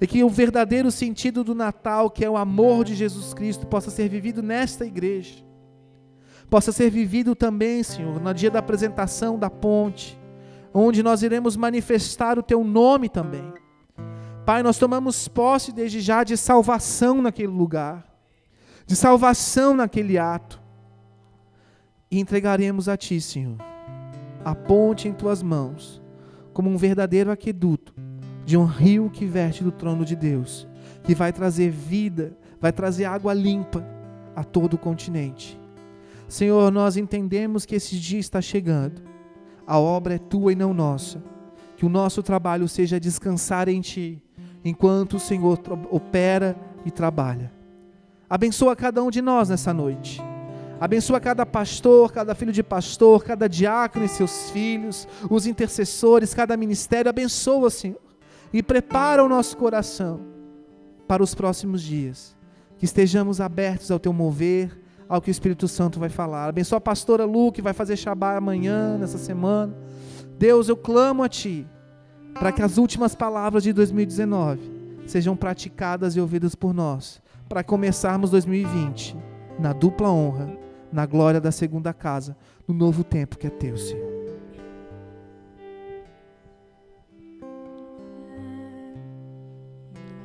E 0.01 0.07
que 0.07 0.25
o 0.25 0.31
verdadeiro 0.31 0.91
sentido 0.91 1.45
do 1.45 1.55
Natal, 1.55 2.11
que 2.11 2.25
é 2.25 2.31
o 2.31 2.37
amor 2.37 2.85
de 2.85 2.95
Jesus 2.95 3.35
Cristo, 3.35 3.67
possa 3.67 3.91
ser 3.91 4.09
vivido 4.09 4.43
nesta 4.43 4.87
igreja. 4.87 5.45
Possa 6.49 6.73
ser 6.73 6.91
vivido 6.91 7.35
também, 7.35 7.83
Senhor, 7.83 8.21
no 8.21 8.35
dia 8.35 8.51
da 8.51 8.59
apresentação 8.59 9.39
da 9.39 9.51
ponte, 9.51 10.19
onde 10.73 11.03
nós 11.03 11.23
iremos 11.23 11.57
manifestar 11.57 12.39
o 12.39 12.43
teu 12.43 12.65
nome 12.65 13.09
também. 13.09 13.53
Pai, 14.47 14.63
nós 14.63 14.79
tomamos 14.79 15.29
posse 15.29 15.71
desde 15.71 16.01
já 16.01 16.25
de 16.25 16.37
salvação 16.37 17.21
naquele 17.21 17.53
lugar, 17.53 18.05
de 18.87 18.97
salvação 18.97 19.75
naquele 19.75 20.19
ato 20.19 20.61
e 22.11 22.19
entregaremos 22.19 22.89
a 22.89 22.97
Ti, 22.97 23.21
Senhor, 23.21 23.57
a 24.45 24.55
ponte 24.55 25.09
em 25.09 25.13
Tuas 25.13 25.43
mãos, 25.43 26.01
como 26.53 26.71
um 26.71 26.77
verdadeiro 26.77 27.31
aqueduto 27.31 27.95
de 28.45 28.57
um 28.57 28.65
rio 28.65 29.11
que 29.11 29.27
verte 29.27 29.63
do 29.63 29.71
trono 29.71 30.05
de 30.05 30.17
Deus, 30.17 30.67
que 31.05 31.15
vai 31.15 31.33
trazer 31.33 31.71
vida, 31.71 32.37
vai 32.61 32.73
trazer 32.73 33.05
água 33.05 33.33
limpa 33.33 33.85
a 34.35 34.43
todo 34.43 34.75
o 34.75 34.79
continente. 34.79 35.59
Senhor, 36.29 36.71
nós 36.71 36.97
entendemos 36.97 37.65
que 37.67 37.75
esse 37.75 37.99
dia 37.99 38.19
está 38.19 38.41
chegando, 38.41 39.03
a 39.67 39.79
obra 39.79 40.15
é 40.15 40.19
Tua 40.19 40.53
e 40.53 40.57
não 40.57 40.73
nossa, 40.73 41.23
que 41.77 41.87
o 41.87 41.89
nosso 41.89 42.23
trabalho 42.23 42.69
seja 42.69 43.01
descansar 43.01 43.69
em 43.69 43.81
Ti, 43.81 44.23
enquanto 44.65 45.15
o 45.15 45.21
Senhor 45.21 45.59
opera 45.91 46.57
e 46.85 46.91
trabalha. 46.91 47.53
Abençoa 48.29 48.77
cada 48.77 49.03
um 49.03 49.11
de 49.11 49.21
nós 49.21 49.49
nessa 49.49 49.73
noite 49.75 50.23
Abençoa 50.81 51.21
cada 51.21 51.45
pastor, 51.45 52.11
cada 52.11 52.35
filho 52.35 52.53
de 52.53 52.63
pastor, 52.63 53.23
cada 53.23 53.47
diácono 53.47 54.07
e 54.07 54.09
seus 54.09 54.51
filhos, 54.51 55.07
os 55.29 55.47
intercessores, 55.47 56.33
cada 56.33 56.57
ministério. 56.57 57.11
Abençoa, 57.11 57.69
Senhor. 57.69 58.01
E 58.51 58.63
prepara 58.63 59.23
o 59.23 59.29
nosso 59.29 59.59
coração 59.59 60.23
para 61.07 61.23
os 61.23 61.35
próximos 61.35 61.83
dias. 61.83 62.35
Que 62.79 62.87
estejamos 62.87 63.43
abertos 63.43 63.91
ao 63.91 63.99
teu 63.99 64.11
mover, 64.11 64.81
ao 65.07 65.21
que 65.21 65.29
o 65.29 65.31
Espírito 65.31 65.69
Santo 65.69 66.01
vai 66.01 66.09
falar. 66.09 66.49
Abençoa 66.49 66.79
a 66.79 66.81
pastora 66.81 67.27
Lu, 67.27 67.53
que 67.53 67.61
vai 67.61 67.75
fazer 67.75 67.99
Shabá 67.99 68.39
amanhã, 68.39 68.97
nessa 68.97 69.19
semana. 69.19 69.77
Deus, 70.39 70.71
eu 70.71 70.79
clamo 70.79 71.23
a 71.23 71.29
Ti, 71.29 71.69
para 72.33 72.53
que 72.53 72.63
as 72.63 72.79
últimas 72.79 73.15
palavras 73.15 73.65
de 73.65 73.75
2019 73.75 74.81
sejam 75.07 75.37
praticadas 75.37 76.17
e 76.17 76.21
ouvidas 76.21 76.55
por 76.55 76.73
nós, 76.73 77.21
para 77.51 77.63
começarmos 77.63 78.31
2020 78.31 79.15
na 79.59 79.75
dupla 79.75 80.09
honra 80.09 80.70
na 80.93 81.07
glória 81.07 81.41
da 81.41 81.53
segunda 81.53 81.93
casa, 81.93 82.37
no 82.67 82.75
novo 82.75 83.05
tempo 83.05 83.39
que 83.39 83.47
é 83.47 83.51
teu, 83.51 83.77
Senhor. 83.77 84.11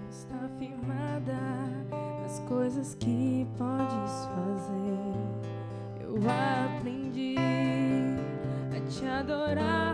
Está 0.09 0.49
firmada 0.57 1.37
nas 2.21 2.39
coisas 2.47 2.95
que 2.95 3.47
podes 3.57 4.25
fazer. 4.35 5.15
Eu 6.01 6.15
aprendi 6.77 7.35
a 8.75 8.79
te 8.89 9.05
adorar 9.05 9.84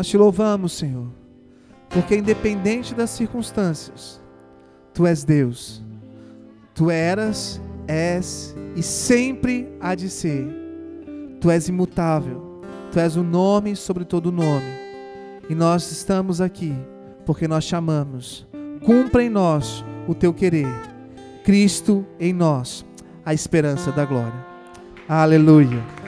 Nós 0.00 0.06
te 0.06 0.16
louvamos, 0.16 0.72
Senhor, 0.72 1.08
porque 1.90 2.16
independente 2.16 2.94
das 2.94 3.10
circunstâncias, 3.10 4.18
Tu 4.94 5.06
és 5.06 5.24
Deus. 5.24 5.84
Tu 6.74 6.90
eras, 6.90 7.60
és 7.86 8.56
e 8.74 8.82
sempre 8.82 9.68
há 9.78 9.94
de 9.94 10.08
ser. 10.08 10.48
Tu 11.38 11.50
és 11.50 11.68
imutável. 11.68 12.62
Tu 12.90 12.98
és 12.98 13.14
o 13.14 13.22
nome 13.22 13.76
sobre 13.76 14.06
todo 14.06 14.32
nome. 14.32 14.72
E 15.50 15.54
nós 15.54 15.92
estamos 15.92 16.40
aqui 16.40 16.74
porque 17.26 17.46
nós 17.46 17.64
chamamos. 17.64 18.48
Cumpra 18.82 19.22
em 19.22 19.28
nós 19.28 19.84
o 20.08 20.14
teu 20.14 20.32
querer. 20.32 20.66
Cristo 21.44 22.06
em 22.18 22.32
nós, 22.32 22.86
a 23.22 23.34
esperança 23.34 23.92
da 23.92 24.06
glória. 24.06 24.46
Aleluia. 25.06 25.99